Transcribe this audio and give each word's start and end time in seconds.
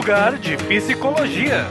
lugar 0.00 0.38
de 0.38 0.56
psicologia. 0.56 1.66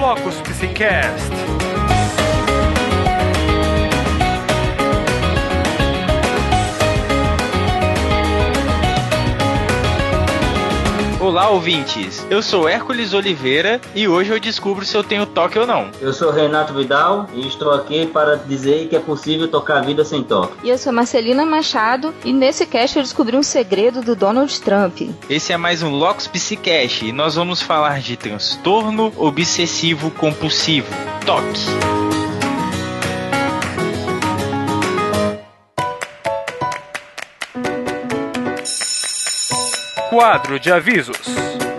Locus 0.00 0.40
Psicast. 0.42 1.29
Olá, 11.30 11.48
ouvintes! 11.48 12.26
Eu 12.28 12.42
sou 12.42 12.68
Hércules 12.68 13.14
Oliveira 13.14 13.80
e 13.94 14.08
hoje 14.08 14.32
eu 14.32 14.40
descubro 14.40 14.84
se 14.84 14.96
eu 14.96 15.04
tenho 15.04 15.24
toque 15.24 15.56
ou 15.56 15.64
não. 15.64 15.88
Eu 16.00 16.12
sou 16.12 16.32
Renato 16.32 16.74
Vidal 16.74 17.28
e 17.32 17.46
estou 17.46 17.70
aqui 17.70 18.04
para 18.04 18.34
dizer 18.34 18.88
que 18.88 18.96
é 18.96 18.98
possível 18.98 19.46
tocar 19.46 19.76
a 19.76 19.80
vida 19.80 20.04
sem 20.04 20.24
toque. 20.24 20.54
E 20.64 20.70
eu 20.70 20.76
sou 20.76 20.92
Marcelina 20.92 21.46
Machado 21.46 22.12
e 22.24 22.32
nesse 22.32 22.66
cast 22.66 22.96
eu 22.96 23.04
descobri 23.04 23.36
um 23.36 23.44
segredo 23.44 24.02
do 24.02 24.16
Donald 24.16 24.60
Trump. 24.60 25.02
Esse 25.28 25.52
é 25.52 25.56
mais 25.56 25.84
um 25.84 25.90
Locus 25.92 26.26
Psicast 26.26 27.06
e 27.06 27.12
nós 27.12 27.36
vamos 27.36 27.62
falar 27.62 28.00
de 28.00 28.16
transtorno 28.16 29.12
obsessivo 29.16 30.10
compulsivo. 30.10 30.92
Toque! 31.24 32.09
Quadro 40.10 40.58
de 40.58 40.72
avisos. 40.72 41.69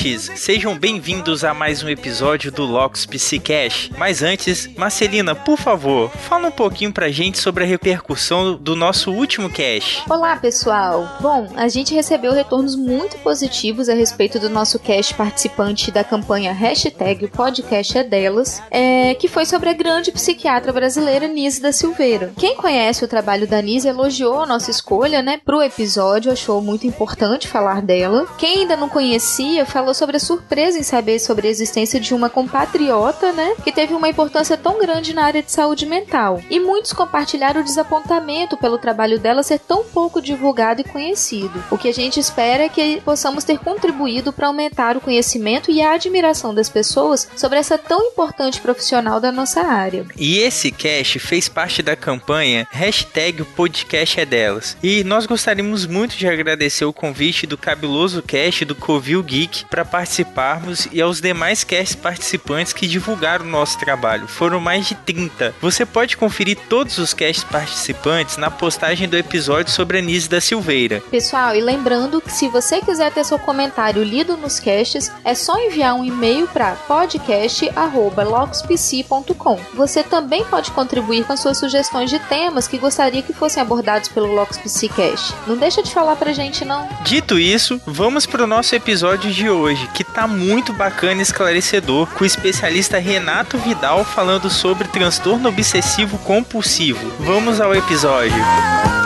Ouvintes! 0.00 0.30
Sejam 0.36 0.78
bem-vindos 0.78 1.44
a 1.44 1.52
mais 1.52 1.82
um 1.82 1.88
episódio 1.88 2.50
do 2.50 2.64
Locus 2.64 3.04
Psicash. 3.04 3.90
Mas 3.98 4.22
antes, 4.22 4.66
Marcelina, 4.76 5.34
por 5.34 5.58
favor, 5.58 6.10
fala 6.10 6.48
um 6.48 6.52
pouquinho 6.52 6.92
pra 6.92 7.10
gente 7.10 7.38
sobre 7.38 7.64
a 7.64 7.66
repercussão 7.66 8.56
do 8.56 8.74
nosso 8.74 9.12
último 9.12 9.50
cast. 9.50 10.02
Olá, 10.08 10.36
pessoal! 10.36 11.06
Bom, 11.20 11.52
a 11.56 11.68
gente 11.68 11.94
recebeu 11.94 12.32
retornos 12.32 12.74
muito 12.74 13.18
positivos 13.18 13.88
a 13.88 13.94
respeito 13.94 14.38
do 14.38 14.48
nosso 14.48 14.78
cast 14.78 15.14
participante 15.14 15.90
da 15.90 16.02
campanha 16.02 16.52
Hashtag 16.52 17.28
Podcast 17.28 17.98
é 17.98 18.04
Delas, 18.04 18.62
é, 18.70 19.14
que 19.14 19.28
foi 19.28 19.44
sobre 19.44 19.68
a 19.68 19.74
grande 19.74 20.10
psiquiatra 20.12 20.72
brasileira 20.72 21.28
Nise 21.28 21.60
da 21.60 21.72
Silveira. 21.72 22.32
Quem 22.38 22.56
conhece 22.56 23.04
o 23.04 23.08
trabalho 23.08 23.46
da 23.46 23.60
Nise 23.60 23.88
elogiou 23.88 24.40
a 24.40 24.46
nossa 24.46 24.70
escolha, 24.70 25.20
né, 25.20 25.40
pro 25.44 25.62
episódio, 25.62 26.32
achou 26.32 26.62
muito 26.62 26.86
importante 26.86 27.48
falar 27.48 27.82
dela. 27.82 28.26
Quem 28.38 28.60
ainda 28.60 28.76
não 28.76 28.88
conhecia 28.88 29.66
falou 29.66 29.89
sobre 29.94 30.16
a 30.16 30.20
surpresa 30.20 30.78
em 30.78 30.82
saber 30.82 31.18
sobre 31.18 31.48
a 31.48 31.50
existência 31.50 32.00
de 32.00 32.14
uma 32.14 32.30
compatriota, 32.30 33.32
né, 33.32 33.54
que 33.62 33.72
teve 33.72 33.94
uma 33.94 34.08
importância 34.08 34.56
tão 34.56 34.78
grande 34.78 35.14
na 35.14 35.24
área 35.24 35.42
de 35.42 35.52
saúde 35.52 35.86
mental. 35.86 36.42
E 36.50 36.58
muitos 36.58 36.92
compartilharam 36.92 37.60
o 37.60 37.64
desapontamento 37.64 38.56
pelo 38.56 38.78
trabalho 38.78 39.18
dela 39.18 39.42
ser 39.42 39.58
tão 39.58 39.84
pouco 39.84 40.20
divulgado 40.20 40.80
e 40.80 40.84
conhecido. 40.84 41.62
O 41.70 41.78
que 41.78 41.88
a 41.88 41.94
gente 41.94 42.20
espera 42.20 42.64
é 42.64 42.68
que 42.68 43.00
possamos 43.02 43.44
ter 43.44 43.58
contribuído 43.58 44.32
para 44.32 44.46
aumentar 44.46 44.96
o 44.96 45.00
conhecimento 45.00 45.70
e 45.70 45.82
a 45.82 45.92
admiração 45.92 46.54
das 46.54 46.68
pessoas 46.68 47.28
sobre 47.36 47.58
essa 47.58 47.76
tão 47.76 48.02
importante 48.02 48.60
profissional 48.60 49.20
da 49.20 49.32
nossa 49.32 49.62
área. 49.62 50.06
E 50.16 50.38
esse 50.38 50.70
cast 50.70 51.18
fez 51.18 51.48
parte 51.48 51.82
da 51.82 51.96
campanha 51.96 52.66
Hashtag 52.70 53.44
Podcast 53.44 54.20
é 54.20 54.24
Delas. 54.24 54.76
E 54.82 55.04
nós 55.04 55.26
gostaríamos 55.26 55.86
muito 55.86 56.16
de 56.16 56.26
agradecer 56.26 56.84
o 56.84 56.92
convite 56.92 57.46
do 57.46 57.58
cabuloso 57.58 58.22
cast 58.22 58.64
do 58.64 58.74
Covil 58.74 59.22
Geek 59.22 59.64
para 59.66 59.79
participarmos 59.84 60.86
e 60.92 61.00
aos 61.00 61.20
demais 61.20 61.64
cast 61.64 61.96
participantes 61.96 62.72
que 62.72 62.86
divulgaram 62.86 63.44
o 63.44 63.48
nosso 63.48 63.76
trabalho. 63.78 64.28
Foram 64.28 64.60
mais 64.60 64.86
de 64.86 64.94
30. 64.94 65.54
Você 65.60 65.84
pode 65.86 66.16
conferir 66.16 66.58
todos 66.68 66.98
os 66.98 67.14
cast 67.14 67.44
participantes 67.46 68.36
na 68.36 68.50
postagem 68.50 69.08
do 69.08 69.16
episódio 69.16 69.72
sobre 69.72 69.98
a 69.98 70.02
Nise 70.02 70.28
da 70.28 70.40
Silveira. 70.40 71.00
Pessoal, 71.10 71.54
e 71.54 71.60
lembrando 71.60 72.20
que 72.20 72.32
se 72.32 72.48
você 72.48 72.80
quiser 72.80 73.12
ter 73.12 73.24
seu 73.24 73.38
comentário 73.38 74.02
lido 74.02 74.36
nos 74.36 74.58
casts, 74.60 75.10
é 75.24 75.34
só 75.34 75.58
enviar 75.58 75.94
um 75.94 76.04
e-mail 76.04 76.46
para 76.48 76.72
podcast@loxpc.com. 76.72 79.60
Você 79.74 80.02
também 80.02 80.44
pode 80.44 80.70
contribuir 80.72 81.24
com 81.24 81.32
as 81.32 81.40
suas 81.40 81.58
sugestões 81.58 82.10
de 82.10 82.18
temas 82.18 82.66
que 82.66 82.78
gostaria 82.78 83.22
que 83.22 83.32
fossem 83.32 83.62
abordados 83.62 84.08
pelo 84.08 84.32
Lox 84.32 84.58
Psicast. 84.58 85.32
Não 85.46 85.56
deixa 85.56 85.80
de 85.82 85.92
falar 85.92 86.16
pra 86.16 86.32
gente 86.32 86.64
não. 86.64 86.88
Dito 87.02 87.38
isso, 87.38 87.80
vamos 87.86 88.26
pro 88.26 88.46
nosso 88.46 88.74
episódio 88.74 89.30
de 89.30 89.48
hoje, 89.48 89.69
que 89.76 90.04
tá 90.04 90.26
muito 90.26 90.72
bacana 90.72 91.20
e 91.20 91.22
esclarecedor, 91.22 92.06
com 92.08 92.24
o 92.24 92.26
especialista 92.26 92.98
Renato 92.98 93.58
Vidal 93.58 94.04
falando 94.04 94.50
sobre 94.50 94.88
transtorno 94.88 95.48
obsessivo 95.48 96.18
compulsivo. 96.18 97.12
Vamos 97.20 97.60
ao 97.60 97.74
episódio. 97.74 98.99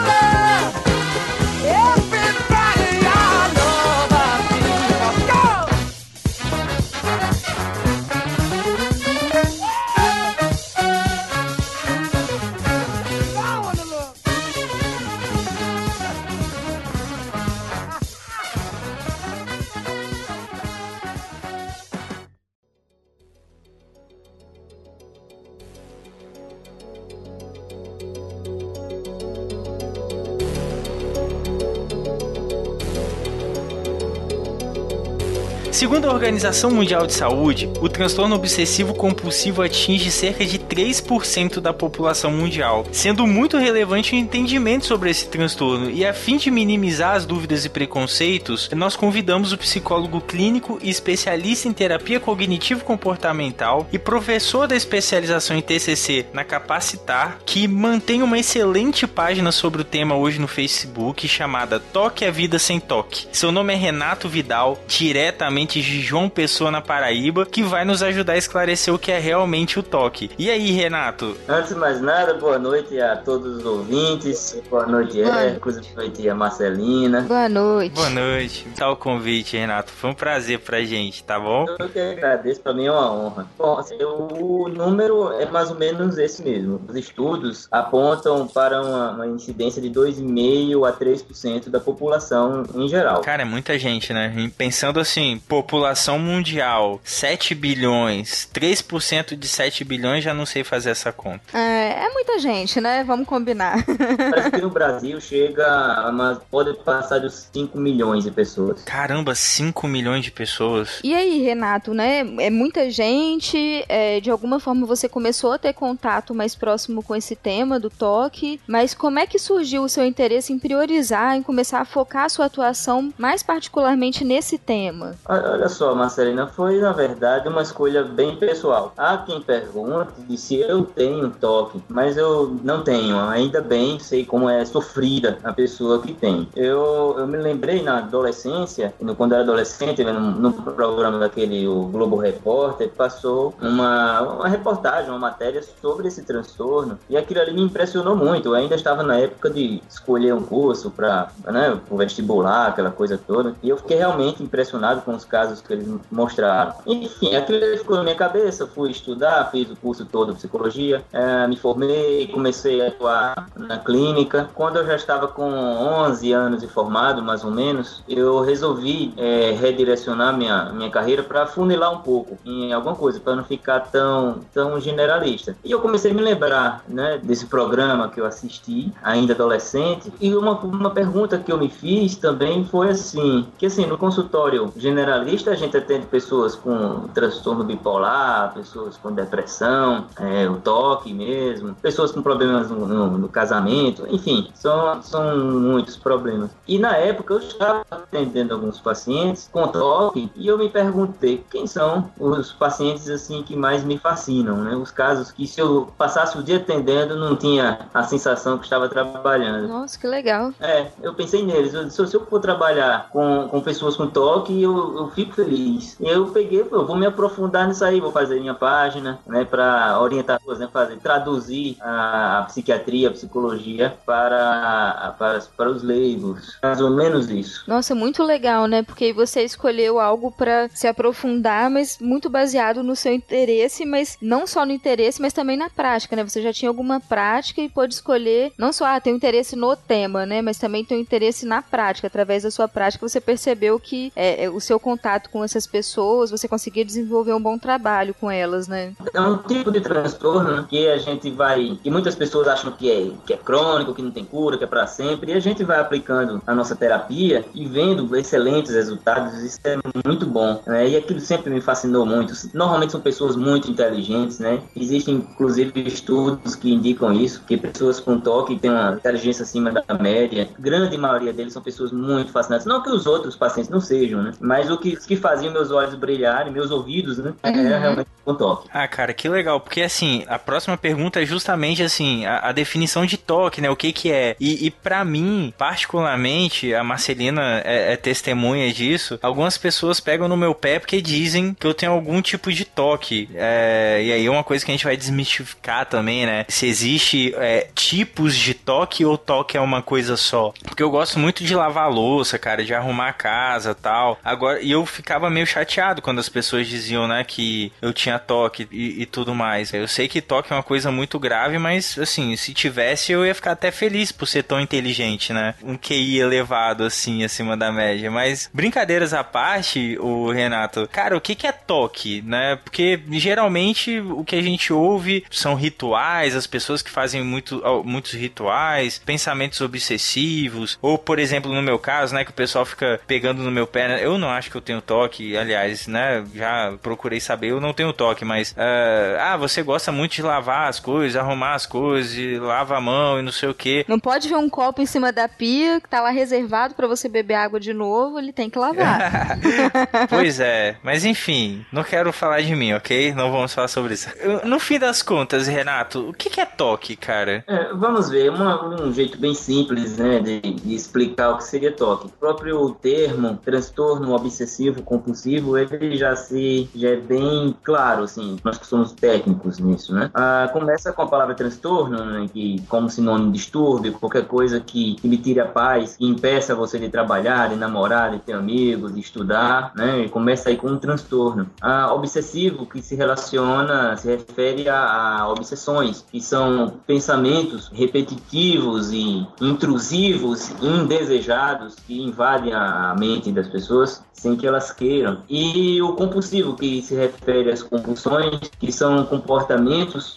Segundo 35.85 36.09
a 36.09 36.15
Organização 36.15 36.71
Mundial 36.71 37.07
de 37.07 37.13
Saúde, 37.13 37.71
o 37.79 37.91
transtorno 37.91 38.35
obsessivo 38.35 38.95
compulsivo 38.95 39.61
atinge 39.61 40.11
cerca 40.11 40.43
de 40.43 40.59
3% 40.75 41.61
da 41.61 41.73
população 41.73 42.33
mundial, 42.33 42.85
sendo 42.91 43.27
muito 43.27 43.57
relevante 43.57 44.15
o 44.15 44.19
entendimento 44.19 44.87
sobre 44.87 45.09
esse 45.09 45.29
transtorno. 45.29 45.89
E 45.89 46.05
a 46.05 46.13
fim 46.13 46.37
de 46.37 46.51
minimizar 46.51 47.15
as 47.15 47.25
dúvidas 47.25 47.65
e 47.65 47.69
preconceitos, 47.69 48.69
nós 48.75 48.97
convidamos 48.97 49.53
o 49.53 49.59
psicólogo 49.59 50.21
clínico 50.21 50.79
e 50.83 50.91
especialista 50.91 51.69
em 51.69 51.73
terapia 51.73 52.19
cognitivo-comportamental 52.19 53.87
e 53.93 53.99
professor 53.99 54.67
da 54.67 54.75
especialização 54.75 55.57
em 55.57 55.63
TCC 55.63 56.27
na 56.33 56.43
Capacitar, 56.43 57.39
que 57.47 57.69
mantém 57.69 58.23
uma 58.23 58.39
excelente 58.39 59.07
página 59.07 59.53
sobre 59.53 59.83
o 59.83 59.85
tema 59.85 60.17
hoje 60.17 60.41
no 60.41 60.49
Facebook 60.49 61.29
chamada 61.29 61.79
Toque 61.79 62.25
a 62.25 62.31
Vida 62.31 62.59
Sem 62.59 62.81
Toque. 62.81 63.29
Seu 63.31 63.53
nome 63.53 63.73
é 63.73 63.77
Renato 63.77 64.29
Vidal, 64.29 64.83
diretamente 64.89 65.81
de 65.81 66.01
João 66.01 66.29
Pessoa 66.29 66.71
na 66.71 66.81
Paraíba, 66.81 67.47
que 67.47 67.63
vai 67.63 67.85
nos 67.85 68.03
ajudar 68.03 68.33
a 68.33 68.39
esclarecer 68.39 68.93
o 68.93 68.99
que 68.99 69.13
é 69.13 69.19
realmente 69.19 69.79
o 69.79 69.83
toque. 69.83 70.31
E 70.39 70.51
aí, 70.51 70.64
Renato? 70.73 71.37
Antes 71.49 71.71
de 71.71 71.75
mais 71.77 72.01
nada, 72.01 72.35
boa 72.35 72.59
noite 72.59 73.01
a 73.01 73.17
todos 73.17 73.59
os 73.59 73.65
ouvintes. 73.65 74.61
Boa 74.71 74.87
noite, 74.87 75.21
Hércules. 75.21 75.79
Boa 75.79 75.97
noite 75.97 76.29
a 76.29 76.35
Marcelina. 76.35 77.23
Boa 77.23 77.49
noite. 77.49 77.95
Boa 77.95 78.11
noite. 78.11 78.67
Tá 78.77 78.91
o 78.91 78.97
convite, 78.97 79.57
Renato. 79.57 79.91
Foi 79.93 80.11
um 80.11 80.15
prazer 80.15 80.61
pra 80.61 80.83
gente, 80.83 81.23
tá 81.25 81.39
bom? 81.39 81.67
Eu 81.79 81.89
que 81.89 81.99
agradeço, 81.99 82.61
pra 82.61 82.73
mim 82.73 82.87
é 82.87 82.93
uma 82.93 83.13
honra. 83.13 83.47
Bom, 83.59 83.79
assim, 83.79 83.97
o 84.03 84.69
número 84.69 85.33
é 85.33 85.47
mais 85.47 85.71
ou 85.71 85.77
menos 85.77 86.19
esse 86.19 86.43
mesmo. 86.43 86.81
Os 86.89 86.97
estudos 86.97 87.69
apontam 87.71 88.47
para 88.47 88.83
uma, 88.83 89.11
uma 89.13 89.27
incidência 89.27 89.81
de 89.81 89.91
2,5% 89.91 90.89
a 90.89 90.93
3% 90.93 91.69
da 91.69 91.81
população 91.81 92.65
em 92.75 92.89
geral. 92.89 93.21
Cara, 93.21 93.43
é 93.43 93.45
muita 93.45 93.79
gente, 93.79 94.13
né? 94.13 94.33
E 94.37 94.49
pensando 94.49 95.01
assim, 95.01 95.41
população 95.49 96.19
mundial, 96.19 97.01
7 97.05 97.55
bilhões, 97.55 98.49
3% 98.53 99.37
de 99.37 99.49
7 99.49 99.85
bilhões, 99.85 100.25
já 100.25 100.33
não 100.35 100.47
sei 100.55 100.63
fazer 100.63 100.91
essa 100.91 101.13
conta. 101.13 101.43
É, 101.53 102.05
é 102.07 102.13
muita 102.13 102.39
gente, 102.39 102.81
né? 102.81 103.03
Vamos 103.03 103.27
combinar. 103.27 103.85
Parece 103.85 104.53
que 104.53 104.61
no 104.61 104.71
Brasil 104.71 105.21
chega 105.21 105.67
a 105.67 106.11
uma, 106.11 106.41
pode 106.49 106.75
passar 106.79 107.19
dos 107.19 107.49
5 107.53 107.77
milhões 107.77 108.23
de 108.23 108.31
pessoas. 108.31 108.83
Caramba, 108.85 109.35
5 109.35 109.89
milhões 109.89 110.25
de 110.25 110.31
pessoas. 110.31 111.01
E 111.03 111.13
aí, 111.13 111.43
Renato, 111.43 111.93
né? 111.93 112.21
É 112.39 112.51
muita 112.51 112.89
gente, 112.89 113.85
é, 113.89 114.21
de 114.21 114.31
alguma 114.31 114.61
forma 114.61 114.87
você 114.87 115.09
começou 115.09 115.53
a 115.53 115.59
ter 115.59 115.73
contato 115.73 116.33
mais 116.33 116.55
próximo 116.55 117.03
com 117.03 117.17
esse 117.17 117.35
tema 117.35 117.81
do 117.81 117.91
toque, 117.91 118.61
mas 118.67 118.95
como 118.95 119.19
é 119.19 119.27
que 119.27 119.39
surgiu 119.39 119.83
o 119.83 119.89
seu 119.89 120.05
interesse 120.05 120.53
em 120.53 120.59
priorizar, 120.59 121.37
em 121.37 121.43
começar 121.43 121.81
a 121.81 121.85
focar 121.85 122.25
a 122.25 122.29
sua 122.29 122.47
atuação 122.47 123.13
mais 123.19 123.43
particularmente 123.43 124.25
nesse 124.25 124.57
tema? 124.57 125.17
Olha 125.25 125.69
só, 125.69 125.95
Marcelina, 125.97 126.47
foi 126.47 126.79
na 126.79 126.93
verdade 126.93 127.49
uma 127.49 127.63
escolha 127.63 128.05
bem 128.05 128.37
pessoal. 128.37 128.93
Há 128.97 129.19
quem 129.19 129.41
pergunte 129.43 130.13
se 130.45 130.57
eu 130.57 130.85
tenho 130.85 131.31
toque, 131.31 131.83
mas 131.89 132.19
eu 132.19 132.57
não 132.63 132.83
tenho. 132.83 133.19
Ainda 133.19 133.63
bem, 133.63 133.99
sei 133.99 134.27
como 134.27 134.49
é 134.49 134.63
sofrida 134.65 135.39
a 135.43 135.53
pessoa 135.53 136.03
que 136.03 136.13
tem. 136.13 136.47
Eu, 136.55 137.17
eu 137.19 137.27
me 137.27 137.39
lembrei 137.39 137.83
na 137.83 137.99
adolescência, 137.99 138.95
quando 139.17 139.33
eu 139.33 139.37
era 139.37 139.45
adolescente, 139.45 140.05
no, 140.05 140.53
programa 140.53 141.19
daquele 141.19 141.67
o 141.67 141.85
Globo 141.85 142.17
Repórter, 142.17 142.91
passou 142.91 143.55
uma, 143.61 144.21
uma 144.21 144.49
reportagem, 144.49 145.11
uma 145.11 145.19
matéria 145.19 145.63
sobre 145.81 146.09
esse 146.09 146.23
transtorno 146.23 146.99
e 147.09 147.17
aquilo 147.17 147.41
ali 147.41 147.55
me 147.55 147.63
impressionou 147.63 148.15
muito. 148.15 148.49
Eu 148.49 148.55
ainda 148.55 148.75
estava 148.75 149.03
na 149.03 149.17
época 149.17 149.49
de 149.49 149.83
escolher 149.89 150.35
um 150.35 150.43
curso 150.43 150.91
para 150.91 151.31
né, 151.47 151.79
o 151.89 151.97
vestibular, 151.97 152.69
aquela 152.69 152.91
coisa 152.91 153.19
toda, 153.19 153.55
e 153.63 153.69
eu 153.71 153.79
fiquei 153.79 153.97
realmente 153.97 154.43
impressionado 154.43 155.01
com 155.03 155.15
os 155.15 155.25
casos 155.25 155.63
que 155.63 155.73
eles 155.73 155.89
mostraram. 156.11 156.75
Enfim, 156.87 157.35
aquilo 157.35 157.61
ficou 157.79 157.97
na 157.97 158.03
minha 158.03 158.15
cabeça, 158.15 158.67
fui 158.67 158.91
estudar, 158.91 159.51
fiz 159.51 159.71
o 159.71 159.77
curso 159.77 160.05
todo 160.05 160.34
de 160.35 160.39
psicologia, 160.41 161.03
é, 161.13 161.47
me 161.47 161.57
formei, 161.57 162.27
comecei 162.29 162.81
a 162.83 162.89
atuar 162.89 163.49
na 163.57 163.79
clínica. 163.79 164.49
Quando 164.55 164.77
eu 164.77 164.87
já 164.87 164.97
estava 164.97 165.29
com 165.29 165.51
11 165.51 166.33
anos 166.33 166.61
de 166.61 166.69
formado, 166.69 167.23
mais 167.23 167.45
ou 167.45 167.51
menos, 167.51 168.03
eu 168.09 168.41
resolvi 168.41 169.15
é, 169.17 169.53
redirecionar 169.53 170.37
minha, 170.37 170.71
minha 170.73 170.91
carreira 170.91 171.23
para 171.23 171.47
funilar 171.47 171.93
um 171.93 171.99
pouco 171.99 172.39
em 172.45 172.73
alguma 172.73 172.95
coisa, 172.95 173.21
para 173.21 173.37
não 173.37 173.45
ficar 173.45 173.81
tão, 173.81 174.41
tão 174.53 174.81
generalista. 174.81 175.57
E 175.65 175.71
eu 175.71 175.81
comecei 175.81 176.11
a 176.11 176.15
me 176.15 176.23
lembrar 176.23 176.85
né, 176.89 177.19
desse 177.23 177.47
programa 177.47 178.09
que 178.09 178.21
eu 178.21 178.27
assisti, 178.27 178.93
ainda 179.03 179.33
adolescente, 179.33 180.13
e 180.21 180.35
uma, 180.35 180.53
uma 180.61 180.91
pergunta 180.91 181.39
que 181.39 181.53
eu 181.53 181.59
me 181.59 181.69
fiz 181.69 182.17
também 182.17 182.65
foi 182.65 182.91
assim, 182.91 183.47
que 183.59 183.67
assim, 183.67 183.87
no 183.87 183.99
consultório 183.99 184.73
generalista 184.77 185.51
a 185.51 185.55
gente 185.55 185.77
atende 185.77 186.07
pessoas 186.07 186.55
com 186.55 187.09
transtorno 187.15 187.65
bipolar, 187.65 188.53
pessoas 188.55 188.97
com 188.97 189.13
depressão, 189.13 190.07
é, 190.19 190.49
o 190.49 190.57
toque 190.57 191.13
mesmo, 191.13 191.75
pessoas 191.75 192.13
com 192.13 192.23
problemas 192.23 192.71
no, 192.71 192.87
no, 192.87 193.19
no 193.19 193.29
casamento, 193.29 194.07
enfim, 194.09 194.49
são, 194.55 195.03
são 195.03 195.37
muitos 195.37 195.97
problemas. 195.97 196.51
E 196.67 196.79
na 196.79 196.97
época 196.97 197.35
eu 197.35 197.39
estava 197.39 197.85
atendendo 197.91 198.55
alguns 198.55 198.81
pacientes 198.81 199.49
com 199.53 199.67
toque 199.69 200.31
e 200.37 200.47
eu 200.47 200.59
me 200.59 200.69
perguntei 200.69 201.45
quem 201.51 201.67
são 201.67 202.11
os 202.19 202.53
pacientes 202.53 203.09
assim 203.09 203.43
que 203.43 203.57
mais 203.57 203.85
me 203.85 203.99
fascinam, 203.99 204.57
né? 204.59 204.77
Os 204.77 204.91
casos 204.91 205.31
que 205.31 205.47
se 205.47 205.61
eu 205.61 205.93
passasse 205.97 206.39
o 206.39 206.43
dia 206.43 206.57
atendendo 206.57 207.17
não 207.17 207.37
tinha 207.37 207.89
a 207.93 208.03
sensação 208.03 208.59
que 208.59 208.65
estava 208.65 208.89
trabalhando. 208.89 209.69
Nossa, 209.69 209.99
que 209.99 210.07
legal. 210.07 210.53
É, 210.61 210.87
eu 211.03 211.15
pensei 211.15 211.45
neles. 211.45 211.75
Eu, 211.75 211.91
se, 211.91 212.15
eu 212.15 212.27
for 212.27 212.41
trabalhar 212.41 213.09
com, 213.11 213.49
com 213.49 213.61
pessoas 213.61 213.97
com 213.97 214.07
toque, 214.07 214.63
eu, 214.63 214.97
eu 214.97 215.11
fico 215.11 215.33
feliz. 215.35 215.97
Eu 216.01 216.27
peguei, 216.29 216.67
eu 216.71 216.87
vou 216.87 216.97
me 216.97 217.07
aprofundar 217.07 217.67
nisso 217.69 217.85
aí, 217.85 218.01
vou 218.01 218.13
fazer 218.13 218.41
minha 218.41 218.55
página, 218.55 219.19
né, 219.27 219.45
para 219.45 219.99
orientar 220.05 220.41
né, 220.59 220.69
fazer, 220.73 220.99
traduzir 220.99 221.77
a, 221.81 222.39
a 222.39 222.43
psiquiatria, 222.45 223.09
a 223.09 223.13
psicologia 223.13 223.97
para, 224.05 225.15
para, 225.19 225.41
para 225.57 225.71
os 225.71 225.83
leigos. 225.83 226.59
Mais 226.63 226.81
ou 226.81 226.91
menos 226.91 227.31
isso. 227.31 227.65
Nossa, 227.67 227.95
muito 227.95 228.23
legal, 228.23 228.67
né? 228.67 228.83
Porque 228.83 229.13
você 229.13 229.43
escolheu 229.43 229.99
algo 229.99 230.31
para 230.31 230.69
se 230.75 230.87
aprofundar, 230.87 231.71
mas 231.71 231.99
muito 232.01 232.29
baseado 232.29 232.83
no 232.83 232.97
seu 232.97 233.13
interesse, 233.13 233.85
mas 233.85 234.17
não 234.21 234.47
só 234.47 234.65
no 234.65 234.73
interesse, 234.73 235.21
mas 235.21 235.33
também 235.33 235.57
na 235.57 235.71
prática, 235.71 236.17
né? 236.17 236.25
Você 236.25 236.43
já 236.43 236.53
tinha 236.53 236.69
alguma 236.69 237.01
prática 237.01 237.61
e 237.61 237.69
pôde 237.69 237.95
escolher, 237.95 238.53
não 238.59 238.73
só 238.73 238.85
ah, 238.85 239.01
tem 239.01 239.13
um 239.13 239.17
interesse 239.17 239.57
no 239.57 239.75
tema, 239.77 240.27
né? 240.27 240.43
Mas 240.43 240.59
também 240.59 240.85
tem 240.85 240.99
um 240.99 241.01
interesse 241.01 241.47
na 241.47 241.63
prática. 241.63 242.07
Através 242.07 242.43
da 242.43 242.51
sua 242.51 242.69
prática, 242.69 243.07
você 243.07 243.21
percebeu 243.21 243.79
que 243.79 244.13
é, 244.15 244.45
é, 244.45 244.51
o 244.51 244.61
seu 244.61 244.79
contato 244.79 245.31
com 245.31 245.43
essas 245.43 245.67
pessoas, 245.67 246.31
você 246.31 246.47
conseguia 246.47 246.85
desenvolver 246.85 247.33
um 247.33 247.41
bom 247.41 247.59
trabalho 247.59 248.15
com 248.15 248.31
elas, 248.31 248.69
né? 248.69 248.93
É 249.13 249.21
um 249.21 249.39
tipo 249.39 249.71
de 249.71 249.81
transtorno 249.95 250.65
que 250.65 250.89
a 250.89 250.99
gente 250.99 251.31
vai. 251.31 251.79
que 251.83 251.91
muitas 251.91 252.17
pessoas 252.17 252.49
acham 252.49 252.73
que 252.73 252.91
é, 252.91 253.11
que 253.25 253.33
é 253.33 253.37
crônico, 253.37 253.95
que 253.95 254.03
não 254.03 254.11
tem 254.11 254.25
cura, 254.25 254.59
que 254.59 254.65
é 254.65 254.67
para 254.67 254.87
sempre, 254.87 255.31
e 255.31 255.35
a 255.35 255.41
gente 255.41 255.63
vai 255.63 255.79
aplicando 255.79 256.43
a 256.45 256.55
nossa 256.55 256.75
terapia 256.75 257.45
e 257.55 257.67
vendo 257.67 258.17
excelentes 258.17 258.75
resultados, 258.75 259.41
isso 259.43 259.59
é 259.65 259.77
muito 260.05 260.27
bom. 260.27 260.61
Né? 260.67 260.89
E 260.89 260.97
aquilo 260.97 261.21
sempre 261.21 261.51
me 261.51 261.61
fascinou 261.61 262.05
muito. 262.05 262.35
Normalmente 262.53 262.93
são 262.93 263.01
pessoas 263.01 263.37
muito 263.37 263.71
inteligentes, 263.71 264.39
né? 264.39 264.61
Existem, 264.75 265.17
inclusive, 265.17 265.87
estudos 265.87 266.57
que 266.57 266.73
indicam 266.73 267.13
isso, 267.13 267.43
que 267.47 267.57
pessoas 267.57 268.01
com 268.01 268.19
toque 268.19 268.59
têm 268.59 268.71
uma 268.71 268.95
inteligência 268.95 269.43
acima 269.43 269.71
da 269.71 269.95
média. 269.99 270.49
Grande 270.59 270.97
maioria 270.97 271.33
deles 271.33 271.53
são 271.53 271.63
pessoas 271.63 271.93
muito 271.93 272.33
fascinantes. 272.33 272.67
Não 272.67 272.83
que 272.83 272.91
os 272.91 273.07
outros 273.07 273.37
pacientes 273.37 273.71
não 273.71 273.81
sejam, 273.81 274.23
né? 274.23 274.33
Mas 274.41 274.71
o 274.71 274.79
que, 274.79 274.97
que 274.97 275.17
fazia 275.17 275.51
meus 275.51 275.71
olhos 275.71 275.95
brilharem, 275.95 276.53
meus 276.53 276.71
ouvidos, 276.71 277.19
né? 277.19 277.33
É 277.43 277.51
uhum. 277.51 277.67
É 277.67 277.79
realmente 277.79 278.09
com 278.25 278.35
toque. 278.35 278.69
Ah, 278.73 278.89
cara, 278.89 279.13
que 279.13 279.29
legal. 279.29 279.61
Porque, 279.61 279.84
assim, 279.85 280.25
a 280.27 280.39
próxima 280.39 280.77
pergunta 280.77 281.23
é 281.23 281.27
justamente, 281.27 281.83
assim, 281.83 282.25
a, 282.27 282.49
a 282.49 282.53
definição 282.53 283.07
de 283.07 283.17
toque, 283.17 283.61
né? 283.61 283.71
O 283.71 283.77
que 283.77 283.93
que 283.93 284.11
é. 284.11 284.37
E, 284.41 284.67
e 284.67 284.71
para 284.71 285.05
mim, 285.05 285.53
particularmente, 285.57 286.75
a 286.75 286.83
Marcelina 286.83 287.63
é, 287.65 287.93
é 287.93 287.97
testemunha 287.97 288.73
disso. 288.73 289.19
Algumas 289.23 289.59
pessoas 289.59 290.01
pegam 290.01 290.29
no 290.29 290.37
meu 290.37 290.55
pé 290.55 290.79
porque 290.79 291.01
dizem 291.01 291.55
que 291.55 291.67
eu 291.67 291.75
tenho 291.75 291.93
algum 291.93 292.21
tipo 292.23 292.53
de 292.53 292.65
toque. 292.65 293.29
É, 293.35 294.01
e 294.03 294.13
aí 294.13 294.27
é 294.27 294.31
uma 294.31 294.45
coisa 294.45 294.65
que 294.65 294.71
a 294.71 294.75
gente 294.75 294.85
vai 294.85 294.97
desmistificar 294.97 295.87
também, 295.87 296.27
né? 296.27 296.45
Se 296.49 296.67
existe 296.67 297.35
é, 297.37 297.69
tipos 297.75 298.35
de 298.37 298.55
toque 298.55 299.05
ou 299.05 299.19
toque 299.19 299.57
é 299.57 299.61
uma 299.61 299.83
coisa 299.83 300.17
só. 300.17 300.53
Porque 300.65 300.83
eu 300.83 300.91
gosto 300.91 301.19
muito 301.19 301.45
de 301.45 301.55
lavar 301.55 301.91
louça, 301.91 302.39
cara, 302.39 302.65
de 302.65 302.75
arrumar 302.75 303.09
a 303.09 303.13
casa 303.13 303.75
tal. 303.75 304.19
Agora, 304.25 304.61
e 304.61 304.71
eu 304.71 304.85
ficava 304.87 305.29
meio 305.29 305.47
chateado 305.47 306.01
quando 306.01 306.19
as 306.19 306.29
pessoas 306.29 306.67
diziam, 306.67 307.07
né, 307.07 307.25
que 307.25 307.73
eu 307.83 307.93
tinha 307.93 308.19
toque 308.19 308.69
e, 308.71 309.03
e 309.03 309.07
tudo 309.07 309.35
mais. 309.35 309.74
Eu 309.77 309.89
sei 309.89 310.09
que 310.09 310.21
toque 310.21 310.53
é 310.53 310.57
uma 310.57 310.63
coisa 310.63 310.91
muito 310.91 311.19
grave, 311.19 311.59
mas 311.59 311.99
assim, 311.99 312.37
se 312.37 312.55
tivesse 312.55 313.13
eu 313.13 313.25
ia 313.25 313.35
ficar 313.35 313.53
até 313.53 313.71
feliz 313.71 314.13
por 314.13 314.27
ser 314.27 314.43
tão 314.43 314.61
inteligente, 314.61 315.33
né? 315.33 315.55
Um 315.63 315.77
QI 315.77 316.21
elevado 316.21 316.85
assim, 316.85 317.25
acima 317.25 317.57
da 317.57 317.73
média. 317.73 318.11
Mas 318.11 318.51
brincadeiras 318.53 319.13
à 319.13 319.25
parte, 319.25 319.99
o 320.01 320.31
Renato, 320.31 320.89
cara, 320.91 321.17
o 321.17 321.21
que, 321.21 321.35
que 321.35 321.47
é 321.47 321.53
toque, 321.53 322.23
né? 322.23 322.57
Porque 322.63 323.01
geralmente 323.11 324.01
o 324.01 324.25
que 324.25 324.37
a 324.37 324.43
gente 324.43 324.73
ouve 324.73 325.25
são 325.31 325.55
rituais, 325.55 326.37
as 326.37 326.47
pessoas 326.47 326.83
que 326.83 326.91
fazem 326.91 327.23
muito, 327.23 327.63
muitos 327.85 328.13
rituais, 328.13 328.99
pensamentos 328.99 329.61
obsessivos, 329.61 330.79
ou 330.81 330.99
por 330.99 331.19
exemplo, 331.19 331.53
no 331.53 331.63
meu 331.63 331.79
caso, 331.79 332.15
né, 332.15 332.25
que 332.25 332.31
o 332.31 332.35
pessoal 332.35 332.65
fica 332.65 333.01
pegando 333.07 333.43
no 333.43 333.51
meu 333.51 333.67
pé, 333.67 333.89
né? 333.89 334.07
eu 334.07 334.19
não 334.19 334.29
acho 334.29 334.51
que 334.51 334.57
eu 334.57 334.61
tenho 334.61 334.81
toque, 334.81 335.37
aliás, 335.37 335.87
né, 335.87 336.25
já 336.35 336.75
procurei 336.83 337.21
saber, 337.21 337.51
eu 337.51 337.61
não 337.61 337.73
tenho 337.73 337.93
toque, 337.93 338.25
mas 338.25 338.53
uh, 338.53 339.19
ah, 339.21 339.37
você 339.37 339.63
gosta 339.65 339.91
muito 339.91 340.13
de 340.13 340.23
lavar 340.23 340.69
as 340.69 340.79
coisas, 340.79 341.17
arrumar 341.17 341.55
as 341.55 341.67
coisas, 341.67 342.17
e 342.17 342.39
lava 342.39 342.77
a 342.77 342.81
mão 342.81 343.19
e 343.19 343.23
não 343.23 343.33
sei 343.33 343.49
o 343.49 343.55
que. 343.55 343.85
Não 343.89 343.99
pode 343.99 344.29
ver 344.29 344.37
um 344.37 344.49
copo 344.49 344.81
em 344.81 344.87
cima 344.87 345.13
da 345.13 345.29
pia 345.29 345.81
que 345.81 345.89
tá 345.89 346.01
lá 346.01 346.11
reservado 346.11 346.75
para 346.75 346.87
você 346.87 347.09
beber 347.09 347.35
água 347.35 347.59
de 347.59 347.73
novo, 347.73 348.19
ele 348.19 348.33
tem 348.33 348.49
que 348.51 348.59
lavar. 348.59 349.39
pois 350.09 350.41
é, 350.41 350.77
mas 350.83 351.05
enfim, 351.05 351.65
não 351.73 351.83
quero 351.83 352.13
falar 352.13 352.41
de 352.43 352.55
mim, 352.55 352.73
ok? 352.73 353.15
Não 353.15 353.33
vamos 353.33 353.53
falar 353.53 353.69
sobre 353.69 353.95
isso. 353.95 354.09
No 354.45 354.61
fim 354.61 354.79
das 354.79 355.03
contas, 355.03 355.47
Renato, 355.47 356.11
o 356.11 356.13
que 356.13 356.41
é 356.41 356.45
toque, 356.45 356.97
cara? 356.97 357.45
É, 357.47 357.73
vamos 357.73 358.11
ver, 358.11 358.31
uma, 358.31 358.83
um 358.83 358.93
jeito 358.93 359.19
bem 359.19 359.35
simples, 359.35 359.97
né, 359.97 360.21
de, 360.21 360.41
de, 360.41 360.75
explicar 360.75 361.31
o 361.31 361.39
que 361.39 361.45
seria 361.45 361.73
toque. 361.73 362.07
O 362.07 362.11
próprio 362.11 362.71
termo 362.71 363.39
transtorno 363.45 364.15
obsessivo 364.15 364.83
compulsivo, 364.83 365.57
ele 365.57 365.97
já 365.97 366.15
se 366.17 366.69
já 366.75 366.91
é 366.91 366.97
bem 366.97 367.55
claro, 367.63 368.05
assim, 368.05 368.37
nós 368.45 368.59
que 368.59 368.67
somos 368.67 368.93
técnicos 368.93 369.54
nisso, 369.59 369.95
né? 369.95 370.11
Ah, 370.15 370.49
começa 370.53 370.93
com 370.93 371.03
a 371.03 371.07
palavra 371.07 371.35
transtorno, 371.35 372.05
né, 372.05 372.29
que 372.33 372.63
como 372.69 372.89
sinônimo 372.89 373.33
de 373.33 373.39
distúrbio, 373.39 373.93
qualquer 373.93 374.27
coisa 374.27 374.61
que, 374.61 374.95
que 374.95 375.09
lhe 375.09 375.19
tire 375.19 375.41
a 375.41 375.47
paz, 375.47 375.97
que 375.97 376.07
impeça 376.07 376.55
você 376.55 376.79
de 376.79 376.89
trabalhar, 376.89 377.49
de 377.49 377.57
namorar, 377.57 378.11
de 378.11 378.19
ter 378.19 378.33
amigos, 378.33 378.95
de 378.95 379.01
estudar, 379.01 379.73
né? 379.77 380.05
E 380.05 380.09
começa 380.09 380.49
aí 380.49 380.57
com 380.57 380.69
um 380.69 380.79
transtorno. 380.79 381.49
Ah, 381.61 381.93
obsessivo, 381.93 382.67
que 382.67 382.83
se 382.83 382.95
relaciona, 382.95 383.97
se 383.97 384.09
refere 384.09 384.69
a, 384.69 385.21
a 385.21 385.29
obsessões, 385.29 386.05
que 386.11 386.21
são 386.21 386.75
pensamentos 386.87 387.71
repetitivos 387.73 388.93
e 388.93 389.27
intrusivos, 389.41 390.51
indesejados, 390.63 391.77
que 391.87 392.01
invadem 392.03 392.53
a 392.53 392.95
mente 392.99 393.31
das 393.31 393.49
pessoas 393.49 394.03
sem 394.13 394.37
que 394.37 394.47
elas 394.47 394.71
queiram. 394.71 395.19
E 395.29 395.83
o 395.83 395.93
compulsivo, 395.93 396.57
que 396.57 396.81
se 396.81 396.95
refere 396.95 397.51
às 397.51 397.63
compulsões, 397.63 398.41
que 398.59 398.73
são 398.73 399.05
comportamentos 399.05 399.44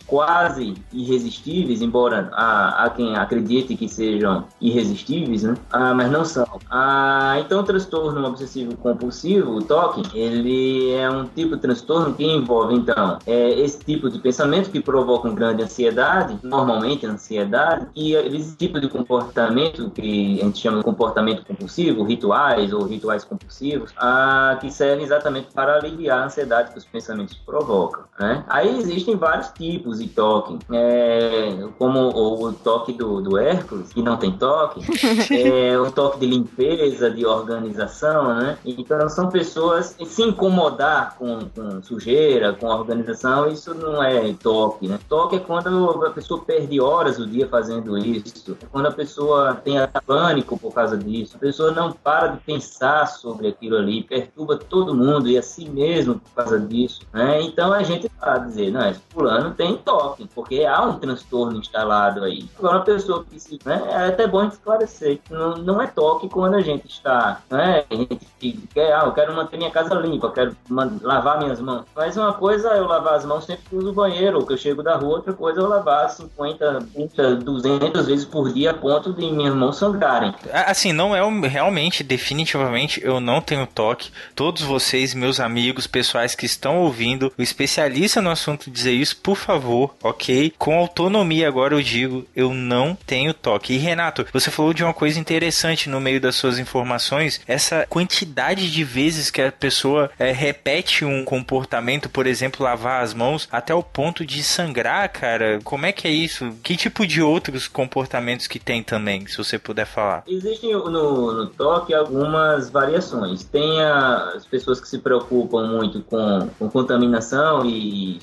quase 0.06 0.74
irresistíveis, 0.92 1.82
embora 1.82 2.30
há, 2.34 2.86
há 2.86 2.90
quem 2.90 3.16
acredite 3.16 3.76
que 3.76 3.88
sejam 3.88 4.46
irresistíveis, 4.60 5.44
né? 5.44 5.56
Ah, 5.72 5.94
mas 5.94 6.12
não 6.12 6.26
são. 6.26 6.48
Ah, 6.70 7.36
então, 7.40 7.60
o 7.60 7.64
transtorno 7.64 8.26
obsessivo 8.26 8.76
compulsivo, 8.78 9.52
o 9.52 9.62
TOC, 9.62 10.18
ele 10.18 10.92
é 10.92 11.10
um 11.10 11.26
tipo 11.26 11.56
de 11.56 11.62
transtorno 11.62 12.14
que 12.14 12.24
envolve, 12.24 12.76
então, 12.76 13.20
é, 13.26 13.60
esse 13.60 13.80
tipo 13.80 14.10
de 14.10 14.20
pensamento 14.20 14.70
que 14.70 14.80
provocam 14.80 15.36
grande 15.36 15.64
ansiedade, 15.64 16.38
normalmente 16.44 17.06
ansiedade, 17.06 17.88
e 17.96 18.14
esse 18.14 18.56
tipo 18.56 18.80
de 18.80 18.90
comportamento 18.90 19.90
que 19.92 20.40
a 20.42 20.46
gente 20.46 20.60
chama 20.60 20.80
de 20.80 20.84
comportamento 20.84 21.46
compulsivo, 21.46 22.04
rituais 22.04 22.74
ou 22.74 22.84
rituais 22.86 23.24
compulsivos, 23.24 23.94
ah, 23.98 24.58
que 24.60 24.72
servem 24.72 25.06
exatamente 25.06 25.48
para 25.54 25.76
aliviar 25.76 26.20
a 26.20 26.26
ansiedade 26.26 26.72
que 26.72 26.78
os 26.78 26.86
pensamentos 26.86 27.36
provocam 27.46 27.68
provoca. 27.68 28.06
Né? 28.20 28.44
Aí 28.48 28.80
existem 28.80 29.17
vários 29.18 29.50
tipos 29.50 30.00
de 30.00 30.08
toque, 30.08 30.58
é, 30.72 31.68
como 31.78 32.00
o, 32.00 32.48
o, 32.48 32.54
toque 32.54 32.94
do, 32.94 33.22
do 33.22 33.38
Hércules, 33.38 33.94
que 33.94 34.02
não 34.02 34.18
tem 34.18 34.32
toque, 34.32 34.82
é, 35.34 35.78
o 35.80 35.92
toque 35.92 36.20
de 36.20 36.26
limpeza, 36.28 37.10
de 37.10 37.26
organização, 37.26 38.36
né? 38.36 38.58
Então 38.66 39.08
são 39.10 39.30
pessoas 39.30 39.96
se 40.06 40.24
incomodar 40.24 41.16
com, 41.18 41.40
com 41.56 41.82
sujeira, 41.82 42.54
com 42.54 42.68
organização, 42.68 43.48
isso 43.48 43.74
não 43.74 44.02
é 44.04 44.34
toque, 44.34 44.88
né? 44.88 45.00
Toque 45.08 45.38
é 45.38 45.40
quando 45.40 46.06
a 46.06 46.10
pessoa 46.12 46.44
perde 46.44 46.80
horas 46.80 47.18
do 47.18 47.26
dia 47.26 47.48
fazendo 47.48 47.98
isso, 47.98 48.58
é 48.62 48.66
quando 48.72 48.88
a 48.88 48.92
pessoa 48.92 49.56
tem 49.56 49.78
pânico 50.06 50.58
por 50.58 50.74
causa 50.74 50.98
disso, 50.98 51.36
a 51.36 51.40
pessoa 51.40 51.72
não 51.72 51.92
para 51.92 52.28
de 52.28 52.40
pensar 52.40 53.08
sobre 53.08 53.48
aquilo 53.48 53.78
ali, 53.78 54.04
perturba 54.04 54.58
todo 54.58 54.96
mundo 54.96 55.30
e 55.30 55.38
a 55.38 55.42
si 55.42 55.70
mesmo 55.70 56.20
por 56.20 56.44
causa 56.44 56.60
disso, 56.60 57.02
né? 57.14 57.42
Então 57.42 57.74
a 57.74 57.84
gente 57.84 58.10
a 58.22 58.38
dizer, 58.38 58.72
não, 58.72 58.94
esse 58.98 59.04
fulano 59.10 59.52
tem 59.52 59.78
toque, 59.78 60.28
porque 60.34 60.66
há 60.66 60.82
um 60.82 61.00
transtorno 61.00 61.60
instalado 61.60 62.24
aí. 62.24 62.46
Agora, 62.58 62.78
uma 62.78 62.84
pessoa 62.84 63.24
que 63.24 63.40
se. 63.40 63.60
Né, 63.66 63.82
é 63.90 64.08
até 64.08 64.28
bom 64.28 64.46
esclarecer. 64.46 65.20
Não, 65.30 65.58
não 65.58 65.82
é 65.82 65.88
toque 65.88 66.28
quando 66.30 66.56
a 66.56 66.62
gente 66.62 66.88
está. 66.88 67.42
Né, 67.50 67.86
a 67.90 67.96
gente 67.96 68.68
quer, 68.74 68.94
ah, 68.94 69.04
eu 69.06 69.12
quero 69.12 69.36
manter 69.36 69.58
minha 69.58 69.72
casa 69.72 69.96
limpa, 69.96 70.28
eu 70.28 70.32
quero 70.32 70.58
lavar 71.02 71.40
minhas 71.40 71.60
mãos. 71.60 71.86
Mas 71.96 72.18
uma 72.18 72.34
coisa 72.34 72.74
é 72.74 72.80
eu 72.80 72.86
lavar 72.86 73.16
as 73.16 73.26
mãos 73.26 73.46
sempre 73.46 73.64
que 73.70 73.76
uso 73.76 73.90
o 73.90 73.94
banheiro, 73.94 74.40
ou 74.40 74.46
que 74.46 74.54
eu 74.54 74.58
chego 74.58 74.84
da 74.84 74.96
rua, 74.96 75.18
outra 75.18 75.34
coisa 75.34 75.60
é 75.60 75.64
eu 75.64 75.68
lavar 75.68 76.10
50, 76.10 76.88
30, 76.94 77.36
200 77.36 78.08
vezes 78.08 78.26
por 78.26 78.52
dia 78.52 78.72
a 78.72 78.74
ponto 78.74 79.14
de 79.14 79.32
minhas 79.32 79.56
mãos 79.56 79.78
sangrarem. 79.78 80.34
Assim, 80.52 80.94
não 80.94 81.16
é 81.16 81.48
realmente, 81.48 82.04
definitivamente, 82.04 83.02
eu 83.04 83.20
não 83.20 83.42
tenho 83.42 83.68
toque. 83.68 84.12
Todos 84.36 84.62
vocês, 84.62 85.14
meus 85.14 85.40
amigos, 85.40 85.88
pessoais 85.88 86.36
que 86.36 86.46
estão 86.46 86.80
ouvindo, 86.80 87.32
o 87.38 87.42
especialista 87.42 88.22
no 88.22 88.30
assunto 88.30 88.70
dizer 88.88 88.94
isso, 88.94 89.18
por 89.18 89.36
favor, 89.36 89.94
ok? 90.02 90.54
Com 90.58 90.78
autonomia 90.78 91.48
agora 91.48 91.76
eu 91.76 91.82
digo, 91.82 92.26
eu 92.36 92.54
não 92.54 92.96
tenho 92.96 93.34
toque. 93.34 93.74
E 93.74 93.78
Renato, 93.78 94.26
você 94.32 94.50
falou 94.50 94.74
de 94.74 94.84
uma 94.84 94.94
coisa 94.94 95.20
interessante 95.20 95.90
no 95.90 96.00
meio 96.00 96.22
das 96.22 96.36
suas 96.36 96.58
informações, 96.58 97.42
essa 97.48 97.86
quantidade 97.90 98.72
de 98.72 98.84
vezes 98.84 99.30
que 99.30 99.42
a 99.42 99.52
pessoa 99.52 100.10
é, 100.18 100.32
repete 100.32 101.04
um 101.04 101.26
comportamento, 101.26 102.10
por 102.10 102.26
exemplo, 102.26 102.64
lavar 102.64 103.04
as 103.04 103.14
mãos, 103.14 103.48
até 103.52 103.74
o 103.74 103.84
ponto 103.84 104.26
de 104.26 104.42
sangrar, 104.44 105.10
cara. 105.12 105.60
Como 105.64 105.86
é 105.86 105.92
que 105.92 106.08
é 106.08 106.12
isso? 106.12 106.52
Que 106.64 106.78
tipo 106.78 107.06
de 107.06 107.22
outros 107.22 107.68
comportamentos 107.68 108.48
que 108.48 108.60
tem 108.60 108.82
também, 108.82 109.28
se 109.28 109.38
você 109.38 109.60
puder 109.60 109.86
falar? 109.86 110.24
Existem 110.28 110.72
no, 110.72 111.34
no 111.34 111.48
toque 111.48 111.94
algumas 111.94 112.70
variações. 112.70 113.44
Tem 113.44 113.82
as 113.82 114.46
pessoas 114.46 114.80
que 114.80 114.88
se 114.88 115.00
preocupam 115.00 115.68
muito 115.68 116.02
com, 116.02 116.50
com 116.58 116.70
contaminação 116.70 117.66
e 117.66 118.18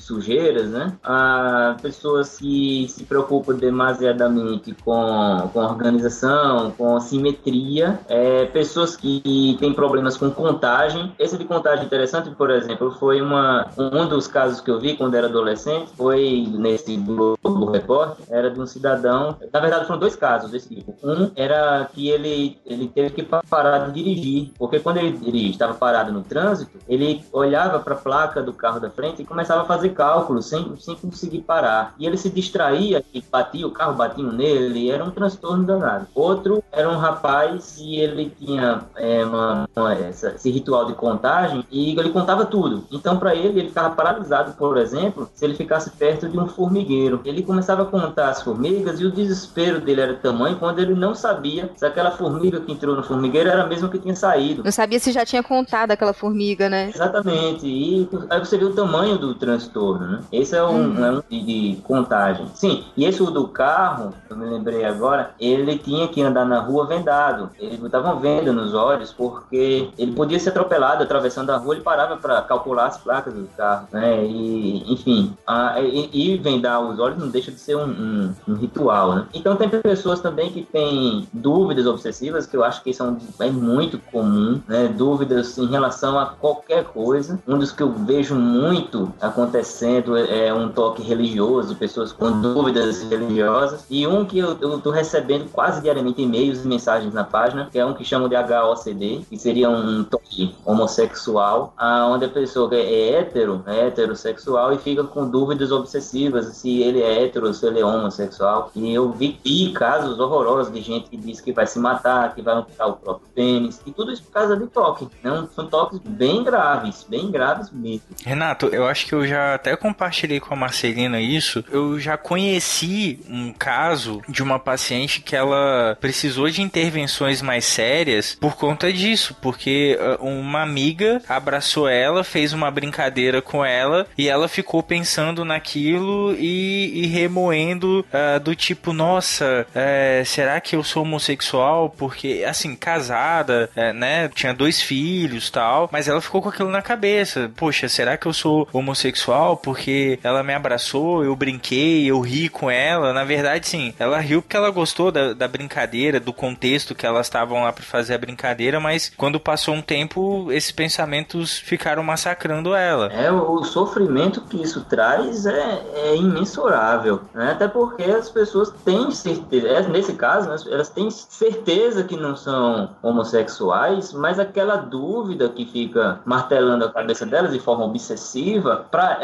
sujeiras, 0.55 0.69
né? 0.69 0.93
A 1.03 1.75
pessoas 1.81 2.37
que 2.37 2.87
se 2.89 3.03
preocupam 3.03 3.55
demasiadamente 3.55 4.73
com, 4.83 5.49
com 5.51 5.59
organização, 5.59 6.71
com 6.71 6.99
simetria, 6.99 7.99
é, 8.07 8.45
pessoas 8.45 8.95
que 8.95 9.57
têm 9.59 9.73
problemas 9.73 10.17
com 10.17 10.31
contagem. 10.31 11.13
Esse 11.19 11.37
de 11.37 11.45
contagem 11.45 11.85
interessante, 11.85 12.29
por 12.31 12.49
exemplo, 12.49 12.91
foi 12.91 13.21
uma, 13.21 13.67
um 13.77 14.07
dos 14.07 14.27
casos 14.27 14.61
que 14.61 14.71
eu 14.71 14.79
vi 14.79 14.95
quando 14.95 15.15
era 15.15 15.27
adolescente, 15.27 15.91
foi 15.95 16.47
nesse 16.51 16.95
Globo 16.97 17.71
Repórter, 17.71 18.25
era 18.29 18.49
de 18.49 18.59
um 18.59 18.65
cidadão, 18.65 19.37
na 19.51 19.59
verdade 19.59 19.85
foram 19.85 19.99
dois 19.99 20.15
casos 20.15 20.51
desse 20.51 20.73
tipo. 20.73 20.95
Um 21.03 21.31
era 21.35 21.89
que 21.93 22.09
ele, 22.09 22.59
ele 22.65 22.87
teve 22.87 23.09
que 23.11 23.23
parar 23.23 23.89
de 23.89 24.03
dirigir, 24.03 24.51
porque 24.57 24.79
quando 24.79 24.97
ele 24.97 25.49
estava 25.49 25.73
parado 25.73 26.11
no 26.11 26.21
trânsito, 26.21 26.77
ele 26.87 27.23
olhava 27.31 27.79
para 27.79 27.95
a 27.95 27.97
placa 27.97 28.41
do 28.41 28.53
carro 28.53 28.79
da 28.79 28.89
frente 28.89 29.21
e 29.21 29.25
começava 29.25 29.61
a 29.61 29.65
fazer 29.65 29.89
cálculos 29.89 30.44
sem, 30.45 30.75
sem 30.77 30.95
conseguir 30.95 31.41
parar. 31.41 31.93
E 31.99 32.05
ele 32.05 32.17
se 32.17 32.29
distraía 32.29 33.03
e 33.13 33.21
batia, 33.21 33.67
o 33.67 33.71
carro 33.71 33.93
batia 33.93 34.23
nele, 34.23 34.89
era 34.89 35.03
um 35.03 35.11
transtorno 35.11 35.63
danado. 35.63 36.07
Outro 36.13 36.63
era 36.71 36.89
um 36.89 36.97
rapaz 36.97 37.77
e 37.79 37.97
ele 37.97 38.31
tinha 38.39 38.81
é, 38.95 39.25
uma, 39.25 39.67
uma, 39.75 39.93
essa, 39.93 40.29
esse 40.29 40.49
ritual 40.49 40.85
de 40.85 40.93
contagem 40.93 41.65
e 41.71 41.97
ele 41.97 42.09
contava 42.09 42.45
tudo. 42.45 42.85
Então, 42.91 43.17
para 43.17 43.35
ele, 43.35 43.59
ele 43.59 43.69
ficava 43.69 43.95
paralisado, 43.95 44.53
por 44.53 44.77
exemplo, 44.77 45.29
se 45.33 45.43
ele 45.43 45.55
ficasse 45.55 45.89
perto 45.91 46.27
de 46.27 46.39
um 46.39 46.47
formigueiro. 46.47 47.21
Ele 47.25 47.43
começava 47.43 47.83
a 47.83 47.85
contar 47.85 48.29
as 48.29 48.41
formigas 48.41 48.99
e 48.99 49.05
o 49.05 49.11
desespero 49.11 49.79
dele 49.79 50.01
era 50.01 50.13
tamanho 50.15 50.57
quando 50.57 50.79
ele 50.79 50.93
não 50.93 51.15
sabia 51.15 51.69
se 51.75 51.85
aquela 51.85 52.11
formiga 52.11 52.59
que 52.59 52.71
entrou 52.71 52.95
no 52.95 53.03
formigueiro 53.03 53.49
era 53.49 53.63
a 53.63 53.67
mesma 53.67 53.89
que 53.89 53.99
tinha 53.99 54.15
saído. 54.15 54.63
Não 54.63 54.71
sabia 54.71 54.99
se 54.99 55.11
já 55.11 55.25
tinha 55.25 55.43
contado 55.43 55.91
aquela 55.91 56.13
formiga, 56.13 56.69
né? 56.69 56.89
Exatamente. 56.93 57.65
E 57.67 58.07
aí 58.29 58.39
você 58.39 58.57
vê 58.57 58.65
o 58.65 58.73
tamanho 58.73 59.17
do 59.17 59.33
transtorno, 59.35 60.07
né? 60.07 60.19
Esse 60.35 60.55
é 60.55 60.63
um, 60.63 60.95
uhum. 60.95 61.05
é 61.05 61.11
um 61.11 61.23
de, 61.29 61.41
de, 61.41 61.81
contagem. 61.81 62.47
Sim, 62.53 62.83
e 62.95 63.05
esse 63.05 63.23
do 63.25 63.47
carro, 63.47 64.13
eu 64.29 64.35
me 64.35 64.45
lembrei 64.45 64.85
agora, 64.85 65.31
ele 65.39 65.77
tinha 65.77 66.07
que 66.07 66.21
andar 66.21 66.45
na 66.45 66.59
rua 66.59 66.85
vendado. 66.85 67.49
Ele 67.59 67.83
estava 67.83 68.15
vendo 68.15 68.53
nos 68.53 68.73
olhos 68.73 69.11
porque 69.11 69.89
ele 69.97 70.11
podia 70.11 70.39
ser 70.39 70.49
atropelado 70.49 71.03
atravessando 71.03 71.49
a 71.49 71.57
rua, 71.57 71.75
ele 71.75 71.83
parava 71.83 72.17
para 72.17 72.41
calcular 72.41 72.87
as 72.87 72.97
placas 72.97 73.33
do 73.33 73.47
carro, 73.57 73.87
né? 73.91 74.23
E, 74.25 74.91
enfim, 74.91 75.35
a, 75.47 75.79
e, 75.81 76.09
e, 76.11 76.37
vendar 76.37 76.79
os 76.81 76.99
olhos 76.99 77.17
não 77.17 77.29
deixa 77.29 77.51
de 77.51 77.59
ser 77.59 77.75
um, 77.75 77.87
um, 77.87 78.35
um, 78.47 78.53
ritual, 78.55 79.15
né? 79.15 79.25
Então 79.33 79.55
tem 79.55 79.69
pessoas 79.69 80.19
também 80.19 80.51
que 80.51 80.61
têm 80.61 81.27
dúvidas 81.33 81.87
obsessivas, 81.87 82.45
que 82.45 82.55
eu 82.55 82.63
acho 82.63 82.83
que 82.83 82.93
são 82.93 83.17
é 83.39 83.49
muito 83.49 83.97
comum, 84.11 84.61
né? 84.67 84.87
Dúvidas 84.87 85.57
em 85.57 85.67
relação 85.67 86.19
a 86.19 86.27
qualquer 86.27 86.83
coisa. 86.85 87.39
Um 87.47 87.57
dos 87.57 87.71
que 87.71 87.81
eu 87.81 87.91
vejo 87.91 88.35
muito 88.35 89.11
acontecendo 89.21 90.17
é 90.17 90.24
um 90.53 90.69
toque 90.69 91.01
religioso, 91.01 91.75
pessoas 91.75 92.11
com 92.11 92.41
dúvidas 92.41 93.03
religiosas. 93.03 93.85
E 93.89 94.05
um 94.07 94.25
que 94.25 94.39
eu, 94.39 94.53
estou 94.53 94.91
recebendo 94.91 95.49
quase 95.51 95.81
diariamente 95.81 96.21
e-mails 96.21 96.63
e 96.63 96.67
mensagens 96.67 97.13
na 97.13 97.23
página, 97.23 97.69
que 97.71 97.77
é 97.77 97.85
um 97.85 97.93
que 97.93 98.03
chamam 98.03 98.27
de 98.27 98.35
HOCD, 98.35 99.25
que 99.29 99.37
seria 99.37 99.69
um 99.69 100.03
toque 100.03 100.55
homossexual, 100.65 101.73
onde 102.09 102.25
a 102.25 102.29
pessoa 102.29 102.73
é 102.73 103.11
hétero, 103.11 103.63
é 103.67 103.87
heterossexual 103.87 104.73
e 104.73 104.77
fica 104.77 105.03
com 105.03 105.29
dúvidas 105.29 105.71
obsessivas 105.71 106.47
se 106.55 106.81
ele 106.81 107.01
é 107.01 107.23
hétero, 107.23 107.53
se 107.53 107.65
ele 107.65 107.79
é 107.79 107.85
homossexual. 107.85 108.71
E 108.75 108.93
eu 108.93 109.11
vi, 109.11 109.39
vi 109.43 109.71
casos 109.73 110.19
horrorosos 110.19 110.73
de 110.73 110.81
gente 110.81 111.09
que 111.09 111.17
diz 111.17 111.41
que 111.41 111.51
vai 111.51 111.67
se 111.67 111.79
matar, 111.79 112.33
que 112.33 112.41
vai 112.41 112.55
amputar 112.55 112.89
o 112.89 112.93
próprio 112.93 113.27
pênis, 113.33 113.81
e 113.85 113.91
tudo 113.91 114.11
isso 114.11 114.23
por 114.23 114.31
causa 114.31 114.57
de 114.57 114.67
toque. 114.67 115.07
Né? 115.23 115.47
São 115.53 115.67
toques 115.67 115.99
bem 115.99 116.43
graves, 116.43 117.05
bem 117.07 117.29
graves 117.31 117.69
mesmo. 117.71 118.07
Renato, 118.23 118.67
eu 118.67 118.85
acho 118.87 119.05
que 119.05 119.13
eu 119.13 119.25
já 119.25 119.55
até 119.55 119.75
compartilhei 119.75 120.14
com 120.39 120.53
a 120.53 120.57
Marcelina 120.57 121.19
isso. 121.19 121.63
Eu 121.71 121.99
já 121.99 122.17
conheci 122.17 123.19
um 123.29 123.51
caso 123.51 124.21
de 124.27 124.41
uma 124.41 124.59
paciente 124.59 125.21
que 125.21 125.35
ela 125.35 125.97
precisou 125.99 126.49
de 126.49 126.61
intervenções 126.61 127.41
mais 127.41 127.65
sérias 127.65 128.37
por 128.39 128.55
conta 128.55 128.91
disso, 128.91 129.35
porque 129.41 129.97
ah, 129.99 130.17
uma 130.21 130.61
amiga 130.61 131.21
abraçou 131.27 131.87
ela, 131.87 132.23
fez 132.23 132.53
uma 132.53 132.71
brincadeira 132.71 133.41
com 133.41 133.63
ela 133.63 134.07
e 134.17 134.27
ela 134.27 134.47
ficou 134.47 134.81
pensando 134.81 135.43
naquilo 135.43 136.35
e, 136.37 137.03
e 137.03 137.07
remoendo 137.07 138.05
uh, 138.11 138.39
do 138.39 138.55
tipo, 138.55 138.93
nossa, 138.93 139.67
é, 139.73 140.23
será 140.25 140.59
que 140.61 140.75
eu 140.75 140.83
sou 140.83 141.03
homossexual? 141.03 141.89
Porque, 141.89 142.43
assim, 142.47 142.75
casada, 142.75 143.69
é, 143.75 143.93
né, 143.93 144.29
tinha 144.29 144.53
dois 144.53 144.81
filhos 144.81 145.49
tal, 145.49 145.89
mas 145.91 146.07
ela 146.07 146.21
ficou 146.21 146.41
com 146.41 146.49
aquilo 146.49 146.69
na 146.69 146.81
cabeça. 146.81 147.51
Poxa, 147.55 147.87
será 147.87 148.17
que 148.17 148.25
eu 148.25 148.33
sou 148.33 148.67
homossexual? 148.71 149.57
Porque 149.57 150.04
ela 150.23 150.43
me 150.43 150.53
abraçou, 150.53 151.23
eu 151.23 151.35
brinquei, 151.35 152.09
eu 152.09 152.19
ri 152.19 152.49
com 152.49 152.69
ela. 152.69 153.13
Na 153.13 153.23
verdade, 153.23 153.67
sim, 153.67 153.93
ela 153.99 154.19
riu 154.19 154.41
porque 154.41 154.57
ela 154.57 154.69
gostou 154.69 155.11
da, 155.11 155.33
da 155.33 155.47
brincadeira, 155.47 156.19
do 156.19 156.33
contexto 156.33 156.95
que 156.95 157.05
elas 157.05 157.27
estavam 157.27 157.63
lá 157.63 157.71
para 157.71 157.83
fazer 157.83 158.15
a 158.15 158.17
brincadeira, 158.17 158.79
mas 158.79 159.11
quando 159.15 159.39
passou 159.39 159.73
um 159.73 159.81
tempo, 159.81 160.51
esses 160.51 160.71
pensamentos 160.71 161.57
ficaram 161.57 162.03
massacrando 162.03 162.73
ela. 162.73 163.11
É, 163.11 163.31
o 163.31 163.63
sofrimento 163.63 164.41
que 164.41 164.61
isso 164.61 164.85
traz 164.85 165.45
é, 165.45 165.83
é 165.95 166.15
imensurável, 166.15 167.21
né? 167.33 167.51
Até 167.51 167.67
porque 167.67 168.03
as 168.03 168.29
pessoas 168.29 168.71
têm 168.83 169.11
certeza, 169.11 169.67
é, 169.67 169.87
nesse 169.87 170.13
caso, 170.13 170.49
né, 170.49 170.55
elas 170.71 170.89
têm 170.89 171.09
certeza 171.09 172.03
que 172.03 172.15
não 172.15 172.35
são 172.35 172.95
homossexuais, 173.01 174.13
mas 174.13 174.39
aquela 174.39 174.77
dúvida 174.77 175.49
que 175.49 175.65
fica 175.65 176.19
martelando 176.25 176.85
a 176.85 176.91
cabeça 176.91 177.25
delas 177.25 177.51
de 177.51 177.59
forma 177.59 177.85
obsessiva, 177.85 178.85
para 178.89 179.19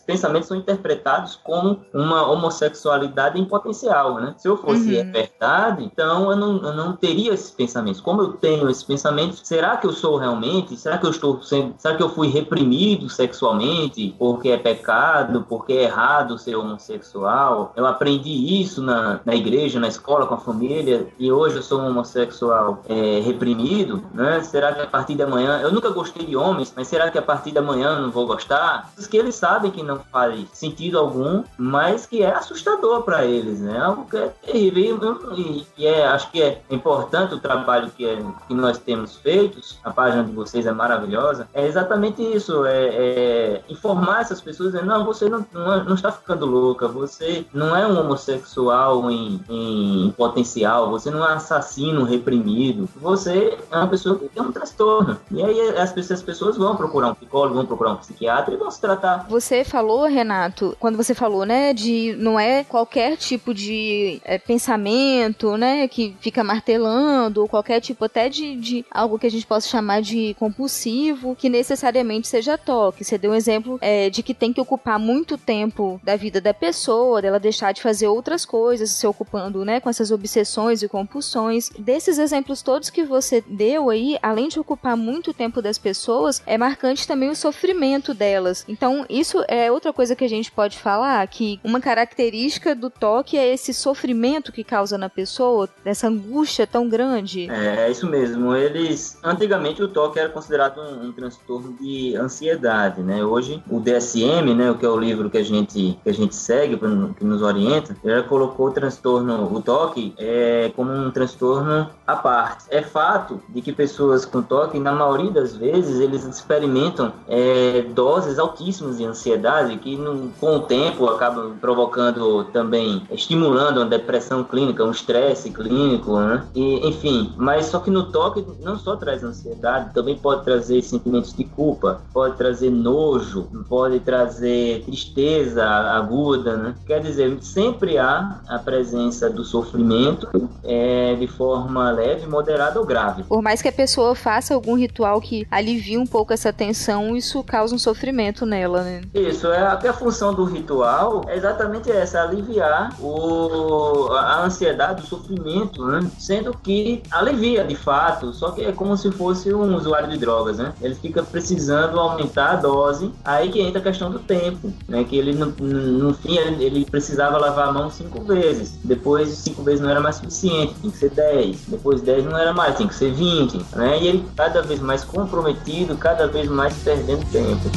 esses 0.00 0.02
pensamentos 0.02 0.48
são 0.48 0.56
interpretados 0.56 1.38
como 1.42 1.80
uma 1.92 2.26
homossexualidade 2.30 3.38
em 3.38 3.44
potencial, 3.44 4.14
né? 4.14 4.34
Se 4.38 4.48
eu 4.48 4.56
fosse 4.56 4.96
uhum. 4.96 5.12
verdade, 5.12 5.84
então 5.84 6.30
eu 6.30 6.36
não, 6.36 6.56
eu 6.62 6.74
não 6.74 6.96
teria 6.96 7.32
esses 7.32 7.50
pensamentos. 7.50 8.00
Como 8.00 8.22
eu 8.22 8.32
tenho 8.34 8.68
esses 8.68 8.82
pensamentos, 8.82 9.40
será 9.44 9.76
que 9.76 9.86
eu 9.86 9.92
sou 9.92 10.16
realmente? 10.16 10.76
Será 10.76 10.98
que 10.98 11.06
eu 11.06 11.10
estou 11.10 11.42
sendo, 11.42 11.74
será 11.78 11.96
que 11.96 12.02
eu 12.02 12.08
fui 12.08 12.28
reprimido 12.28 13.08
sexualmente 13.08 14.14
porque 14.18 14.50
é 14.50 14.56
pecado, 14.56 15.44
porque 15.48 15.72
é 15.72 15.84
errado 15.84 16.38
ser 16.38 16.56
homossexual? 16.56 17.72
Eu 17.76 17.86
aprendi 17.86 18.60
isso 18.60 18.82
na, 18.82 19.20
na 19.24 19.34
igreja, 19.34 19.78
na 19.78 19.88
escola, 19.88 20.26
com 20.26 20.34
a 20.34 20.38
família, 20.38 21.08
e 21.18 21.30
hoje 21.30 21.56
eu 21.56 21.62
sou 21.62 21.80
um 21.80 21.88
homossexual 21.88 22.82
é, 22.88 23.20
reprimido, 23.20 24.02
né? 24.14 24.42
Será 24.42 24.72
que 24.72 24.80
a 24.80 24.86
partir 24.86 25.14
de 25.14 25.22
amanhã, 25.22 25.60
eu 25.60 25.72
nunca 25.72 25.90
gostei 25.90 26.24
de 26.24 26.36
homens, 26.36 26.72
mas 26.74 26.88
será 26.88 27.10
que 27.10 27.18
a 27.18 27.22
partir 27.22 27.52
de 27.52 27.58
amanhã 27.58 27.96
eu 27.96 28.02
não 28.02 28.10
vou 28.10 28.26
gostar, 28.26 28.90
que 29.10 29.16
eles 29.16 29.34
sabem 29.34 29.70
que 29.70 29.82
não 29.90 30.00
faz 30.10 30.46
sentido 30.52 30.98
algum, 30.98 31.44
mas 31.56 32.06
que 32.06 32.22
é 32.22 32.32
assustador 32.32 33.02
para 33.02 33.24
eles, 33.24 33.60
né? 33.60 33.78
Algo 33.78 34.06
que 34.06 34.16
é 34.16 34.28
terrível. 34.44 35.18
E, 35.36 35.66
e, 35.78 35.86
é, 35.86 36.06
acho 36.06 36.30
que 36.30 36.42
é 36.42 36.60
importante 36.70 37.34
o 37.34 37.40
trabalho 37.40 37.90
que, 37.96 38.06
é, 38.06 38.18
que 38.46 38.54
nós 38.54 38.78
temos 38.78 39.16
feito, 39.16 39.60
a 39.84 39.90
página 39.90 40.24
de 40.24 40.32
vocês 40.32 40.66
é 40.66 40.72
maravilhosa, 40.72 41.48
é 41.54 41.66
exatamente 41.66 42.22
isso, 42.22 42.64
é, 42.66 42.86
é 42.86 43.62
informar 43.68 44.22
essas 44.22 44.40
pessoas, 44.40 44.72
não, 44.74 45.04
você 45.04 45.28
não, 45.28 45.44
não, 45.52 45.84
não, 45.84 45.94
está 45.94 46.10
ficando 46.10 46.46
louca, 46.46 46.88
você 46.88 47.44
não 47.52 47.74
é 47.76 47.86
um 47.86 47.98
homossexual 47.98 49.10
em, 49.10 49.40
em 49.48 50.14
potencial, 50.16 50.90
você 50.90 51.10
não 51.10 51.24
é 51.24 51.32
um 51.32 51.36
assassino 51.36 52.04
reprimido, 52.04 52.88
você 52.96 53.58
é 53.70 53.76
uma 53.76 53.88
pessoa 53.88 54.18
que 54.18 54.28
tem 54.28 54.42
um 54.42 54.52
transtorno. 54.52 55.18
E 55.30 55.42
aí 55.42 55.60
as 55.76 55.92
as 56.10 56.22
pessoas 56.22 56.56
vão 56.56 56.76
procurar 56.76 57.10
um 57.10 57.14
psicólogo, 57.14 57.54
vão 57.54 57.66
procurar 57.66 57.92
um 57.92 57.96
psiquiatra 57.96 58.54
e 58.54 58.56
vão 58.56 58.70
se 58.70 58.80
tratar. 58.80 59.26
Você 59.28 59.64
falou, 59.80 60.04
Renato, 60.04 60.76
quando 60.78 60.98
você 60.98 61.14
falou, 61.14 61.46
né, 61.46 61.72
de 61.72 62.14
não 62.18 62.38
é 62.38 62.62
qualquer 62.62 63.16
tipo 63.16 63.54
de 63.54 64.20
é, 64.26 64.36
pensamento, 64.36 65.56
né, 65.56 65.88
que 65.88 66.14
fica 66.20 66.44
martelando, 66.44 67.40
ou 67.40 67.48
qualquer 67.48 67.80
tipo 67.80 68.04
até 68.04 68.28
de, 68.28 68.56
de 68.56 68.84
algo 68.90 69.18
que 69.18 69.26
a 69.26 69.30
gente 69.30 69.46
possa 69.46 69.66
chamar 69.66 70.02
de 70.02 70.36
compulsivo, 70.38 71.34
que 71.34 71.48
necessariamente 71.48 72.28
seja 72.28 72.58
toque. 72.58 73.02
Você 73.04 73.16
deu 73.16 73.30
um 73.30 73.34
exemplo 73.34 73.78
é, 73.80 74.10
de 74.10 74.22
que 74.22 74.34
tem 74.34 74.52
que 74.52 74.60
ocupar 74.60 74.98
muito 74.98 75.38
tempo 75.38 75.98
da 76.04 76.14
vida 76.14 76.42
da 76.42 76.52
pessoa, 76.52 77.22
dela 77.22 77.40
deixar 77.40 77.72
de 77.72 77.80
fazer 77.80 78.06
outras 78.06 78.44
coisas, 78.44 78.90
se 78.90 79.06
ocupando, 79.06 79.64
né, 79.64 79.80
com 79.80 79.88
essas 79.88 80.10
obsessões 80.10 80.82
e 80.82 80.88
compulsões. 80.88 81.70
Desses 81.78 82.18
exemplos 82.18 82.60
todos 82.60 82.90
que 82.90 83.02
você 83.02 83.42
deu 83.46 83.88
aí, 83.88 84.18
além 84.20 84.48
de 84.48 84.60
ocupar 84.60 84.94
muito 84.94 85.32
tempo 85.32 85.62
das 85.62 85.78
pessoas, 85.78 86.42
é 86.44 86.58
marcante 86.58 87.08
também 87.08 87.30
o 87.30 87.36
sofrimento 87.36 88.12
delas. 88.12 88.62
Então, 88.68 89.06
isso 89.08 89.42
é 89.48 89.69
outra 89.72 89.92
coisa 89.92 90.16
que 90.16 90.24
a 90.24 90.28
gente 90.28 90.50
pode 90.50 90.78
falar, 90.78 91.26
que 91.26 91.60
uma 91.64 91.80
característica 91.80 92.74
do 92.74 92.90
toque 92.90 93.36
é 93.36 93.52
esse 93.52 93.72
sofrimento 93.72 94.52
que 94.52 94.64
causa 94.64 94.96
na 94.96 95.08
pessoa, 95.08 95.68
essa 95.84 96.08
angústia 96.08 96.66
tão 96.66 96.88
grande. 96.88 97.50
É, 97.50 97.86
é 97.86 97.90
isso 97.90 98.06
mesmo. 98.06 98.54
Eles, 98.54 99.18
antigamente 99.22 99.82
o 99.82 99.88
toque 99.88 100.18
era 100.18 100.28
considerado 100.28 100.80
um, 100.80 101.08
um 101.08 101.12
transtorno 101.12 101.76
de 101.80 102.16
ansiedade, 102.16 103.02
né? 103.02 103.24
Hoje 103.24 103.62
o 103.68 103.80
DSM, 103.80 104.54
né, 104.54 104.70
o 104.70 104.76
que 104.76 104.84
é 104.84 104.88
o 104.88 104.98
livro 104.98 105.30
que 105.30 105.38
a 105.38 105.42
gente 105.42 105.98
que 106.02 106.10
a 106.10 106.14
gente 106.14 106.34
segue, 106.34 106.78
que 107.16 107.24
nos 107.24 107.42
orienta, 107.42 107.96
ele 108.04 108.22
colocou 108.24 108.68
o 108.68 108.70
transtorno, 108.70 109.52
o 109.52 109.62
toque, 109.62 110.14
é, 110.18 110.70
como 110.74 110.92
um 110.92 111.10
transtorno 111.10 111.88
à 112.06 112.16
parte. 112.16 112.64
É 112.70 112.82
fato 112.82 113.40
de 113.48 113.60
que 113.60 113.72
pessoas 113.72 114.24
com 114.24 114.42
toque, 114.42 114.78
na 114.78 114.92
maioria 114.92 115.30
das 115.30 115.56
vezes, 115.56 116.00
eles 116.00 116.24
experimentam 116.24 117.12
é, 117.28 117.82
doses 117.94 118.38
altíssimas 118.38 118.98
de 118.98 119.04
ansiedade 119.04 119.59
que, 119.78 119.96
no, 119.96 120.30
com 120.40 120.56
o 120.56 120.60
tempo, 120.60 121.06
acabam 121.06 121.56
provocando 121.60 122.44
também, 122.44 123.02
estimulando 123.10 123.78
uma 123.78 123.86
depressão 123.86 124.44
clínica, 124.44 124.84
um 124.84 124.90
estresse 124.90 125.50
clínico, 125.50 126.18
né? 126.18 126.44
E, 126.54 126.88
enfim, 126.88 127.32
mas 127.36 127.66
só 127.66 127.80
que 127.80 127.90
no 127.90 128.04
toque 128.10 128.44
não 128.60 128.78
só 128.78 128.96
traz 128.96 129.22
ansiedade, 129.22 129.92
também 129.94 130.16
pode 130.16 130.44
trazer 130.44 130.82
sentimentos 130.82 131.32
de 131.32 131.44
culpa, 131.44 132.00
pode 132.12 132.36
trazer 132.36 132.70
nojo, 132.70 133.48
pode 133.68 134.00
trazer 134.00 134.82
tristeza 134.84 135.64
aguda, 135.64 136.56
né? 136.56 136.74
Quer 136.86 137.00
dizer, 137.00 137.38
sempre 137.40 137.98
há 137.98 138.40
a 138.48 138.58
presença 138.58 139.30
do 139.30 139.44
sofrimento 139.44 140.28
é, 140.64 141.14
de 141.14 141.26
forma 141.26 141.90
leve, 141.90 142.26
moderada 142.26 142.78
ou 142.78 142.86
grave. 142.86 143.22
Por 143.24 143.42
mais 143.42 143.62
que 143.62 143.68
a 143.68 143.72
pessoa 143.72 144.14
faça 144.14 144.54
algum 144.54 144.74
ritual 144.74 145.20
que 145.20 145.46
alivie 145.50 145.98
um 145.98 146.06
pouco 146.06 146.32
essa 146.32 146.52
tensão, 146.52 147.16
isso 147.16 147.42
causa 147.42 147.74
um 147.74 147.78
sofrimento 147.78 148.44
nela, 148.46 148.82
né? 148.82 149.02
Isso, 149.14 149.49
é 149.52 149.62
até 149.66 149.88
a 149.88 149.92
função 149.92 150.34
do 150.34 150.44
ritual 150.44 151.22
é 151.26 151.36
exatamente 151.36 151.90
essa, 151.90 152.22
aliviar 152.22 152.94
o, 153.00 154.12
a 154.12 154.44
ansiedade, 154.44 155.02
o 155.02 155.06
sofrimento, 155.06 155.84
né? 155.86 156.08
Sendo 156.18 156.52
que 156.52 157.02
alivia 157.10 157.64
de 157.64 157.74
fato, 157.74 158.32
só 158.32 158.50
que 158.50 158.64
é 158.64 158.72
como 158.72 158.96
se 158.96 159.10
fosse 159.10 159.52
um 159.52 159.76
usuário 159.76 160.08
de 160.08 160.18
drogas, 160.18 160.58
né? 160.58 160.72
Ele 160.80 160.94
fica 160.94 161.22
precisando 161.22 161.98
aumentar 161.98 162.52
a 162.52 162.56
dose, 162.56 163.12
aí 163.24 163.50
que 163.50 163.60
entra 163.60 163.80
a 163.80 163.82
questão 163.82 164.10
do 164.10 164.18
tempo, 164.18 164.72
né? 164.88 165.04
Que 165.04 165.16
ele, 165.16 165.32
no, 165.32 165.46
no 165.46 166.14
fim, 166.14 166.36
ele, 166.36 166.64
ele 166.64 166.84
precisava 166.84 167.38
lavar 167.38 167.68
a 167.68 167.72
mão 167.72 167.90
cinco 167.90 168.22
vezes, 168.22 168.78
depois 168.84 169.28
cinco 169.30 169.62
vezes 169.62 169.80
não 169.80 169.90
era 169.90 170.00
mais 170.00 170.16
suficiente, 170.16 170.74
tem 170.74 170.90
que 170.90 170.98
ser 170.98 171.10
dez, 171.10 171.64
depois 171.68 172.00
dez 172.02 172.24
não 172.24 172.36
era 172.36 172.52
mais, 172.52 172.76
tem 172.76 172.86
que 172.88 172.94
ser 172.94 173.12
vinte, 173.12 173.60
né? 173.74 173.98
E 174.00 174.08
ele 174.08 174.24
cada 174.36 174.62
vez 174.62 174.80
mais 174.80 175.04
comprometido, 175.04 175.96
cada 175.96 176.26
vez 176.26 176.48
mais 176.48 176.74
perdendo 176.82 177.24
tempo. 177.30 177.70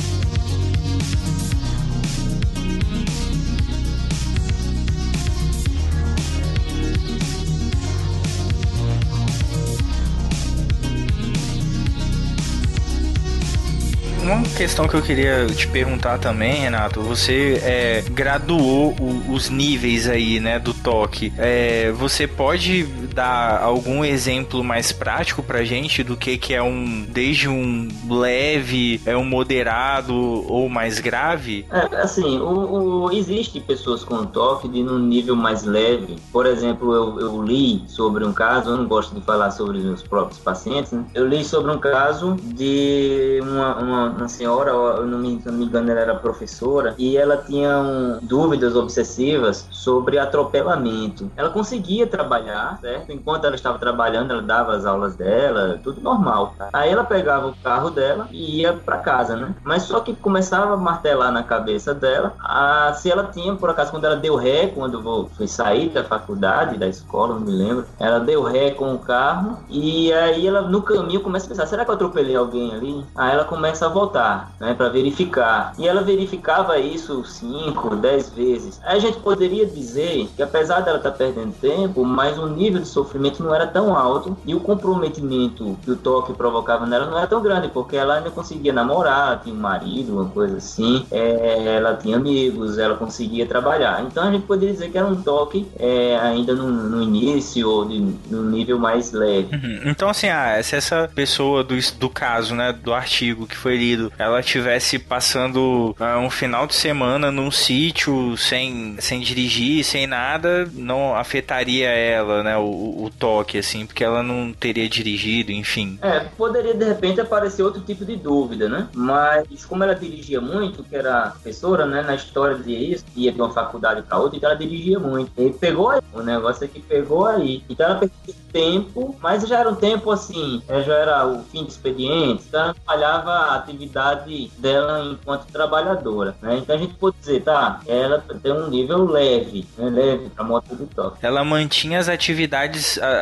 Questão 14.54 14.88
que 14.88 14.94
eu 14.94 15.02
queria 15.02 15.48
te 15.48 15.68
perguntar 15.68 16.20
também, 16.20 16.62
Renato, 16.62 17.02
você 17.02 17.60
é, 17.64 18.04
graduou 18.12 18.96
o, 19.00 19.34
os 19.34 19.50
níveis 19.50 20.08
aí, 20.08 20.40
né, 20.40 20.60
do 20.60 20.74
toque. 20.74 21.34
É, 21.38 21.92
você 21.92 22.28
pode 22.28 22.84
dar 23.14 23.62
algum 23.62 24.04
exemplo 24.04 24.64
mais 24.64 24.92
prático 24.92 25.44
pra 25.44 25.64
gente 25.64 26.04
do 26.04 26.18
que 26.18 26.38
que 26.38 26.54
é 26.54 26.62
um, 26.62 27.06
desde 27.08 27.48
um 27.48 27.88
leve, 28.10 29.02
é 29.06 29.16
um 29.16 29.24
moderado 29.24 30.14
ou 30.14 30.68
mais 30.68 31.00
grave? 31.00 31.66
É, 31.72 32.02
assim, 32.02 32.40
o, 32.40 33.06
o, 33.06 33.12
existe 33.12 33.60
pessoas 33.60 34.04
com 34.04 34.26
toque 34.26 34.68
de 34.68 34.82
um 34.84 35.00
nível 35.00 35.36
mais 35.36 35.64
leve. 35.64 36.16
Por 36.32 36.46
exemplo, 36.46 36.94
eu, 36.94 37.20
eu 37.20 37.44
li 37.44 37.84
sobre 37.88 38.26
um 38.26 38.34
caso, 38.34 38.72
eu 38.72 38.78
não 38.78 38.88
gosto 38.88 39.14
de 39.16 39.22
falar 39.22 39.52
sobre 39.52 39.78
os 39.78 39.84
meus 39.84 40.04
próprios 40.04 40.40
pacientes, 40.40 40.92
né? 40.92 41.06
Eu 41.14 41.28
li 41.28 41.44
sobre 41.44 41.72
um 41.72 41.80
caso 41.80 42.36
de 42.42 43.40
uma, 43.44 43.76
uma 43.78 44.24
uma 44.24 44.30
senhora, 44.30 44.72
eu 44.72 45.06
não 45.06 45.20
me, 45.20 45.42
não 45.46 45.54
me 45.54 45.66
engano, 45.66 45.92
ela 45.92 46.00
era 46.00 46.16
professora, 46.16 46.96
e 46.98 47.18
ela 47.18 47.38
tinha 47.38 47.80
um, 47.80 48.20
dúvidas 48.22 48.76
obsessivas 48.76 49.68
sobre 49.72 50.18
atropelamento. 50.18 51.32
Ela 51.36 51.50
conseguia 51.50 52.08
trabalhar, 52.08 52.80
certo? 52.82 53.03
Enquanto 53.10 53.46
ela 53.46 53.56
estava 53.56 53.78
trabalhando, 53.78 54.32
ela 54.32 54.42
dava 54.42 54.76
as 54.76 54.86
aulas 54.86 55.16
dela, 55.16 55.80
tudo 55.84 56.02
normal. 56.02 56.56
Aí 56.72 56.92
ela 56.92 57.04
pegava 57.04 57.48
o 57.48 57.56
carro 57.64 57.90
dela 57.90 58.28
e 58.32 58.62
ia 58.62 58.74
para 58.74 58.98
casa, 58.98 59.36
né? 59.36 59.54
Mas 59.64 59.84
só 59.84 60.00
que 60.00 60.16
começava 60.16 60.74
a 60.74 60.78
martelar 60.78 61.32
na 61.32 61.44
cabeça 61.44 61.94
dela 61.94 62.34
a, 62.40 62.94
se 62.94 63.12
ela 63.12 63.26
tinha, 63.26 63.56
por 63.56 63.70
acaso, 63.70 63.92
quando 63.92 64.06
ela 64.06 64.16
deu 64.16 64.36
ré, 64.36 64.68
quando 64.68 65.02
vou, 65.02 65.30
foi 65.30 65.48
sair 65.48 65.90
da 65.90 66.04
faculdade, 66.04 66.78
da 66.78 66.88
escola, 66.88 67.36
não 67.36 67.42
me 67.42 67.52
lembro, 67.52 67.86
ela 68.00 68.20
deu 68.20 68.44
ré 68.44 68.72
com 68.72 68.94
o 68.94 69.00
carro 69.00 69.60
e 69.70 70.12
aí 70.14 70.48
ela 70.48 70.62
no 70.62 70.82
caminho 70.82 71.22
começa 71.22 71.46
a 71.46 71.50
pensar, 71.50 71.66
será 71.66 71.86
que 71.86 71.92
eu 71.92 71.96
atropelei 71.96 72.36
alguém 72.36 72.74
ali? 72.74 73.06
Aí 73.16 73.34
ela 73.34 73.46
começa 73.46 73.86
a 73.86 73.90
voltar, 73.90 74.52
né, 74.60 74.74
para 74.74 74.90
verificar. 74.90 75.74
E 75.78 75.88
ela 75.88 76.02
verificava 76.02 76.78
isso 76.78 77.24
5, 77.24 77.96
10 77.96 78.30
vezes. 78.30 78.82
Aí 78.84 78.98
a 78.98 79.00
gente 79.00 79.20
poderia 79.20 79.66
dizer 79.66 80.30
que 80.36 80.44
apesar 80.44 80.82
dela 80.82 80.98
estar 80.98 81.12
tá 81.12 81.18
perdendo 81.18 81.54
tempo, 81.54 82.04
mas 82.04 82.38
o 82.38 82.48
nível 82.48 82.82
de 82.82 82.88
sofrimento 82.94 83.44
não 83.44 83.54
era 83.54 83.66
tão 83.66 83.96
alto 83.96 84.38
e 84.46 84.54
o 84.54 84.60
comprometimento 84.60 85.78
que 85.84 85.92
o 85.92 85.96
toque 85.96 86.34
provocava 86.34 86.86
nela 86.86 87.08
não 87.08 87.18
era 87.18 87.28
tão 87.28 87.42
grande, 87.42 87.70
porque 87.70 87.96
ela 87.96 88.18
ainda 88.18 88.30
conseguia 88.30 88.72
namorar, 88.72 89.42
tinha 89.42 89.56
um 89.56 89.60
marido, 89.60 90.14
uma 90.14 90.30
coisa 90.30 90.58
assim, 90.58 91.06
é, 91.12 91.76
ela 91.76 91.96
tinha 91.96 92.18
amigos, 92.18 92.78
ela 92.78 92.96
conseguia 92.96 93.46
trabalhar. 93.46 94.04
Então 94.04 94.24
a 94.24 94.32
gente 94.32 94.46
poderia 94.46 94.74
dizer 94.74 94.92
que 94.92 94.98
era 94.98 95.08
um 95.08 95.22
toque 95.22 95.68
é, 95.78 96.18
ainda 96.22 96.54
no, 96.54 96.70
no, 96.72 97.02
início 97.02 97.68
ou 97.68 97.86
de, 97.86 98.00
no 98.30 98.44
nível 98.44 98.78
mais 98.78 99.12
leve. 99.12 99.56
Uhum. 99.56 99.82
Então 99.86 100.10
assim, 100.10 100.30
ah, 100.30 100.62
se 100.62 100.76
essa 100.76 101.10
pessoa 101.14 101.64
do, 101.64 101.76
do 101.98 102.10
caso, 102.10 102.56
né, 102.56 102.72
do 102.72 102.94
artigo 102.94 103.48
que 103.48 103.56
foi 103.56 103.78
lido, 103.78 104.12
ela 104.18 104.42
tivesse 104.42 105.00
passando 105.00 105.96
uh, 106.00 106.20
um 106.20 106.30
final 106.30 106.68
de 106.68 106.76
semana 106.76 107.32
num 107.32 107.52
sítio 107.52 108.38
sem, 108.38 108.96
sem 109.00 109.20
dirigir, 109.20 109.84
sem 109.84 110.06
nada, 110.06 110.70
não 110.74 111.16
afetaria 111.16 111.90
ela, 111.90 112.44
né, 112.44 112.58
o, 112.58 112.83
o 112.84 113.10
toque, 113.10 113.58
assim, 113.58 113.86
porque 113.86 114.04
ela 114.04 114.24
não 114.24 114.54
teria 114.54 114.88
dirigido, 114.88 115.52
enfim. 115.52 115.98
É, 116.02 116.20
poderia 116.22 116.74
de 116.74 116.86
repente 116.86 117.22
aparecer 117.22 117.64
outro 117.64 117.82
tipo 117.82 118.06
de 118.06 118.16
dúvida, 118.16 118.68
né? 118.70 118.88
Mas 118.94 119.66
como 119.66 119.84
ela 119.84 119.96
dirigia 119.96 120.42
muito, 120.42 120.84
que 120.84 120.96
era 120.96 121.32
professora, 121.32 121.86
né, 121.86 122.02
na 122.02 122.16
história 122.16 122.58
de 122.58 122.74
isso, 122.74 123.06
ia 123.16 123.32
de 123.32 123.40
uma 123.40 123.52
faculdade 123.52 124.02
para 124.02 124.18
outra, 124.18 124.38
então 124.38 124.50
ela 124.50 124.60
dirigia 124.60 125.00
muito. 125.00 125.32
E 125.38 125.52
pegou 125.52 125.90
aí, 125.90 126.02
o 126.14 126.22
negócio 126.22 126.64
é 126.64 126.68
que 126.68 126.80
pegou 126.80 127.26
aí. 127.26 127.64
Então 127.70 127.86
ela 127.86 128.00
perdeu 128.00 128.44
tempo, 128.54 129.18
mas 129.20 129.46
já 129.48 129.60
era 129.60 129.70
um 129.70 129.76
tempo 129.76 130.12
assim, 130.12 130.62
já 130.86 130.94
era 130.94 131.28
o 131.28 131.44
fim 131.46 131.66
de 131.66 131.72
expediente, 131.72 132.44
então 132.48 132.62
ela 132.62 132.76
falhava 132.86 133.32
a 133.32 133.56
atividade 133.56 134.52
dela 134.60 135.04
enquanto 135.04 135.52
trabalhadora, 135.52 136.36
né? 136.42 136.60
Então 136.60 136.76
a 136.76 136.80
gente 136.80 136.94
pode 136.94 137.18
dizer, 137.18 137.42
tá, 137.42 137.82
ela 137.88 138.24
tem 138.42 138.54
um 138.54 138.70
nível 138.70 139.06
leve, 139.06 139.68
né? 139.76 139.90
leve 139.90 140.30
para 140.30 140.44
moto 140.44 140.76
de 140.76 140.86
toque. 140.86 141.18
Ela 141.26 141.44
mantinha 141.44 142.00
as 142.00 142.08
atividades 142.08 142.73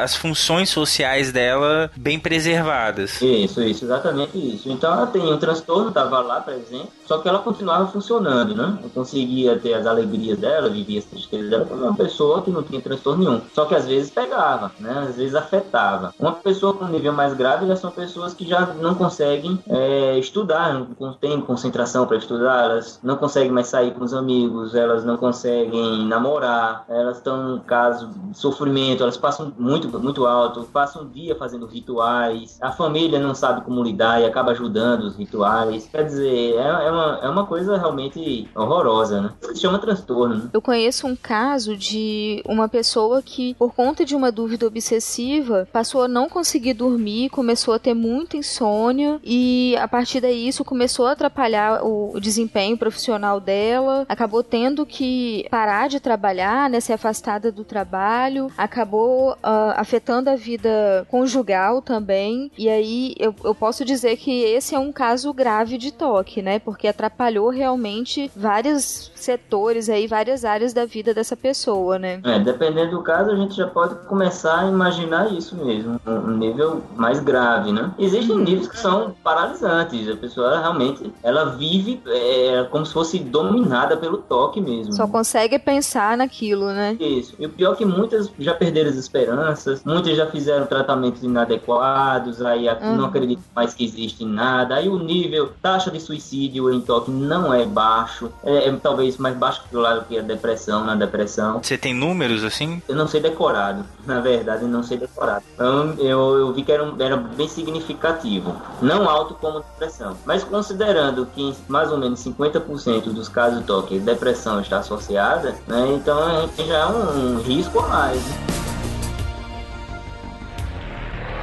as 0.01 0.15
funções 0.15 0.69
sociais 0.69 1.31
dela 1.31 1.91
bem 1.95 2.19
preservadas. 2.19 3.21
Isso, 3.21 3.61
isso, 3.61 3.85
exatamente 3.85 4.37
isso. 4.37 4.69
Então 4.69 4.93
ela 4.93 5.07
tem 5.07 5.21
um 5.21 5.37
transtorno, 5.37 5.89
estava 5.89 6.19
lá 6.19 6.41
presente, 6.41 6.89
só 7.05 7.17
que 7.17 7.27
ela 7.27 7.39
continuava 7.39 7.91
funcionando, 7.91 8.55
né? 8.55 8.79
Eu 8.83 8.89
conseguia 8.89 9.57
ter 9.59 9.73
as 9.73 9.85
alegrias 9.85 10.39
dela, 10.39 10.69
vivia 10.69 10.99
as 10.99 11.05
tristezas 11.05 11.49
dela 11.49 11.65
como 11.65 11.83
uma 11.83 11.95
pessoa 11.95 12.41
que 12.41 12.51
não 12.51 12.63
tinha 12.63 12.81
transtorno 12.81 13.23
nenhum. 13.23 13.41
Só 13.53 13.65
que 13.65 13.75
às 13.75 13.85
vezes 13.85 14.09
pegava, 14.09 14.71
né? 14.79 15.07
Às 15.09 15.15
vezes 15.15 15.35
afetava. 15.35 16.13
Uma 16.19 16.33
pessoa 16.33 16.73
com 16.73 16.85
nível 16.85 17.13
mais 17.13 17.33
grave 17.33 17.67
já 17.67 17.75
são 17.75 17.91
pessoas 17.91 18.33
que 18.33 18.47
já 18.47 18.65
não 18.65 18.95
conseguem 18.95 19.59
é, 19.67 20.17
estudar, 20.19 20.85
não 20.99 21.13
tem 21.13 21.39
concentração 21.41 22.05
para 22.05 22.17
estudar, 22.17 22.65
elas 22.65 22.99
não 23.03 23.17
conseguem 23.17 23.51
mais 23.51 23.67
sair 23.67 23.91
com 23.91 24.03
os 24.03 24.13
amigos, 24.13 24.75
elas 24.75 25.03
não 25.03 25.17
conseguem 25.17 26.05
namorar, 26.07 26.85
elas 26.89 27.17
estão 27.17 27.57
em 27.57 27.59
caso 27.59 28.07
de 28.07 28.37
sofrimento, 28.37 29.03
elas 29.03 29.17
passam 29.17 29.40
muito, 29.57 29.99
muito 29.99 30.25
alto, 30.25 30.63
passam 30.71 31.03
um 31.03 31.09
dia 31.09 31.35
fazendo 31.35 31.65
rituais, 31.65 32.57
a 32.61 32.71
família 32.71 33.19
não 33.19 33.33
sabe 33.33 33.61
como 33.61 33.83
lidar 33.83 34.21
e 34.21 34.25
acaba 34.25 34.51
ajudando 34.51 35.03
os 35.03 35.15
rituais. 35.15 35.87
Quer 35.91 36.05
dizer, 36.05 36.55
é, 36.55 36.87
é 36.87 36.91
uma, 36.91 37.19
é 37.23 37.29
uma 37.29 37.45
coisa 37.45 37.77
realmente 37.77 38.47
horrorosa, 38.55 39.21
né? 39.21 39.33
Se 39.41 39.61
chama 39.61 39.79
transtorno. 39.79 40.35
Né? 40.35 40.49
Eu 40.53 40.61
conheço 40.61 41.07
um 41.07 41.15
caso 41.15 41.75
de 41.75 42.41
uma 42.45 42.67
pessoa 42.67 43.21
que, 43.21 43.53
por 43.55 43.73
conta 43.73 44.05
de 44.05 44.15
uma 44.15 44.31
dúvida 44.31 44.65
obsessiva, 44.65 45.67
passou 45.71 46.03
a 46.03 46.07
não 46.07 46.29
conseguir 46.29 46.73
dormir, 46.73 47.29
começou 47.29 47.73
a 47.73 47.79
ter 47.79 47.93
muita 47.93 48.37
insônia 48.37 49.19
e 49.23 49.75
a 49.77 49.87
partir 49.87 50.21
daí 50.21 50.47
isso 50.47 50.63
começou 50.63 51.07
a 51.07 51.11
atrapalhar 51.11 51.83
o, 51.83 52.15
o 52.15 52.19
desempenho 52.19 52.77
profissional 52.77 53.39
dela, 53.39 54.05
acabou 54.07 54.43
tendo 54.43 54.85
que 54.85 55.47
parar 55.49 55.87
de 55.87 55.99
trabalhar, 55.99 56.69
né, 56.69 56.79
ser 56.79 56.93
afastada 56.93 57.51
do 57.51 57.63
trabalho, 57.63 58.51
acabou 58.57 59.30
uh, 59.33 59.73
afetando 59.75 60.29
a 60.29 60.35
vida 60.35 61.05
conjugal 61.09 61.81
também. 61.81 62.51
E 62.57 62.69
aí 62.69 63.15
eu, 63.17 63.33
eu 63.43 63.53
posso 63.53 63.83
dizer 63.83 64.17
que 64.17 64.43
esse 64.43 64.75
é 64.75 64.79
um 64.79 64.91
caso 64.91 65.33
grave 65.33 65.77
de 65.77 65.91
toque, 65.91 66.41
né? 66.41 66.59
Porque 66.59 66.87
atrapalhou 66.87 67.49
realmente 67.49 68.31
vários 68.35 69.10
setores 69.23 69.89
aí, 69.89 70.07
várias 70.07 70.45
áreas 70.45 70.73
da 70.73 70.85
vida 70.85 71.13
dessa 71.13 71.35
pessoa, 71.35 71.97
né? 71.97 72.19
É, 72.23 72.39
dependendo 72.39 72.91
do 72.91 73.01
caso, 73.01 73.31
a 73.31 73.35
gente 73.35 73.55
já 73.55 73.67
pode 73.67 73.95
começar 74.07 74.61
a 74.61 74.67
imaginar 74.67 75.31
isso 75.31 75.55
mesmo, 75.55 75.99
um 76.05 76.37
nível 76.37 76.81
mais 76.95 77.19
grave, 77.19 77.71
né? 77.71 77.91
Existem 77.97 78.35
uhum. 78.35 78.43
níveis 78.43 78.67
que 78.67 78.77
são 78.77 79.15
paralisantes, 79.23 80.09
a 80.09 80.15
pessoa 80.15 80.59
realmente, 80.59 81.11
ela 81.23 81.45
vive 81.45 82.01
é, 82.05 82.67
como 82.69 82.85
se 82.85 82.93
fosse 82.93 83.19
dominada 83.19 83.97
pelo 83.97 84.17
toque 84.17 84.59
mesmo. 84.59 84.93
Só 84.93 85.07
consegue 85.07 85.57
pensar 85.59 86.17
naquilo, 86.17 86.67
né? 86.67 86.97
Isso. 86.99 87.35
E 87.39 87.45
o 87.45 87.49
pior 87.49 87.73
é 87.73 87.75
que 87.75 87.85
muitas 87.85 88.31
já 88.39 88.53
perderam 88.53 88.89
as 88.89 88.95
esperanças, 88.95 89.83
muitas 89.83 90.15
já 90.15 90.27
fizeram 90.27 90.65
tratamentos 90.65 91.23
inadequados, 91.23 92.41
aí 92.41 92.67
uhum. 92.67 92.97
não 92.97 93.05
acreditam 93.05 93.43
mais 93.55 93.73
que 93.73 93.83
existe 93.83 94.25
nada, 94.25 94.75
aí 94.75 94.89
o 94.89 94.97
nível, 94.97 95.51
taxa 95.61 95.91
de 95.91 95.99
suicídio 95.99 96.71
em 96.71 96.81
toque 96.81 97.11
não 97.11 97.53
é 97.53 97.65
baixo, 97.65 98.31
é, 98.43 98.67
é 98.67 98.71
talvez 98.81 99.10
mais 99.17 99.35
baixo 99.35 99.63
que, 99.69 99.75
lado 99.75 100.05
que 100.07 100.17
a 100.17 100.21
depressão, 100.21 100.83
na 100.85 100.95
depressão. 100.95 101.61
Você 101.61 101.77
tem 101.77 101.93
números 101.93 102.43
assim? 102.43 102.81
Eu 102.87 102.95
não 102.95 103.07
sei 103.07 103.21
decorado, 103.21 103.83
na 104.05 104.19
verdade, 104.19 104.63
eu 104.63 104.69
não 104.69 104.83
sei 104.83 104.97
decorado. 104.97 105.43
Então, 105.53 105.95
eu, 105.97 106.37
eu 106.37 106.53
vi 106.53 106.63
que 106.63 106.71
era, 106.71 106.93
era 106.99 107.17
bem 107.17 107.47
significativo. 107.47 108.55
Não 108.81 109.09
alto 109.09 109.35
como 109.35 109.59
depressão, 109.59 110.15
mas 110.25 110.43
considerando 110.43 111.25
que 111.25 111.55
mais 111.67 111.91
ou 111.91 111.97
menos 111.97 112.23
50% 112.23 113.13
dos 113.13 113.27
casos 113.27 113.59
de 113.59 113.65
toque, 113.65 113.99
depressão 113.99 114.61
está 114.61 114.79
associada, 114.79 115.55
né, 115.67 115.93
então 115.93 116.49
já 116.57 116.77
é 116.77 116.85
um, 116.85 117.35
um 117.35 117.41
risco 117.41 117.79
a 117.79 117.87
mais. 117.87 118.21
Né? 118.23 118.61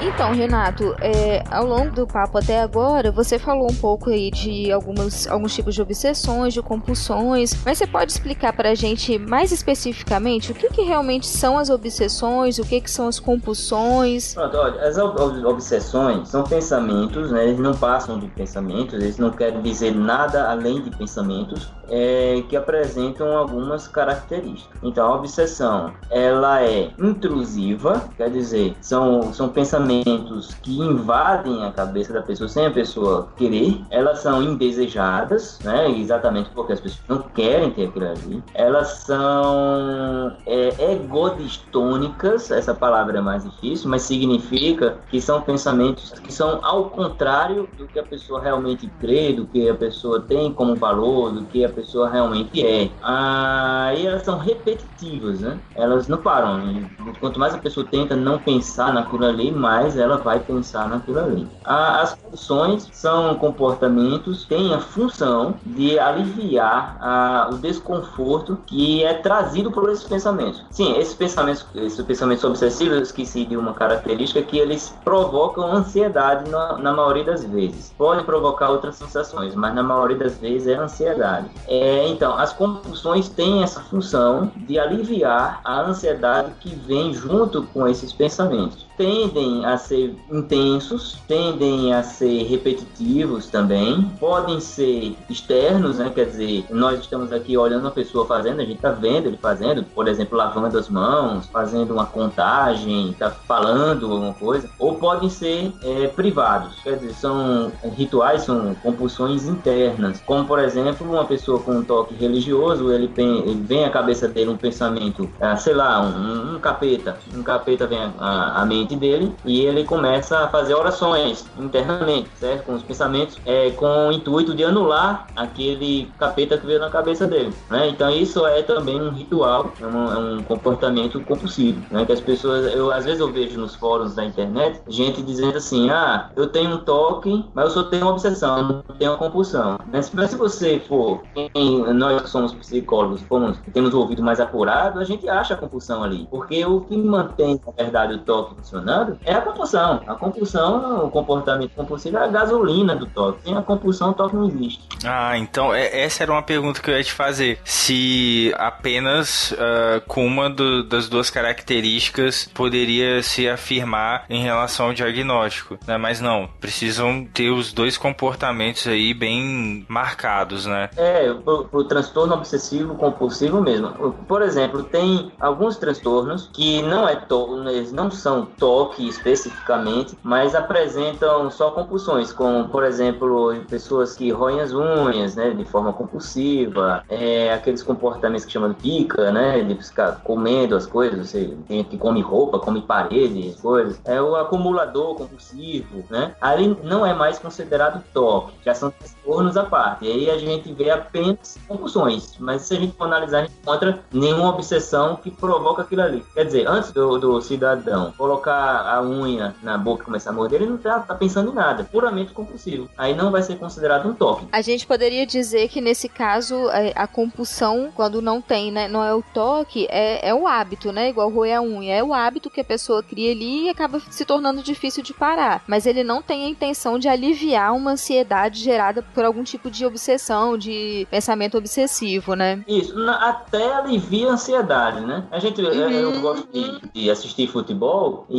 Então, 0.01 0.33
Renato, 0.33 0.95
é, 1.01 1.43
ao 1.51 1.67
longo 1.67 1.91
do 1.91 2.07
papo 2.07 2.39
até 2.39 2.61
agora, 2.63 3.11
você 3.11 3.37
falou 3.37 3.69
um 3.69 3.75
pouco 3.75 4.11
aí 4.11 4.31
de 4.31 4.71
algumas, 4.71 5.27
alguns 5.27 5.53
tipos 5.53 5.75
de 5.75 5.83
obsessões, 5.83 6.55
de 6.55 6.63
compulsões, 6.63 7.53
mas 7.65 7.79
você 7.79 7.87
pode 7.87 8.13
explicar 8.13 8.53
para 8.53 8.71
a 8.71 8.75
gente 8.77 9.19
mais 9.19 9.51
especificamente 9.51 10.53
o 10.53 10.55
que, 10.55 10.69
que 10.69 10.83
realmente 10.83 11.27
são 11.27 11.59
as 11.59 11.69
obsessões, 11.69 12.59
o 12.59 12.65
que, 12.65 12.81
que 12.81 12.91
são 12.91 13.09
as 13.09 13.19
compulsões? 13.19 14.35
Pronto, 14.35 14.57
olha, 14.57 14.81
as 14.83 14.97
obsessões 14.99 16.29
são 16.29 16.45
pensamentos, 16.45 17.33
né? 17.33 17.49
Eles 17.49 17.59
não 17.59 17.75
passam 17.75 18.21
de 18.21 18.29
pensamentos, 18.29 18.95
eles 18.95 19.19
não 19.19 19.31
querem 19.31 19.61
dizer 19.63 19.93
nada 19.95 20.49
além 20.49 20.81
de 20.81 20.97
pensamentos, 20.97 21.73
é, 21.89 22.43
que 22.49 22.57
apresentam 22.57 23.37
algumas 23.37 23.89
características. 23.89 24.79
Então, 24.83 25.07
a 25.07 25.17
obsessão, 25.17 25.93
ela 26.11 26.63
é 26.63 26.91
intrusiva, 26.99 28.09
quer 28.17 28.31
dizer, 28.31 28.75
são, 28.81 29.33
são 29.33 29.49
pensamentos 29.49 30.55
que 30.63 30.79
invadem 30.79 31.65
a 31.65 31.73
cabeça 31.73 32.13
da 32.13 32.23
pessoa 32.23 32.49
sem 32.49 32.67
a 32.67 32.71
pessoa 32.71 33.29
querer. 33.37 33.81
Elas 33.91 34.21
são 34.21 34.43
indesejadas, 34.43 35.59
né? 35.65 35.91
Exatamente 35.91 36.51
porque 36.51 36.73
as 36.73 36.81
pessoas 36.81 37.03
não 37.09 37.23
querem 37.23 37.71
ter 37.71 37.87
aquilo 37.87 38.09
ali. 38.09 38.43
Elas 38.55 38.89
são 39.05 40.37
é, 40.47 40.93
egodistônicas, 40.93 42.51
essa 42.51 42.75
palavra 42.75 43.19
é 43.19 43.21
mais 43.21 43.45
difícil, 43.45 43.89
mas 43.91 44.03
significa 44.03 44.99
que 45.11 45.21
são 45.21 45.41
pensamentos 45.43 46.11
que 46.21 46.33
são 46.33 46.61
ao 46.63 46.91
contrário 46.91 47.69
do 47.77 47.87
que 47.87 47.99
a 47.99 48.03
pessoa 48.03 48.41
realmente 48.41 48.91
crê, 49.01 49.33
do 49.33 49.47
que 49.47 49.69
a 49.69 49.75
pessoa 49.75 50.21
tem 50.21 50.53
como 50.53 50.75
valor, 50.75 51.33
do 51.33 51.45
que 51.45 51.65
a 51.65 51.69
pessoa 51.79 52.11
realmente 52.11 52.65
é. 52.65 52.91
Ah, 53.03 53.93
e 53.97 54.07
elas 54.07 54.23
são 54.23 54.39
repetitivas, 54.39 55.41
né? 55.41 55.59
Elas 55.75 56.09
não 56.09 56.19
param. 56.19 56.59
Né? 56.59 56.91
Quanto 57.21 57.39
mais 57.39 57.55
a 57.55 57.59
pessoa 57.59 57.87
tenta 57.89 58.17
não 58.17 58.39
pensar 58.39 58.93
naquilo 58.93 59.25
ali, 59.25 59.53
mais 59.53 59.97
ela 59.97 60.17
vai 60.17 60.41
pensar 60.41 60.89
naquilo 60.89 61.21
ali. 61.21 61.49
Ah, 61.65 62.01
as 62.03 62.15
funções 62.15 62.89
são 62.93 63.35
comportamentos, 63.37 64.45
têm 64.47 64.75
a 64.75 64.81
função 64.81 65.55
de 65.65 65.99
aliviar 65.99 66.99
ah, 67.01 67.51
o 67.53 67.59
desconforto 67.59 68.59
que 68.67 69.05
é 69.05 69.15
trazido 69.15 69.71
por 69.71 69.89
esses 69.89 70.05
pensamentos. 70.05 70.65
Sim, 70.71 70.97
esses 70.97 71.15
pensamentos, 71.15 71.67
esses 71.77 72.05
pensamentos 72.05 72.45
obsessivos, 72.45 72.97
eu 72.97 73.03
esqueci 73.03 73.45
de 73.45 73.57
uma 73.57 73.73
característica 73.73 74.43
que 74.43 74.59
eles 74.59 74.97
provocam 75.05 75.65
ansiedade 75.73 76.51
na, 76.51 76.77
na 76.79 76.93
maioria 76.93 77.25
das 77.25 77.45
vezes. 77.45 77.95
Podem 77.97 78.25
provocar 78.25 78.71
outras 78.71 78.97
sensações, 78.97 79.55
mas 79.55 79.75
na 79.75 79.83
maioria 79.83 80.17
das 80.17 80.39
vezes 80.39 80.67
é 80.67 80.75
ansiedade. 80.75 81.49
É, 81.71 82.09
então, 82.09 82.35
as 82.35 82.53
compulsões 82.55 83.29
têm 83.29 83.63
essa 83.63 83.81
função 83.83 84.51
de 84.57 84.79
aliviar 84.79 85.61
a 85.63 85.83
ansiedade 85.83 86.55
que 86.61 86.75
vem 86.75 87.13
junto 87.13 87.67
com 87.67 87.87
esses 87.87 88.11
pensamentos 88.11 88.88
tendem 88.99 89.65
a 89.65 89.79
ser 89.79 90.15
intensos, 90.31 91.17
tendem 91.29 91.95
a 91.95 92.03
ser 92.03 92.43
repetitivos 92.43 93.47
também, 93.47 94.03
podem 94.19 94.59
ser 94.59 95.17
externos, 95.31 95.99
né? 95.99 96.11
Quer 96.13 96.27
dizer, 96.27 96.67
nós 96.69 96.99
estamos 96.99 97.33
aqui 97.33 97.57
olhando 97.57 97.87
a 97.87 97.93
pessoa 97.93 98.27
fazendo, 98.27 98.61
a 98.61 98.65
gente 98.65 98.77
está 98.77 98.91
vendo 98.91 99.29
ele 99.29 99.39
fazendo, 99.41 99.85
por 99.85 100.09
exemplo, 100.09 100.37
lavando 100.37 100.77
as 100.77 100.89
mãos, 100.89 101.47
fazendo 101.47 101.93
uma 101.93 102.07
contagem, 102.07 103.11
está 103.11 103.31
falando 103.31 104.11
alguma 104.11 104.35
coisa, 104.35 104.69
ou 104.79 104.97
podem 104.97 105.31
ser 105.31 105.73
é, 105.83 106.09
privados, 106.09 106.75
quer 106.83 106.97
dizer, 106.97 107.15
são 107.15 107.71
rituais, 107.97 108.43
são 108.43 108.75
compulsões 108.83 109.47
internas, 109.47 110.21
como 110.27 110.45
por 110.45 110.59
exemplo, 110.59 111.09
uma 111.09 111.25
pessoa 111.25 111.61
com 111.61 111.73
um 111.73 111.85
toque 111.85 112.15
religioso, 112.15 112.91
ele, 112.93 113.09
ele 113.17 113.63
vem 113.63 113.85
à 113.85 113.91
cabeça 113.91 114.27
dele 114.27 114.51
um 114.51 114.57
pensamento, 114.57 115.31
ah, 115.41 115.57
sei 115.57 115.75
lá, 115.75 116.01
um, 116.01 116.57
um 116.57 116.59
capeta, 116.59 117.17
um 117.33 117.43
capeta 117.45 117.87
vem 117.87 117.99
à 118.19 118.65
mente 118.67 118.88
mente 118.89 118.97
dele 118.97 119.35
e 119.45 119.61
ele 119.65 119.85
começa 119.85 120.39
a 120.39 120.49
fazer 120.49 120.75
orações 120.75 121.47
internamente, 121.59 122.29
certo? 122.37 122.65
Com 122.65 122.75
os 122.75 122.83
pensamentos, 122.83 123.39
é, 123.45 123.71
com 123.71 124.09
o 124.09 124.13
intuito 124.13 124.55
de 124.55 124.65
anular 124.65 125.27
aquele 125.37 126.11
capeta 126.19 126.57
que 126.57 126.67
veio 126.67 126.81
na 126.81 126.91
cabeça 126.91 127.27
dele, 127.27 127.53
né? 127.71 127.89
Então 127.89 128.11
isso 128.11 128.47
é 128.47 128.63
também 128.63 129.01
um 129.01 129.11
ritual, 129.11 129.73
é 129.81 129.87
um, 129.87 130.13
é 130.13 130.19
um 130.19 130.43
comportamento 130.43 131.21
compulsivo, 131.21 131.83
né? 131.91 132.05
Que 132.05 132.13
as 132.13 132.21
pessoas, 132.21 132.73
eu 132.75 132.91
às 132.91 133.05
vezes 133.05 133.21
eu 133.21 133.31
vejo 133.31 133.61
nos 133.61 133.75
fóruns 133.75 134.15
da 134.15 134.25
internet 134.25 134.81
gente 134.89 135.23
dizendo 135.23 135.57
assim, 135.57 135.91
ah, 135.91 136.31
eu 136.37 136.49
tenho 136.49 136.75
um 136.75 136.79
toque, 136.79 137.45
mas 137.55 137.67
eu 137.67 137.71
só 137.71 137.83
tenho 137.85 138.03
uma 138.03 138.13
obsessão, 138.13 138.63
não 138.89 138.97
tenho 138.97 139.13
uma 139.13 139.19
compulsão. 139.19 139.79
Mas, 139.93 140.07
se 140.07 140.37
você 140.37 140.81
for, 140.81 141.23
quem, 141.35 141.93
nós 141.95 142.23
que 142.23 142.31
somos 142.31 142.53
psicólogos, 142.53 143.23
fomos, 143.23 143.59
temos 143.73 143.93
o 143.93 144.01
ouvido 144.01 144.23
mais 144.23 144.41
apurado, 144.41 144.99
a 144.99 145.05
gente 145.05 145.29
acha 145.29 145.55
a 145.55 145.57
compulsão 145.57 146.03
ali, 146.03 146.27
porque 146.31 146.65
o 146.65 146.81
que 146.83 146.97
mantém, 146.97 147.61
na 147.67 147.73
verdade, 147.73 148.15
o 148.15 148.19
toque 148.19 148.55
funcionando, 148.79 149.19
é 149.25 149.35
a 149.35 149.41
compulsão. 149.41 150.03
A 150.07 150.15
compulsão, 150.15 151.05
o 151.07 151.11
comportamento 151.11 151.71
compulsivo 151.75 152.17
é 152.17 152.25
a 152.25 152.29
gasolina 152.29 152.95
do 152.95 153.07
toque. 153.07 153.43
Sem 153.45 153.57
a 153.57 153.63
compulsão, 153.63 154.11
o 154.11 154.15
toque 154.15 154.37
não 154.37 154.47
existe. 154.47 154.81
Ah, 155.05 155.37
então 155.37 155.75
é, 155.75 156.03
essa 156.03 156.23
era 156.23 156.33
uma 156.33 156.43
pergunta 156.43 156.81
que 156.81 156.91
eu 156.91 156.97
ia 156.97 157.05
te 157.05 157.13
fazer. 157.13 157.59
Se 157.65 158.53
apenas 158.57 159.53
uh, 159.53 160.01
com 160.07 160.27
uma 160.27 160.49
do, 160.49 160.83
das 160.83 161.09
duas 161.09 161.31
características 161.31 162.49
poderia 162.55 163.23
se 163.23 163.49
afirmar 163.49 164.25
em 164.29 164.43
relação 164.43 164.87
ao 164.87 164.93
diagnóstico, 164.93 165.79
né? 165.87 165.97
Mas 165.97 166.21
não, 166.21 166.49
precisam 166.61 167.27
ter 167.33 167.51
os 167.51 167.73
dois 167.73 167.97
comportamentos 167.97 168.87
aí 168.87 169.13
bem 169.15 169.85
marcados, 169.89 170.67
né? 170.67 170.91
É, 170.97 171.33
pro, 171.33 171.65
pro 171.65 171.85
transtorno 171.85 172.35
obsessivo 172.35 172.95
compulsivo 172.95 173.61
mesmo. 173.61 173.89
Por 174.27 174.43
exemplo, 174.43 174.83
tem 174.83 175.33
alguns 175.41 175.77
transtornos 175.77 176.51
que 176.53 176.83
não 176.83 177.09
é 177.09 177.17
to 177.17 177.49
eles 177.69 177.93
não 177.93 178.11
são 178.11 178.45
toque 178.69 179.09
especificamente, 179.09 180.19
mas 180.23 180.55
apresentam 180.55 181.51
só 181.51 181.71
compulsões, 181.71 182.35
como 182.35 182.69
por 182.69 182.85
exemplo, 182.85 183.55
pessoas 183.67 184.15
que 184.15 184.31
roem 184.31 184.61
as 184.61 184.75
unhas, 184.75 185.35
né, 185.35 185.53
de 185.53 185.65
forma 185.65 185.91
compulsiva, 185.91 187.03
é, 187.09 187.51
aqueles 187.51 187.83
comportamentos 187.83 188.45
que 188.45 188.53
chamam 188.53 188.69
de 188.69 188.75
pica, 188.75 189.33
né, 189.33 189.63
de 189.63 189.75
ficar 189.83 190.21
comendo 190.23 190.77
as 190.77 190.85
coisas, 190.85 191.31
você 191.31 191.57
tem 191.67 191.83
que 191.83 191.97
come 191.97 192.21
roupa, 192.21 192.59
come 192.59 192.83
parede, 192.83 193.57
coisas. 193.63 193.99
É 194.05 194.21
o 194.21 194.37
acumulador 194.37 195.15
compulsivo, 195.15 196.05
né? 196.11 196.35
Ali 196.39 196.77
não 196.83 197.07
é 197.07 197.15
mais 197.15 197.39
considerado 197.39 198.05
toque, 198.13 198.53
já 198.67 198.75
são 198.75 198.91
transtornos 198.91 199.57
à 199.57 199.65
parte. 199.65 200.05
E 200.05 200.13
aí 200.13 200.31
a 200.31 200.37
gente 200.37 200.71
vê 200.75 200.91
apenas 200.91 201.57
compulsões, 201.67 202.37
mas 202.39 202.63
se 202.63 202.75
a 202.75 202.81
gente 202.81 202.95
for 202.95 203.05
analisar, 203.05 203.39
a 203.39 203.43
gente 203.45 203.55
encontra 203.63 203.99
nenhuma 204.13 204.51
obsessão 204.51 205.17
que 205.17 205.31
provoca 205.31 205.81
aquilo 205.81 206.03
ali. 206.03 206.23
Quer 206.35 206.45
dizer, 206.45 206.69
antes 206.69 206.93
do, 206.93 207.17
do 207.17 207.41
cidadão 207.41 208.13
colocar 208.19 208.58
a 208.59 209.03
unha 209.03 209.55
na 209.63 209.77
boca 209.79 210.03
e 210.03 210.05
começar 210.05 210.31
a 210.31 210.33
morder, 210.33 210.63
ele 210.63 210.71
não 210.71 210.79
tá, 210.79 211.01
tá 211.01 211.15
pensando 211.15 211.51
em 211.51 211.55
nada, 211.55 211.85
puramente 211.85 212.33
compulsivo. 212.33 212.89
Aí 212.97 213.15
não 213.15 213.31
vai 213.31 213.43
ser 213.43 213.57
considerado 213.57 214.09
um 214.09 214.15
toque. 214.15 214.47
A 214.53 214.61
gente 214.61 214.87
poderia 214.87 215.27
dizer 215.27 215.69
que 215.69 215.81
nesse 215.81 216.09
caso 216.09 216.69
é, 216.71 216.93
a 216.95 217.07
compulsão, 217.07 217.91
quando 217.95 218.23
não 218.23 218.41
tem, 218.41 218.71
né, 218.71 218.89
não 218.89 219.03
é 219.03 219.15
o 219.15 219.23
toque, 219.23 219.87
é, 219.91 220.29
é 220.29 220.35
o 220.35 220.47
hábito, 220.47 220.93
né? 220.93 221.11
Igual 221.11 221.31
roer 221.31 221.59
a 221.59 221.63
unha, 221.63 221.95
é 221.95 222.03
o 222.03 222.13
hábito 222.13 222.51
que 222.51 222.61
a 222.61 222.65
pessoa 222.65 223.03
cria 223.03 223.33
ali 223.33 223.67
e 223.67 223.69
acaba 223.69 224.01
se 224.11 224.25
tornando 224.25 224.63
difícil 224.63 225.03
de 225.03 225.15
parar. 225.15 225.63
Mas 225.67 225.87
ele 225.87 226.05
não 226.05 226.23
tem 226.23 226.45
a 226.45 226.49
intenção 226.49 226.99
de 226.99 227.09
aliviar 227.09 227.75
uma 227.75 227.93
ansiedade 227.93 228.61
gerada 228.63 229.03
por 229.15 229.25
algum 229.25 229.43
tipo 229.43 229.71
de 229.71 229.85
obsessão, 229.85 230.57
de 230.57 231.07
pensamento 231.11 231.57
obsessivo, 231.57 232.35
né? 232.35 232.63
Isso, 232.67 232.95
até 233.09 233.73
alivia 233.75 234.29
a 234.29 234.33
ansiedade, 234.33 235.01
né? 235.01 235.25
A 235.31 235.39
gente, 235.39 235.61
uhum. 235.61 235.91
eu 235.91 236.21
gosto 236.21 236.49
de, 236.53 236.81
de, 236.93 237.11
assistir 237.11 237.47
futebol 237.49 238.27
e 238.29 238.38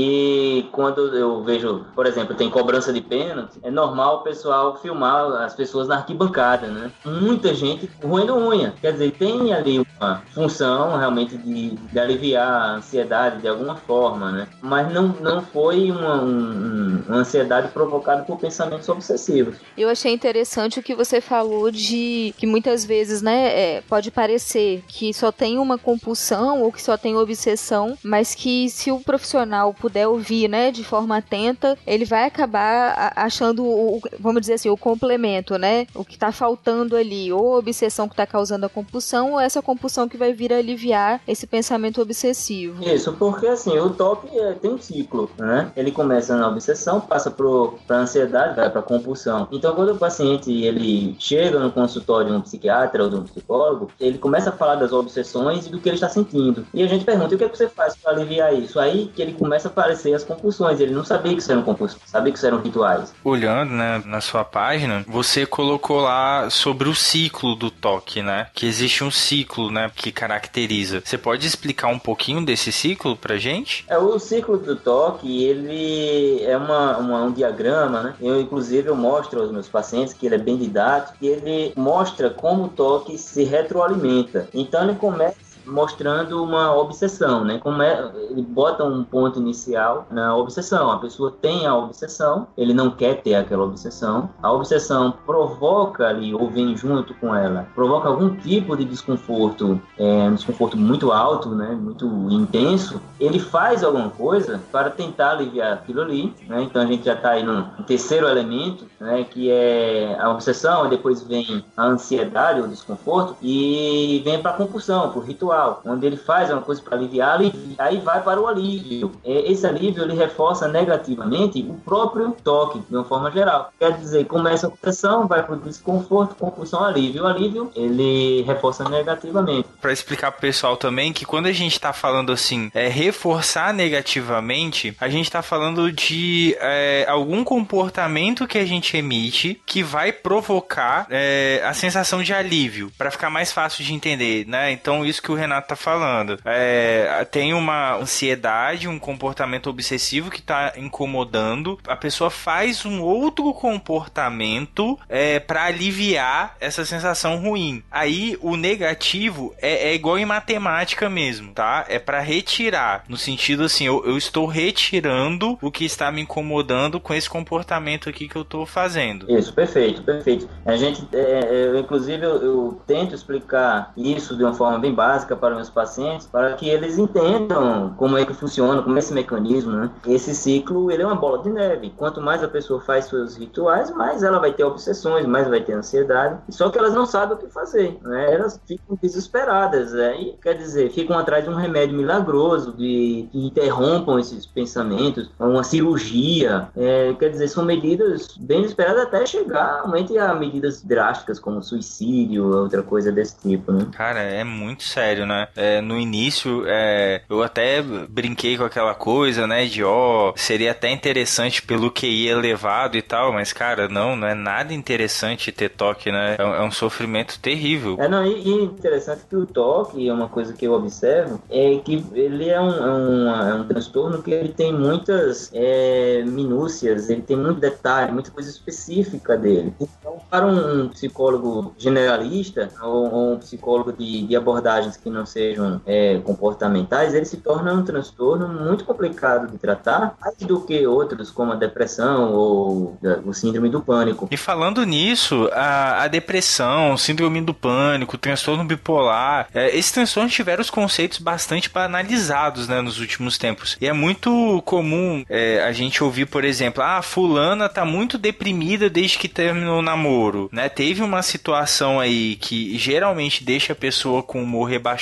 quando 0.72 1.16
eu 1.16 1.44
vejo, 1.44 1.86
por 1.96 2.06
exemplo, 2.06 2.36
tem 2.36 2.50
cobrança 2.50 2.94
de 2.94 3.02
pênalti, 3.02 3.60
é 3.64 3.72
normal 3.72 4.18
o 4.18 4.24
pessoal 4.24 4.78
filmar 4.78 5.32
as 5.42 5.54
pessoas 5.54 5.88
na 5.88 5.96
arquibancada, 5.96 6.68
né? 6.68 6.92
Muita 7.06 7.54
gente 7.54 7.90
roendo 8.04 8.36
unha. 8.36 8.74
Quer 8.82 8.94
dizer, 8.94 9.12
tem 9.12 9.54
ali 9.54 9.86
uma 10.00 10.22
função 10.34 10.98
realmente 10.98 11.38
de, 11.38 11.72
de 11.72 12.00
aliviar 12.00 12.52
a 12.52 12.76
ansiedade 12.76 13.42
de 13.42 13.48
alguma 13.48 13.76
forma, 13.76 14.32
né? 14.32 14.48
Mas 14.62 14.92
não, 14.94 15.08
não 15.20 15.42
foi 15.42 15.92
uma, 15.92 16.22
um, 16.22 17.04
uma 17.08 17.18
ansiedade 17.18 17.70
provocada 17.70 18.24
por 18.24 18.38
pensamentos 18.38 18.88
obsessivos. 18.90 19.58
Eu 19.78 19.90
achei 19.90 20.14
interessante 20.14 20.80
o 20.80 20.84
que 20.84 20.96
você 20.96 21.22
falou 21.22 21.72
de 21.72 22.34
que 22.38 22.46
muitas 22.46 22.86
vezes, 22.86 23.22
né, 23.22 23.78
é, 23.78 23.82
pode 23.82 24.12
parecer 24.12 24.84
que 24.88 25.14
só 25.14 25.32
tem 25.32 25.58
uma 25.58 25.78
compulsão 25.78 26.62
ou 26.62 26.72
que 26.72 26.82
só 26.82 26.98
tem 26.98 27.16
obsessão, 27.16 27.98
mas 28.04 28.36
que 28.36 28.70
se 28.70 28.92
o 28.92 29.00
profissional 29.00 29.74
puder 29.90 30.08
ouvir, 30.08 30.48
né, 30.48 30.72
de 30.72 30.84
forma 30.84 31.18
atenta, 31.18 31.78
ele 31.86 32.06
vai 32.06 32.26
acabar 32.26 33.12
achando, 33.16 33.66
o, 33.66 34.00
vamos 34.20 34.42
dizer 34.42 34.54
assim, 34.54 34.70
o 34.70 34.78
complemento, 34.78 35.58
né, 35.58 35.88
o 35.96 36.06
que 36.06 36.14
está 36.14 36.32
faltando 36.32 36.96
ali, 36.96 37.34
ou 37.34 37.56
a 37.56 37.58
obsessão 37.58 38.08
que 38.08 38.14
está 38.14 38.28
causando 38.28 38.68
a 38.68 38.70
compulsão, 38.70 39.34
ou 39.34 39.40
essa 39.40 39.62
compulsão 39.62 40.08
que 40.08 40.16
vai 40.16 40.32
vir 40.32 40.54
aliviar 40.54 41.22
esse 41.28 41.48
pensamento 41.48 42.02
obsessivo. 42.02 42.84
Isso, 42.84 43.14
porque 43.14 43.48
assim, 43.48 43.78
o 43.80 43.90
toque 43.90 44.38
é, 44.38 44.54
tem 44.54 44.72
um 44.72 44.78
ciclo, 44.78 45.30
né? 45.38 45.72
Ele 45.76 45.92
começa 45.92 46.38
na 46.38 46.48
obsessão, 46.48 47.02
passa 47.02 47.32
para 47.32 47.98
ansiedade, 47.98 48.56
vai 48.56 48.70
para 48.70 48.82
compulsão. 48.82 49.48
Então, 49.52 49.74
quando 49.74 49.94
o 49.94 49.98
paciente 49.98 50.52
ele 50.52 51.16
chega 51.20 51.60
no 51.60 51.72
consultório 51.72 52.32
de 52.32 52.38
um 52.38 52.42
psiquiatra 52.42 53.04
ou 53.04 53.10
de 53.10 53.16
um 53.16 53.24
psicólogo, 53.24 53.90
ele 54.00 54.18
começa 54.18 54.50
a 54.50 54.54
falar 54.54 54.76
das 54.76 54.94
obsessões 54.94 55.66
e 55.66 55.70
do 55.70 55.80
que 55.80 55.90
ele 55.90 55.96
está 55.96 56.10
sentindo. 56.10 56.66
E 56.74 56.84
a 56.84 56.88
gente 56.88 57.04
pergunta: 57.04 57.34
o 57.34 57.38
que, 57.38 57.44
é 57.44 57.50
que 57.50 57.58
você 57.58 57.68
faz 57.68 57.96
para 57.96 58.12
aliviar 58.12 58.54
isso? 58.54 58.80
Aí 58.80 59.08
que 59.16 59.22
ele 59.22 59.34
começa 59.34 59.68
a 59.68 59.72
aparecer 59.80 60.14
as 60.14 60.24
compulsões. 60.24 60.80
Ele 60.80 60.94
não 60.94 61.06
sabia 61.06 61.34
que 61.34 61.42
isso 61.42 61.52
eram 61.52 61.62
compulsões, 61.62 62.02
sabia 62.06 62.32
que 62.32 62.38
isso 62.38 62.46
eram 62.46 62.62
rituais. 62.62 63.14
Olhando, 63.24 63.72
né, 63.72 64.04
na 64.06 64.22
sua 64.22 64.44
página, 64.44 65.06
você 65.08 65.46
colocou 65.46 66.02
lá 66.02 66.50
sobre 66.50 66.90
o 66.90 66.96
ciclo 66.96 67.56
do 67.56 67.72
toque, 67.72 68.22
né? 68.22 68.48
Que 68.54 68.66
existe 68.66 69.04
um 69.04 69.12
ciclo, 69.12 69.72
né, 69.72 69.90
que 69.96 70.12
caracteriza. 70.12 71.02
Você 71.04 71.18
pode 71.18 71.48
explicar 71.48 71.88
um 71.88 72.00
pouquinho 72.00 72.46
desse 72.46 72.72
ciclo 72.72 73.16
pra 73.16 73.38
gente? 73.38 73.86
É 73.88 73.98
o 73.98 74.20
ciclo 74.20 74.58
do 74.58 74.76
toque, 74.76 75.44
ele 75.44 76.44
é 76.44 76.58
uma, 76.58 76.98
uma 76.98 77.24
um 77.24 77.32
diagrama, 77.32 78.04
né? 78.04 78.16
Eu 78.22 78.40
inclusive 78.40 78.90
eu 78.90 78.96
mostro 78.96 79.42
aos 79.42 79.52
meus 79.52 79.68
pacientes 79.68 80.14
que 80.14 80.26
ele 80.26 80.36
é 80.36 80.40
bem 80.40 80.58
didático 80.58 81.18
e 81.22 81.28
ele 81.28 81.74
mostra 81.76 82.30
como 82.30 82.66
o 82.66 82.70
toque 82.70 83.18
se 83.18 83.44
retroalimenta. 83.44 84.48
Então 84.54 84.84
ele 84.84 84.96
começa 84.96 85.49
mostrando 85.70 86.44
uma 86.44 86.76
obsessão, 86.76 87.44
né? 87.46 87.60
Como 87.60 87.82
é, 87.82 88.12
ele 88.30 88.42
bota 88.42 88.84
um 88.84 89.04
ponto 89.04 89.40
inicial 89.40 90.08
na 90.12 90.36
obsessão. 90.36 90.92
A 90.92 90.98
pessoa 90.98 91.34
tem 91.42 91.66
a 91.66 91.76
obsessão, 91.76 92.48
ele 92.58 92.74
não 92.74 92.90
quer 92.90 93.22
ter 93.22 93.36
aquela 93.36 93.64
obsessão. 93.64 94.30
A 94.42 94.52
obsessão 94.52 95.14
provoca 95.26 96.08
ali, 96.08 96.34
ou 96.34 96.50
vem 96.50 96.76
junto 96.76 97.14
com 97.16 97.36
ela, 97.36 97.68
provoca 97.76 98.08
algum 98.10 98.36
tipo 98.36 98.76
de 98.76 98.86
desconforto, 98.86 99.80
é, 99.98 100.04
um 100.30 100.36
desconforto 100.36 100.78
muito 100.78 101.12
alto, 101.12 101.50
né? 101.50 101.78
Muito 101.80 102.06
intenso. 102.30 103.02
Ele 103.20 103.40
faz 103.40 103.84
alguma 103.84 104.10
coisa 104.10 104.62
para 104.72 104.90
tentar 104.90 105.32
aliviar 105.32 105.74
aquilo 105.74 106.02
ali, 106.02 106.34
né? 106.48 106.64
Então 106.64 106.82
a 106.82 106.86
gente 106.86 107.06
já 107.06 107.14
está 107.14 107.32
aí 107.32 107.44
no 107.44 107.64
terceiro 107.86 108.28
elemento, 108.28 108.86
né? 109.00 109.24
Que 109.30 109.52
é 109.52 110.18
a 110.20 110.30
obsessão, 110.30 110.88
e 110.88 110.90
depois 110.90 111.22
vem 111.22 111.64
a 111.78 111.86
ansiedade, 111.86 112.62
o 112.62 112.68
desconforto, 112.68 113.36
e 113.42 114.22
vem 114.24 114.42
para 114.42 114.52
a 114.52 114.54
compulsão, 114.56 115.10
para 115.10 115.20
o 115.20 115.24
ritual 115.24 115.59
onde 115.86 116.06
ele 116.06 116.18
faz 116.18 116.50
uma 116.50 116.62
coisa 116.62 116.82
para 116.82 116.98
aliviar, 116.98 117.40
aí 117.78 117.98
vai 118.00 118.22
para 118.22 118.40
o 118.40 118.48
alívio. 118.48 119.12
É, 119.24 119.52
esse 119.52 119.66
alívio 119.66 120.04
ele 120.04 120.16
reforça 120.16 120.68
negativamente 120.68 121.62
o 121.62 121.74
próprio 121.74 122.36
toque, 122.44 122.80
de 122.80 122.96
uma 122.96 123.04
forma 123.04 123.32
geral. 123.32 123.72
Quer 123.80 123.94
dizer, 123.98 124.26
começa 124.26 124.68
a 124.68 124.70
obsessão, 124.70 125.28
vai 125.28 125.44
para 125.44 125.56
o 125.56 125.60
desconforto, 125.60 126.36
compulsão, 126.36 126.84
alívio. 126.84 127.24
O 127.24 127.28
alívio 127.28 127.72
ele 127.76 128.42
reforça 128.44 128.88
negativamente. 128.88 129.68
Para 129.82 129.92
explicar 129.92 130.32
para 130.32 130.40
o 130.40 130.42
pessoal 130.42 130.78
também 130.78 131.14
que 131.14 131.26
quando 131.26 131.48
a 131.48 131.52
gente 131.52 131.74
está 131.74 131.94
falando 131.94 132.32
assim, 132.32 132.70
é 132.74 132.88
reforçar 132.88 133.74
negativamente, 133.74 134.96
a 135.00 135.10
gente 135.10 135.26
está 135.26 135.42
falando 135.42 135.92
de 135.92 136.56
é, 136.60 137.06
algum 137.08 137.44
comportamento 137.44 138.48
que 138.48 138.58
a 138.58 138.66
gente 138.66 138.96
emite 138.96 139.62
que 139.66 139.84
vai 139.84 140.12
provocar 140.12 141.08
é, 141.10 141.62
a 141.66 141.74
sensação 141.74 142.22
de 142.24 142.34
alívio, 142.34 142.92
para 142.98 143.12
ficar 143.12 143.30
mais 143.30 143.52
fácil 143.52 143.84
de 143.84 143.94
entender, 143.94 144.46
né? 144.48 144.72
Então 144.72 145.06
isso 145.06 145.22
que 145.22 145.32
o 145.32 145.36
Renato 145.50 145.70
tá 145.70 145.76
falando. 145.76 146.38
É, 146.46 147.26
tem 147.32 147.54
uma 147.54 147.96
ansiedade, 147.96 148.88
um 148.88 149.00
comportamento 149.00 149.68
obsessivo 149.68 150.30
que 150.30 150.42
tá 150.42 150.74
incomodando. 150.78 151.80
A 151.88 151.96
pessoa 151.96 152.30
faz 152.30 152.86
um 152.86 153.02
outro 153.02 153.52
comportamento 153.54 154.98
é, 155.10 155.40
para 155.40 155.66
aliviar 155.66 156.56
essa 156.60 156.86
sensação 156.86 157.38
ruim. 157.38 157.84
Aí 157.90 158.38
o 158.42 158.56
negativo 158.56 159.54
é, 159.60 159.90
é 159.90 159.96
igual 159.96 160.20
em 160.20 160.26
matemática 160.26 161.10
mesmo, 161.10 161.52
tá? 161.54 161.86
É 161.90 161.98
para 161.98 162.20
retirar. 162.20 163.04
No 163.08 163.18
sentido 163.18 163.64
assim, 163.64 163.86
eu, 163.86 164.06
eu 164.06 164.18
estou 164.18 164.46
retirando 164.46 165.58
o 165.62 165.72
que 165.72 165.84
está 165.84 166.12
me 166.12 166.22
incomodando 166.22 167.00
com 167.00 167.14
esse 167.14 167.30
comportamento 167.30 168.08
aqui 168.08 168.28
que 168.28 168.36
eu 168.36 168.46
tô 168.46 168.66
fazendo. 168.66 169.26
Isso, 169.32 169.52
perfeito, 169.54 170.04
perfeito. 170.04 170.48
A 170.66 170.76
gente, 170.76 171.08
é, 171.12 171.74
é 171.76 171.80
inclusive, 171.80 172.24
eu, 172.24 172.36
eu 172.44 172.82
tento 172.86 173.16
explicar 173.16 173.94
isso 173.98 174.38
de 174.38 174.44
uma 174.44 174.54
forma 174.54 174.78
bem 174.78 174.94
básica 174.94 175.29
básica 175.30 175.36
para 175.36 175.56
meus 175.56 175.70
pacientes, 175.70 176.28
para 176.28 176.54
que 176.54 176.68
eles 176.70 176.98
entendam 176.98 177.94
como 177.98 178.18
é 178.18 178.26
que 178.26 178.34
funciona, 178.34 178.82
como 178.82 178.96
é 178.96 179.00
esse 179.00 179.14
mecanismo, 179.14 179.72
né? 179.72 179.90
Esse 180.08 180.34
ciclo, 180.34 180.92
ele 180.92 181.04
é 181.04 181.06
uma 181.06 181.16
bola 181.16 181.44
de 181.44 181.50
neve. 181.50 181.94
Quanto 181.96 182.22
mais 182.22 182.44
a 182.44 182.48
pessoa 182.48 182.82
faz 182.82 183.06
seus 183.06 183.38
rituais, 183.38 183.92
mais 183.92 184.24
ela 184.24 184.40
vai 184.40 184.52
ter 184.52 184.64
obsessões, 184.64 185.26
mais 185.26 185.48
vai 185.48 185.62
ter 185.62 185.74
ansiedade. 185.74 186.38
Só 186.50 186.70
que 186.70 186.78
elas 186.78 186.94
não 186.94 187.06
sabem 187.06 187.36
o 187.36 187.40
que 187.40 187.48
fazer, 187.48 187.98
né? 188.02 188.34
Elas 188.34 188.60
ficam 188.66 188.98
desesperadas, 189.02 189.94
né? 189.94 190.20
E, 190.20 190.34
quer 190.42 190.56
dizer, 190.56 190.92
ficam 190.92 191.18
atrás 191.18 191.44
de 191.44 191.50
um 191.50 191.56
remédio 191.56 191.96
milagroso 191.96 192.74
de, 192.74 193.28
que 193.32 193.46
interrompam 193.46 194.20
esses 194.20 194.46
pensamentos, 194.46 195.30
uma 195.40 195.64
cirurgia, 195.64 196.70
é, 196.76 197.14
quer 197.14 197.30
dizer, 197.30 197.48
são 197.48 197.64
medidas 197.64 198.38
bem 198.38 198.64
esperadas 198.64 199.04
até 199.04 199.26
chegar 199.26 199.76
realmente 199.76 200.18
a 200.18 200.34
medidas 200.34 200.82
drásticas 200.82 201.40
como 201.40 201.62
suicídio, 201.62 202.46
outra 202.46 202.82
coisa 202.82 203.12
desse 203.12 203.38
tipo, 203.38 203.72
né? 203.72 203.86
Cara, 203.92 204.20
é 204.20 204.44
muito 204.44 204.84
sério 204.84 205.19
sério, 205.20 205.26
né? 205.26 205.48
É, 205.56 205.82
no 205.82 206.00
início, 206.00 206.64
é, 206.66 207.22
eu 207.30 207.44
até 207.44 207.82
brinquei 207.82 208.58
com 208.58 208.64
aquela 208.64 208.94
coisa, 208.94 209.46
né? 209.46 209.66
De 209.66 209.84
ó, 209.84 210.30
oh, 210.30 210.34
seria 210.36 210.72
até 210.72 210.90
interessante 210.92 211.62
pelo 211.62 211.92
QI 211.92 212.28
elevado 212.28 212.98
e 212.98 213.02
tal, 213.02 213.34
mas 213.34 213.52
cara, 213.52 213.88
não, 213.88 214.16
não 214.16 214.28
é 214.28 214.34
nada 214.34 214.74
interessante 214.74 215.52
ter 215.52 215.70
toque, 215.70 216.12
né? 216.12 216.36
É, 216.38 216.42
é 216.42 216.62
um 216.62 216.72
sofrimento 216.72 217.40
terrível. 217.40 217.98
É, 218.00 218.08
não, 218.08 218.26
e, 218.26 218.48
e 218.48 218.64
interessante 218.64 219.24
que 219.30 219.36
o 219.36 219.46
toque, 219.46 220.08
é 220.08 220.14
uma 220.14 220.30
coisa 220.30 220.54
que 220.54 220.66
eu 220.66 220.74
observo, 220.74 221.42
é 221.50 221.78
que 221.84 222.04
ele 222.14 222.50
é 222.50 222.60
um, 222.60 222.70
é 222.70 222.94
um, 222.94 223.30
é 223.30 223.54
um 223.56 223.68
transtorno 223.68 224.22
que 224.22 224.32
ele 224.32 224.50
tem 224.50 224.74
muitas 224.74 225.50
é, 225.54 226.24
minúcias, 226.26 227.10
ele 227.10 227.22
tem 227.22 227.38
muito 227.38 227.60
detalhe, 227.60 228.12
muita 228.12 228.32
coisa 228.32 228.50
específica 228.50 229.38
dele. 229.38 229.74
Então, 229.80 230.20
para 230.30 230.46
um 230.46 230.90
psicólogo 230.90 231.74
generalista 231.78 232.70
ou, 232.82 233.12
ou 233.12 233.34
um 233.34 233.38
psicólogo 233.38 233.92
de, 233.94 234.28
de, 234.28 234.36
abordagens 234.36 234.96
que 234.96 235.09
não 235.10 235.26
sejam 235.26 235.82
é, 235.86 236.20
comportamentais, 236.20 237.14
ele 237.14 237.26
se 237.26 237.38
torna 237.38 237.74
um 237.74 237.84
transtorno 237.84 238.48
muito 238.48 238.86
complicado 238.86 239.52
de 239.52 239.58
tratar, 239.58 240.16
mais 240.20 240.36
do 240.38 240.62
que 240.62 240.86
outros, 240.86 241.32
como 241.32 241.52
a 241.52 241.56
depressão 241.56 242.34
ou 242.34 242.98
o 243.26 243.34
síndrome 243.34 243.70
do 243.70 243.82
pânico. 243.82 244.28
E 244.32 244.38
falando 244.38 244.86
nisso, 244.86 245.50
a, 245.54 246.04
a 246.04 246.08
depressão, 246.08 246.98
síndrome 246.98 247.42
do 247.42 247.54
pânico, 247.54 248.18
transtorno 248.18 248.64
bipolar, 248.64 249.48
é, 249.54 249.76
esses 249.76 249.92
transtornos 249.92 250.34
tiveram 250.34 250.62
os 250.62 250.70
conceitos 250.70 251.20
bastante 251.20 251.70
banalizados 251.70 252.68
né, 252.68 252.82
nos 252.82 253.00
últimos 253.00 253.38
tempos. 253.38 253.78
E 253.82 253.88
é 253.88 253.94
muito 253.94 254.62
comum 254.66 255.24
é, 255.30 255.64
a 255.64 255.72
gente 255.72 256.04
ouvir, 256.04 256.26
por 256.26 256.44
exemplo, 256.44 256.84
ah, 256.84 257.02
fulana 257.02 257.68
tá 257.68 257.86
muito 257.86 258.18
deprimida 258.18 258.90
desde 258.90 259.18
que 259.18 259.28
terminou 259.28 259.80
o 259.80 259.82
namoro, 259.82 260.50
né? 260.52 260.70
Teve 260.70 261.02
uma 261.02 261.22
situação 261.22 262.00
aí 262.00 262.36
que 262.36 262.78
geralmente 262.78 263.44
deixa 263.44 263.74
a 263.74 263.76
pessoa 263.76 264.22
com 264.22 264.44
humor 264.44 264.70
rebaixado 264.70 264.99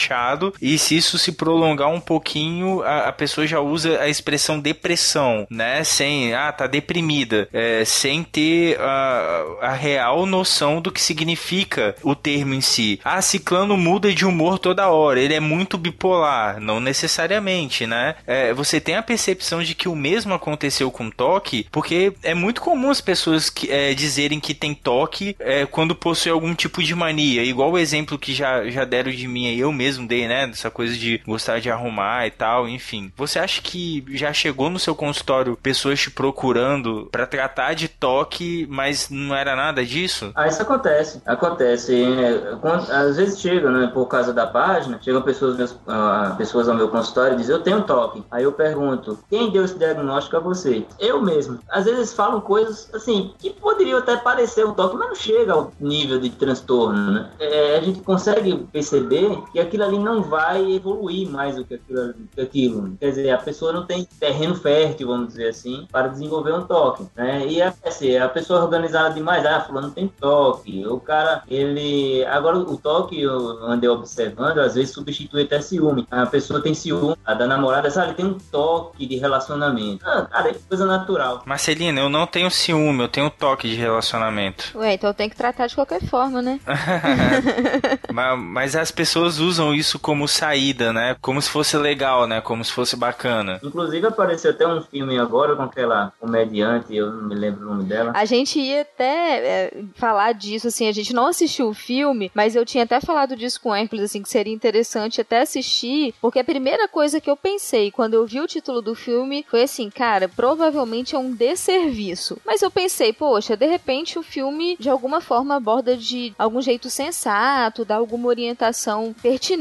e 0.61 0.77
se 0.77 0.95
isso 0.95 1.17
se 1.17 1.31
prolongar 1.31 1.89
um 1.89 1.99
pouquinho, 1.99 2.81
a, 2.83 3.09
a 3.09 3.11
pessoa 3.11 3.47
já 3.47 3.59
usa 3.59 3.99
a 3.99 4.07
expressão 4.07 4.59
depressão, 4.59 5.47
né? 5.49 5.83
Sem, 5.83 6.33
ah, 6.33 6.51
tá 6.51 6.67
deprimida, 6.67 7.47
é, 7.51 7.83
sem 7.85 8.23
ter 8.23 8.79
a, 8.79 9.43
a 9.61 9.73
real 9.73 10.25
noção 10.25 10.81
do 10.81 10.91
que 10.91 11.01
significa 11.01 11.95
o 12.03 12.15
termo 12.15 12.53
em 12.53 12.61
si. 12.61 12.99
Ah, 13.03 13.21
ciclano 13.21 13.77
muda 13.77 14.13
de 14.13 14.25
humor 14.25 14.59
toda 14.59 14.89
hora, 14.89 15.19
ele 15.19 15.33
é 15.33 15.39
muito 15.39 15.77
bipolar, 15.77 16.59
não 16.59 16.79
necessariamente, 16.79 17.85
né? 17.87 18.15
É, 18.25 18.53
você 18.53 18.79
tem 18.79 18.95
a 18.95 19.03
percepção 19.03 19.63
de 19.63 19.73
que 19.73 19.89
o 19.89 19.95
mesmo 19.95 20.33
aconteceu 20.33 20.91
com 20.91 21.09
toque, 21.09 21.65
porque 21.71 22.13
é 22.23 22.33
muito 22.33 22.61
comum 22.61 22.89
as 22.89 23.01
pessoas 23.01 23.49
que, 23.49 23.71
é, 23.71 23.93
dizerem 23.93 24.39
que 24.39 24.53
tem 24.53 24.73
toque 24.73 25.35
é, 25.39 25.65
quando 25.65 25.95
possui 25.95 26.31
algum 26.31 26.53
tipo 26.53 26.83
de 26.83 26.93
mania, 26.93 27.43
igual 27.43 27.71
o 27.71 27.77
exemplo 27.77 28.17
que 28.17 28.33
já, 28.33 28.69
já 28.69 28.83
deram 28.85 29.11
de 29.11 29.27
mim 29.27 29.47
aí, 29.47 29.59
eu 29.59 29.71
mesmo 29.71 29.86
dei, 30.05 30.27
né? 30.27 30.47
Dessa 30.47 30.69
coisa 30.69 30.95
de 30.95 31.21
gostar 31.25 31.59
de 31.59 31.69
arrumar 31.69 32.27
e 32.27 32.31
tal, 32.31 32.67
enfim. 32.67 33.11
Você 33.15 33.39
acha 33.39 33.61
que 33.61 34.03
já 34.09 34.33
chegou 34.33 34.69
no 34.69 34.79
seu 34.79 34.95
consultório 34.95 35.57
pessoas 35.61 35.99
te 35.99 36.11
procurando 36.11 37.07
para 37.11 37.25
tratar 37.25 37.73
de 37.73 37.87
toque, 37.87 38.67
mas 38.69 39.09
não 39.09 39.35
era 39.35 39.55
nada 39.55 39.85
disso? 39.85 40.31
Ah, 40.35 40.47
isso 40.47 40.61
acontece. 40.61 41.21
Acontece. 41.25 42.03
É, 42.03 42.57
às 42.91 43.17
vezes 43.17 43.39
chega, 43.39 43.69
né? 43.69 43.87
Por 43.93 44.07
causa 44.07 44.33
da 44.33 44.47
página, 44.47 44.99
chegam 45.01 45.21
pessoas, 45.21 45.57
meus, 45.57 45.71
uh, 45.71 46.35
pessoas 46.37 46.67
ao 46.67 46.75
meu 46.75 46.89
consultório 46.89 47.33
e 47.33 47.37
dizem, 47.37 47.55
eu 47.55 47.61
tenho 47.61 47.83
toque. 47.83 48.23
Aí 48.31 48.43
eu 48.43 48.51
pergunto, 48.51 49.19
quem 49.29 49.51
deu 49.51 49.63
esse 49.63 49.77
diagnóstico 49.77 50.37
a 50.37 50.39
você? 50.39 50.85
Eu 50.99 51.21
mesmo. 51.21 51.59
Às 51.69 51.85
vezes 51.85 52.13
falam 52.13 52.41
coisas, 52.41 52.89
assim, 52.93 53.33
que 53.37 53.49
poderiam 53.49 53.99
até 53.99 54.17
parecer 54.17 54.65
um 54.65 54.73
toque, 54.73 54.95
mas 54.95 55.07
não 55.09 55.15
chega 55.15 55.53
ao 55.53 55.71
nível 55.79 56.19
de 56.19 56.29
transtorno, 56.29 57.11
né? 57.11 57.29
É, 57.39 57.77
a 57.77 57.81
gente 57.81 58.01
consegue 58.01 58.55
perceber 58.71 59.41
que 59.51 59.59
aquilo 59.59 59.76
ali 59.81 59.99
não 59.99 60.23
vai 60.23 60.73
evoluir 60.73 61.29
mais 61.29 61.55
do 61.55 61.65
que 61.65 61.75
aquilo, 61.75 62.13
que 62.33 62.41
aquilo. 62.41 62.97
Quer 62.99 63.09
dizer, 63.09 63.29
a 63.31 63.37
pessoa 63.37 63.71
não 63.71 63.85
tem 63.85 64.07
terreno 64.19 64.55
fértil, 64.55 65.07
vamos 65.07 65.29
dizer 65.29 65.49
assim, 65.49 65.87
para 65.91 66.07
desenvolver 66.07 66.53
um 66.53 66.63
toque, 66.63 67.05
né? 67.15 67.45
E 67.47 67.61
é, 67.61 67.73
assim, 67.85 68.17
a 68.17 68.29
pessoa 68.29 68.63
organizada 68.63 69.13
demais, 69.13 69.45
ah, 69.45 69.61
fulano 69.61 69.91
tem 69.91 70.07
toque. 70.07 70.85
O 70.85 70.99
cara, 70.99 71.43
ele... 71.47 72.25
Agora, 72.25 72.57
o 72.57 72.77
toque, 72.77 73.21
eu 73.21 73.37
andei 73.63 73.89
observando, 73.89 74.59
às 74.59 74.75
vezes 74.75 74.93
substitui 74.93 75.43
até 75.43 75.61
ciúme. 75.61 76.07
A 76.09 76.25
pessoa 76.25 76.61
tem 76.61 76.73
ciúme 76.73 77.15
a 77.25 77.33
da 77.33 77.47
namorada, 77.47 77.89
sabe? 77.89 78.13
Tem 78.13 78.25
um 78.25 78.37
toque 78.37 79.05
de 79.05 79.17
relacionamento. 79.17 80.05
Ah, 80.07 80.27
cara, 80.29 80.49
é 80.49 80.55
coisa 80.67 80.85
natural. 80.85 81.43
Marcelina, 81.45 81.99
eu 81.99 82.09
não 82.09 82.25
tenho 82.25 82.49
ciúme, 82.49 83.03
eu 83.03 83.07
tenho 83.07 83.29
toque 83.29 83.69
de 83.69 83.75
relacionamento. 83.75 84.71
Ué, 84.75 84.93
então 84.93 85.13
tem 85.13 85.29
que 85.29 85.35
tratar 85.35 85.67
de 85.67 85.75
qualquer 85.75 86.01
forma, 86.03 86.41
né? 86.41 86.59
mas, 88.13 88.39
mas, 88.39 88.75
as 88.75 88.91
pessoas 88.91 89.39
usam 89.39 89.66
isso 89.73 89.99
como 89.99 90.27
saída, 90.27 90.93
né? 90.93 91.15
Como 91.21 91.41
se 91.41 91.49
fosse 91.49 91.77
legal, 91.77 92.27
né? 92.27 92.41
Como 92.41 92.63
se 92.63 92.71
fosse 92.71 92.95
bacana. 92.95 93.59
Inclusive 93.63 94.07
apareceu 94.07 94.51
até 94.51 94.67
um 94.67 94.81
filme 94.81 95.17
agora 95.17 95.55
com 95.55 95.63
aquela 95.63 96.11
comediante, 96.19 96.95
eu 96.95 97.11
não 97.11 97.29
me 97.29 97.35
lembro 97.35 97.65
o 97.65 97.69
nome 97.69 97.83
dela. 97.83 98.11
A 98.15 98.25
gente 98.25 98.59
ia 98.59 98.81
até 98.81 99.37
é, 99.37 99.83
falar 99.95 100.33
disso, 100.33 100.67
assim, 100.67 100.87
a 100.87 100.91
gente 100.91 101.13
não 101.13 101.27
assistiu 101.27 101.69
o 101.69 101.73
filme, 101.73 102.31
mas 102.33 102.55
eu 102.55 102.65
tinha 102.65 102.83
até 102.83 102.99
falado 102.99 103.35
disso 103.35 103.61
com 103.61 103.69
o 103.69 103.75
Hércules, 103.75 104.05
assim, 104.05 104.21
que 104.21 104.29
seria 104.29 104.53
interessante 104.53 105.21
até 105.21 105.41
assistir, 105.41 106.13
porque 106.21 106.39
a 106.39 106.43
primeira 106.43 106.87
coisa 106.87 107.19
que 107.19 107.29
eu 107.29 107.37
pensei 107.37 107.91
quando 107.91 108.13
eu 108.13 108.25
vi 108.25 108.39
o 108.39 108.47
título 108.47 108.81
do 108.81 108.95
filme 108.95 109.45
foi 109.49 109.63
assim, 109.63 109.89
cara, 109.89 110.27
provavelmente 110.27 111.15
é 111.15 111.19
um 111.19 111.33
desserviço. 111.33 112.39
Mas 112.45 112.61
eu 112.61 112.71
pensei, 112.71 113.13
poxa, 113.13 113.55
de 113.55 113.65
repente 113.65 114.19
o 114.19 114.23
filme 114.23 114.77
de 114.79 114.89
alguma 114.89 115.21
forma 115.21 115.55
aborda 115.55 115.95
de 115.95 116.33
algum 116.37 116.61
jeito 116.61 116.89
sensato, 116.89 117.85
dá 117.85 117.95
alguma 117.95 118.27
orientação 118.27 119.15
pertinente, 119.21 119.56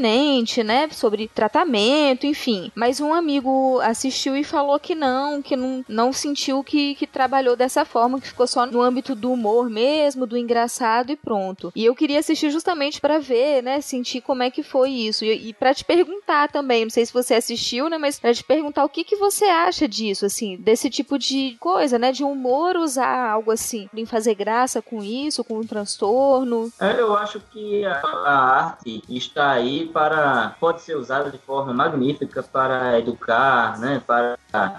né, 0.63 0.87
sobre 0.91 1.29
tratamento, 1.33 2.25
enfim. 2.25 2.71
Mas 2.75 2.99
um 2.99 3.13
amigo 3.13 3.79
assistiu 3.81 4.35
e 4.35 4.43
falou 4.43 4.79
que 4.79 4.95
não, 4.95 5.41
que 5.41 5.55
não, 5.55 5.83
não 5.87 6.13
sentiu 6.13 6.63
que, 6.63 6.95
que 6.95 7.07
trabalhou 7.07 7.55
dessa 7.55 7.85
forma, 7.85 8.19
que 8.19 8.27
ficou 8.27 8.47
só 8.47 8.65
no 8.65 8.81
âmbito 8.81 9.15
do 9.15 9.31
humor 9.31 9.69
mesmo, 9.69 10.25
do 10.25 10.37
engraçado 10.37 11.11
e 11.11 11.15
pronto. 11.15 11.71
E 11.75 11.85
eu 11.85 11.95
queria 11.95 12.19
assistir 12.19 12.49
justamente 12.49 12.99
para 13.01 13.19
ver, 13.19 13.61
né, 13.63 13.81
sentir 13.81 14.21
como 14.21 14.43
é 14.43 14.51
que 14.51 14.63
foi 14.63 14.91
isso 14.91 15.25
e, 15.25 15.49
e 15.49 15.53
para 15.53 15.73
te 15.73 15.83
perguntar 15.83 16.49
também, 16.49 16.83
não 16.83 16.89
sei 16.89 17.05
se 17.05 17.13
você 17.13 17.35
assistiu, 17.35 17.89
né, 17.89 17.97
mas 17.97 18.19
para 18.19 18.33
te 18.33 18.43
perguntar 18.43 18.83
o 18.85 18.89
que 18.89 19.03
que 19.03 19.15
você 19.15 19.45
acha 19.45 19.87
disso, 19.87 20.25
assim, 20.25 20.57
desse 20.57 20.89
tipo 20.89 21.17
de 21.17 21.55
coisa, 21.59 21.97
né, 21.97 22.11
de 22.11 22.23
humor 22.23 22.75
usar 22.77 23.31
algo 23.31 23.51
assim, 23.51 23.89
em 23.93 24.05
fazer 24.05 24.35
graça 24.35 24.81
com 24.81 25.03
isso, 25.03 25.43
com 25.43 25.59
um 25.59 25.65
transtorno. 25.65 26.71
É, 26.79 26.99
eu 26.99 27.15
acho 27.15 27.39
que 27.51 27.85
a, 27.85 28.01
a 28.01 28.65
arte 28.65 29.03
está 29.09 29.51
aí 29.51 29.76
para 29.85 30.55
pode 30.59 30.81
ser 30.81 30.95
usada 30.95 31.29
de 31.29 31.37
forma 31.37 31.73
magnífica 31.73 32.43
para 32.43 32.99
educar, 32.99 33.79
né, 33.79 34.01
para 34.05 34.37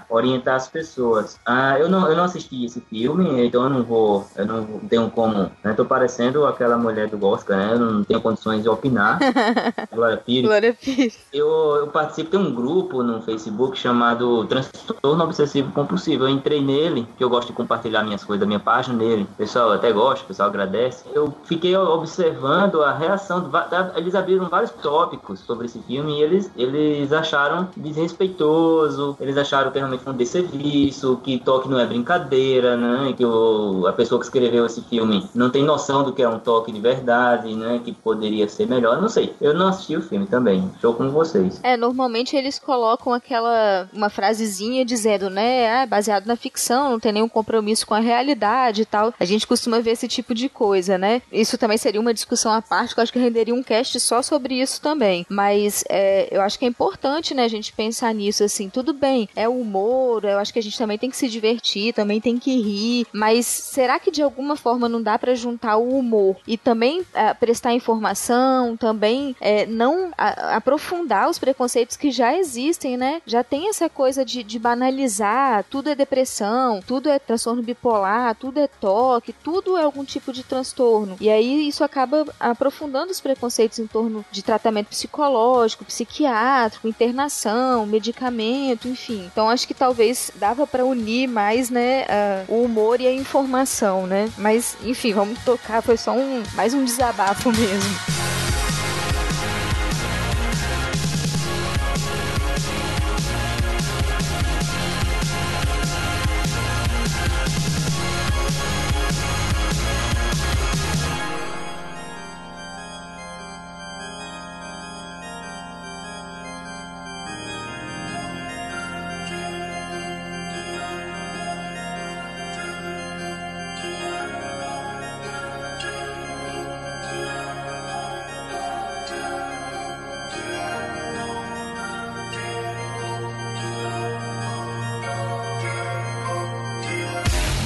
orientar 0.09 0.55
as 0.55 0.67
pessoas. 0.67 1.39
Ah, 1.45 1.77
eu 1.79 1.89
não 1.89 2.07
eu 2.09 2.15
não 2.15 2.23
assisti 2.23 2.65
esse 2.65 2.81
filme, 2.81 3.45
então 3.45 3.63
eu 3.63 3.69
não 3.69 3.83
vou, 3.83 4.25
eu 4.35 4.45
não 4.45 4.65
tenho 4.89 5.09
como, 5.09 5.51
né, 5.63 5.73
tô 5.75 5.85
parecendo 5.85 6.45
aquela 6.45 6.77
mulher 6.77 7.07
do 7.07 7.23
Oscar, 7.25 7.57
né, 7.57 7.73
eu 7.73 7.79
não 7.79 8.03
tenho 8.03 8.21
condições 8.21 8.63
de 8.63 8.69
opinar. 8.69 9.19
Glória 9.93 10.17
Pires. 10.17 10.45
Glória 10.45 10.73
Pires. 10.73 11.19
Eu, 11.33 11.77
eu 11.77 11.87
participo 11.87 12.31
de 12.31 12.37
um 12.37 12.53
grupo 12.53 13.03
no 13.03 13.21
Facebook 13.21 13.77
chamado 13.77 14.45
Transtorno 14.45 15.23
Obsessivo 15.23 15.71
Compulsivo. 15.71 16.23
Eu 16.23 16.29
entrei 16.29 16.61
nele, 16.61 17.07
que 17.17 17.23
eu 17.23 17.29
gosto 17.29 17.49
de 17.49 17.53
compartilhar 17.53 18.03
minhas 18.03 18.23
coisas 18.23 18.39
da 18.39 18.45
minha 18.45 18.59
página 18.59 18.97
nele. 18.97 19.23
O 19.23 19.35
pessoal 19.35 19.71
até 19.71 19.91
gosta, 19.91 20.23
o 20.23 20.27
pessoal 20.27 20.49
agradece. 20.49 21.05
Eu 21.13 21.33
fiquei 21.43 21.75
observando 21.75 22.81
a 22.83 22.93
reação. 22.93 23.41
Do, 23.41 23.51
eles 23.95 24.15
abriram 24.15 24.49
vários 24.49 24.71
tópicos 24.89 25.41
sobre 25.41 25.67
esse 25.67 25.79
filme 25.83 26.17
e 26.17 26.23
eles, 26.23 26.51
eles 26.57 27.13
acharam 27.13 27.69
desrespeitoso, 27.77 29.15
eles 29.19 29.37
acharam 29.37 29.69
que 29.69 29.77
realmente 29.77 30.03
foi 30.03 30.13
um 30.13 30.17
desserviço, 30.17 31.19
que 31.23 31.37
toque 31.37 31.69
não 31.69 31.79
é 31.79 31.85
brincadeira, 31.85 32.75
né? 32.75 33.13
Que 33.15 33.23
o, 33.23 33.85
a 33.85 33.93
pessoa 33.93 34.19
que 34.19 34.25
escreveu 34.25 34.65
esse 34.65 34.81
filme 34.81 35.29
não 35.35 35.51
tem 35.51 35.63
noção 35.63 36.03
do 36.03 36.11
que 36.11 36.23
é 36.23 36.27
um 36.27 36.39
toque 36.39 36.71
de 36.71 36.81
verdade, 36.81 37.53
né? 37.53 37.79
Que 37.85 37.91
poderia 37.93 38.49
ser 38.49 38.67
melhor. 38.67 38.99
Não 38.99 39.09
sei. 39.09 39.35
Eu 39.39 39.53
não 39.53 39.67
assisti 39.67 39.95
o 39.95 40.01
filme 40.01 40.25
também. 40.25 40.71
Estou 40.73 40.95
com 40.95 41.11
vocês. 41.11 41.59
É, 41.61 41.77
normalmente 41.77 42.35
eles 42.35 42.57
colocam 42.57 43.13
aquela 43.13 43.87
uma 43.93 44.09
frasezinha 44.09 44.83
dizendo, 44.83 45.29
né, 45.29 45.83
ah, 45.83 45.85
baseado 45.85 46.25
na 46.25 46.35
ficção, 46.35 46.91
não 46.91 46.99
tem 46.99 47.11
nenhum 47.11 47.29
compromisso 47.29 47.85
com 47.85 47.93
a 47.93 47.99
realidade 47.99 48.81
e 48.81 48.85
tal. 48.85 49.13
A 49.19 49.25
gente 49.25 49.45
costuma 49.45 49.79
ver 49.79 49.91
esse 49.91 50.07
tipo 50.07 50.33
de 50.33 50.49
coisa, 50.49 50.97
né? 50.97 51.21
Isso 51.31 51.57
também 51.57 51.77
seria 51.77 52.01
uma 52.01 52.13
discussão 52.13 52.51
à 52.51 52.61
parte, 52.61 52.95
que 52.95 52.99
eu 52.99 53.03
acho 53.03 53.13
que 53.13 53.19
renderia 53.19 53.53
um 53.53 53.61
cast 53.61 53.99
só 53.99 54.23
sobre 54.23 54.55
isso 54.55 54.78
também. 54.79 55.25
Mas 55.29 55.83
é, 55.89 56.27
eu 56.31 56.41
acho 56.41 56.57
que 56.57 56.65
é 56.65 56.67
importante, 56.67 57.33
né, 57.33 57.43
a 57.43 57.49
gente 57.49 57.73
pensar 57.73 58.13
nisso, 58.13 58.43
assim, 58.43 58.69
tudo 58.69 58.93
bem, 58.93 59.29
é 59.35 59.47
humor, 59.47 60.23
eu 60.23 60.39
acho 60.39 60.53
que 60.53 60.59
a 60.59 60.63
gente 60.63 60.77
também 60.77 60.97
tem 60.97 61.09
que 61.09 61.17
se 61.17 61.27
divertir, 61.27 61.93
também 61.93 62.21
tem 62.21 62.37
que 62.37 62.55
rir, 62.61 63.05
mas 63.13 63.45
será 63.45 63.99
que 63.99 64.11
de 64.11 64.21
alguma 64.21 64.55
forma 64.55 64.87
não 64.87 65.01
dá 65.01 65.17
para 65.17 65.35
juntar 65.35 65.77
o 65.77 65.97
humor 65.97 66.37
e 66.47 66.57
também 66.57 67.05
é, 67.13 67.33
prestar 67.33 67.73
informação, 67.73 68.77
também 68.77 69.35
é, 69.41 69.65
não 69.65 70.11
a, 70.17 70.55
aprofundar 70.55 71.29
os 71.29 71.39
preconceitos 71.39 71.97
que 71.97 72.11
já 72.11 72.35
existem, 72.35 72.97
né? 72.97 73.21
Já 73.25 73.43
tem 73.43 73.69
essa 73.69 73.89
coisa 73.89 74.23
de, 74.23 74.43
de 74.43 74.59
banalizar, 74.59 75.65
tudo 75.69 75.89
é 75.89 75.95
depressão, 75.95 76.81
tudo 76.85 77.09
é 77.09 77.19
transtorno 77.19 77.61
bipolar, 77.61 78.35
tudo 78.35 78.59
é 78.59 78.67
toque, 78.67 79.33
tudo 79.33 79.77
é 79.77 79.83
algum 79.83 80.05
tipo 80.05 80.31
de 80.31 80.43
transtorno. 80.43 81.17
E 81.19 81.29
aí 81.29 81.67
isso 81.67 81.83
acaba 81.83 82.25
aprofundando 82.39 83.11
os 83.11 83.19
preconceitos 83.19 83.79
em 83.79 83.87
torno 83.87 84.25
de 84.31 84.43
tratamento 84.43 84.68
tratamento 84.69 84.87
psicológico, 84.87 85.83
psiquiátrico, 85.83 86.87
internação, 86.87 87.85
medicamento, 87.85 88.87
enfim. 88.87 89.25
Então 89.31 89.49
acho 89.49 89.67
que 89.67 89.73
talvez 89.73 90.31
dava 90.35 90.67
para 90.67 90.85
unir 90.85 91.27
mais, 91.27 91.69
né, 91.69 92.05
o 92.47 92.63
humor 92.63 93.01
e 93.01 93.07
a 93.07 93.13
informação, 93.13 94.05
né? 94.05 94.29
Mas 94.37 94.77
enfim, 94.83 95.13
vamos 95.13 95.39
tocar, 95.43 95.81
foi 95.81 95.97
só 95.97 96.13
um 96.13 96.43
mais 96.53 96.73
um 96.73 96.83
desabafo 96.83 97.51
mesmo. 97.51 98.38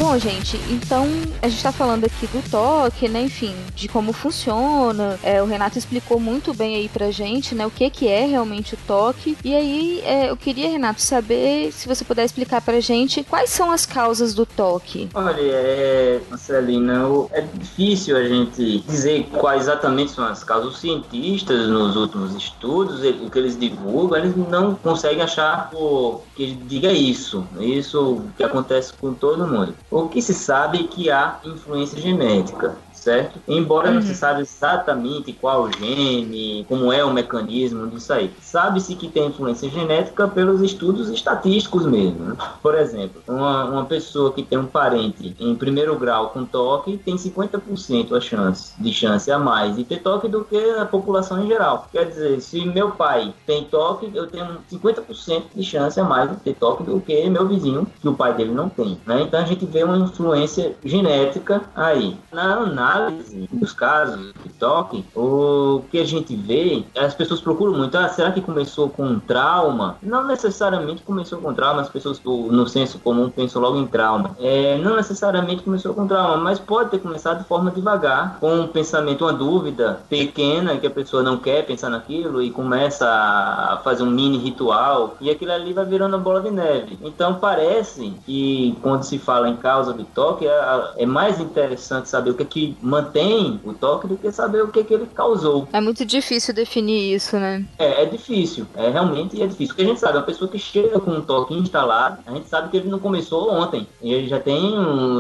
Bom, 0.04 0.20
gente, 0.20 0.58
então 0.70 1.08
a 1.42 1.48
gente 1.48 1.64
tá 1.64 1.72
falando 1.72 2.04
aqui 2.04 2.28
do 2.28 2.44
toque, 2.52 3.08
né? 3.08 3.22
Enfim, 3.22 3.56
de 3.74 3.88
como 3.88 4.12
funciona. 4.12 5.18
É, 5.24 5.42
o 5.42 5.46
Renato 5.46 5.78
explicou 5.78 6.20
muito 6.20 6.54
bem 6.54 6.76
aí 6.76 6.90
pra 6.90 7.10
gente, 7.10 7.56
né? 7.56 7.66
O 7.66 7.72
que 7.72 7.90
que 7.90 8.10
é 8.10 8.26
realmente 8.26 8.74
o 8.74 8.78
toque. 8.86 9.38
E 9.46 9.56
aí, 9.56 10.02
é, 10.04 10.30
eu 10.30 10.36
queria, 10.36 10.70
Renato, 10.70 11.02
saber 11.02 11.72
se 11.72 11.88
você 11.88 12.04
puder 12.04 12.26
explicar 12.26 12.60
pra 12.60 12.82
gente 12.82 13.24
quais 13.24 13.50
são 13.50 13.72
as 13.72 13.86
causas 13.86 14.34
do 14.34 14.46
toque. 14.46 15.08
Olha, 15.14 15.40
é, 15.40 16.20
Marcelina, 16.30 17.08
é 17.32 17.40
difícil 17.54 18.18
a 18.18 18.24
gente 18.26 18.80
dizer 18.82 19.26
quais 19.32 19.64
exatamente 19.64 20.12
são 20.12 20.26
as 20.26 20.44
causas. 20.44 20.74
Os 20.74 20.80
cientistas, 20.82 21.70
nos 21.70 21.96
últimos 21.96 22.36
estudos, 22.36 23.00
o 23.00 23.30
que 23.30 23.40
eles 23.40 23.58
divulgam, 23.58 24.18
eles 24.18 24.36
não 24.36 24.76
conseguem 24.76 25.22
achar 25.22 25.70
o 25.74 26.20
que 26.36 26.54
diga 26.68 26.92
isso. 26.92 27.48
Isso 27.58 28.22
que 28.36 28.44
acontece 28.44 28.92
com 28.92 29.14
todo 29.14 29.48
mundo. 29.48 29.74
O 29.96 30.10
que 30.10 30.24
se 30.24 30.34
sabe 30.34 30.86
é 30.86 30.88
que 30.88 31.12
há 31.12 31.40
influência 31.46 32.02
genética 32.02 32.83
certo? 33.04 33.40
Embora 33.48 33.90
uhum. 33.90 33.96
não 33.96 34.02
se 34.02 34.10
uhum. 34.10 34.16
saiba 34.16 34.42
exatamente 34.42 35.34
qual 35.34 35.70
gene, 35.72 36.66
como 36.68 36.92
é 36.92 37.04
o 37.04 37.14
mecanismo 37.14 37.88
disso 37.88 38.14
aí. 38.14 38.32
Sabe-se 38.42 38.96
que 38.96 39.10
tem 39.10 39.28
influência 39.28 39.70
genética 39.70 40.28
pelos 40.28 40.62
estudos 40.62 41.10
estatísticos 41.10 41.86
mesmo. 41.86 42.26
Né? 42.26 42.38
Por 42.62 42.76
exemplo, 42.76 43.22
uma, 43.28 43.66
uma 43.66 43.86
pessoa 43.86 44.32
que 44.32 44.42
tem 44.42 44.58
um 44.58 44.66
parente 44.66 45.36
em 45.40 45.56
primeiro 45.56 45.98
grau 45.98 46.30
com 46.30 46.46
toque 46.46 46.98
tem 46.98 47.16
50% 47.16 48.16
a 48.16 48.22
chance, 48.22 48.74
de 48.80 48.94
chance 48.94 49.30
a 49.30 49.38
mais 49.38 49.76
de 49.76 49.84
ter 49.84 50.00
toque 50.00 50.28
do 50.28 50.44
que 50.46 50.58
a 50.58 50.86
população 50.86 51.44
em 51.44 51.48
geral. 51.48 51.88
Quer 51.92 52.06
dizer, 52.06 52.42
se 52.42 52.66
meu 52.66 52.92
pai 52.92 53.34
tem 53.46 53.66
toque, 53.66 54.10
eu 54.14 54.28
tenho 54.28 54.58
50% 54.72 55.44
de 55.56 55.64
chance 55.64 56.00
a 56.00 56.04
mais 56.04 56.30
de 56.30 56.38
ter 56.38 56.54
toque 56.56 56.84
do 56.84 57.00
que 57.02 57.30
meu 57.30 57.48
vizinho, 57.48 57.86
que 58.02 58.08
o 58.08 58.14
pai 58.14 58.34
dele 58.34 58.52
não 58.52 58.70
tem. 58.70 58.98
Né? 59.06 59.24
Então 59.24 59.40
a 59.40 59.46
gente 59.46 59.66
vê 59.66 59.84
uma 59.84 59.98
influência 59.98 60.76
genética 60.84 61.62
aí. 61.76 62.16
Na, 62.32 62.66
na 62.66 62.93
análise 62.94 63.50
dos 63.52 63.74
casos 63.74 64.34
de 64.44 64.50
toque, 64.54 65.04
o 65.16 65.84
que 65.92 66.00
a 66.00 66.06
gente 66.06 66.36
vê, 66.36 66.84
as 66.98 67.14
pessoas 67.14 67.42
procuram 67.42 67.74
muito, 67.74 67.98
ah, 67.98 68.08
será 68.10 68.32
que 68.32 68.42
começou 68.42 68.90
com 68.90 69.04
um 69.04 69.20
trauma? 69.20 69.98
Não 70.02 70.26
necessariamente 70.26 71.02
começou 71.04 71.40
com 71.40 71.54
trauma, 71.54 71.82
as 71.82 71.90
pessoas 71.90 72.22
no 72.24 72.68
senso 72.68 73.00
comum 73.00 73.30
pensam 73.30 73.62
logo 73.62 73.78
em 73.78 73.88
trauma. 73.88 74.36
É, 74.40 74.78
não 74.78 74.96
necessariamente 74.96 75.64
começou 75.64 75.94
com 75.94 76.08
trauma, 76.08 76.38
mas 76.38 76.60
pode 76.60 76.92
ter 76.92 77.00
começado 77.00 77.40
de 77.40 77.46
forma 77.46 77.72
devagar, 77.72 78.38
com 78.40 78.62
um 78.62 78.68
pensamento, 78.68 79.26
uma 79.26 79.34
dúvida 79.34 80.00
pequena, 80.10 80.78
que 80.78 80.88
a 80.88 80.92
pessoa 80.92 81.24
não 81.24 81.38
quer 81.38 81.66
pensar 81.66 81.90
naquilo 81.90 82.42
e 82.42 82.52
começa 82.52 83.08
a 83.08 83.80
fazer 83.84 84.04
um 84.04 84.12
mini 84.12 84.38
ritual, 84.38 85.16
e 85.20 85.30
aquilo 85.30 85.52
ali 85.52 85.74
vai 85.74 85.86
virando 85.86 86.16
uma 86.16 86.24
bola 86.24 86.42
de 86.42 86.52
neve. 86.52 86.98
Então 87.02 87.36
parece 87.36 88.14
que 88.26 88.78
quando 88.82 89.04
se 89.04 89.18
fala 89.18 89.50
em 89.50 89.56
causa 89.56 89.94
de 89.94 90.04
toque, 90.04 90.48
é, 90.48 90.94
é 90.98 91.06
mais 91.06 91.40
interessante 91.40 92.10
saber 92.10 92.32
o 92.32 92.34
que, 92.36 92.44
é 92.44 92.46
que 92.46 92.78
mantém 92.84 93.60
o 93.64 93.74
toque 93.74 94.08
do 94.08 94.18
que 94.18 94.32
saber 94.32 94.62
o 94.62 94.68
que, 94.68 94.84
que 94.84 94.94
ele 94.94 95.08
causou. 95.08 95.68
É 95.72 95.80
muito 95.80 96.06
difícil 96.06 96.54
definir 96.54 97.16
isso, 97.16 97.38
né? 97.38 97.66
É, 97.80 98.04
é 98.04 98.06
difícil. 98.06 98.68
É 98.76 98.90
realmente 98.90 99.42
é 99.42 99.48
difícil. 99.48 99.68
Porque 99.68 99.84
a 99.84 99.86
gente 99.86 100.00
sabe, 100.00 100.18
uma 100.18 100.24
pessoa 100.24 100.50
que 100.50 100.60
chega 100.60 101.00
com 101.00 101.12
um 101.12 101.22
toque 101.22 101.54
instalado, 101.54 102.20
a 102.26 102.32
gente 102.34 102.50
sabe 102.50 102.70
que 102.70 102.78
ele 102.78 102.90
não 102.90 103.00
começou 103.00 103.52
ontem. 103.52 103.88
Ele 104.02 104.28
já 104.28 104.40
tem 104.40 104.76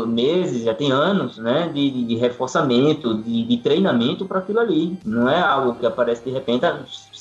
meses, 0.07 0.63
já 0.63 0.73
tem 0.73 0.91
anos, 0.91 1.37
né? 1.37 1.71
De, 1.73 2.05
de, 2.05 2.15
reforçamento, 2.15 3.15
de, 3.23 3.43
de 3.43 3.57
treinamento 3.57 4.25
para 4.25 4.39
aquilo 4.39 4.59
ali. 4.59 4.97
Não 5.05 5.29
é 5.29 5.39
algo 5.39 5.75
que 5.75 5.85
aparece 5.85 6.23
de 6.23 6.31
repente 6.31 6.65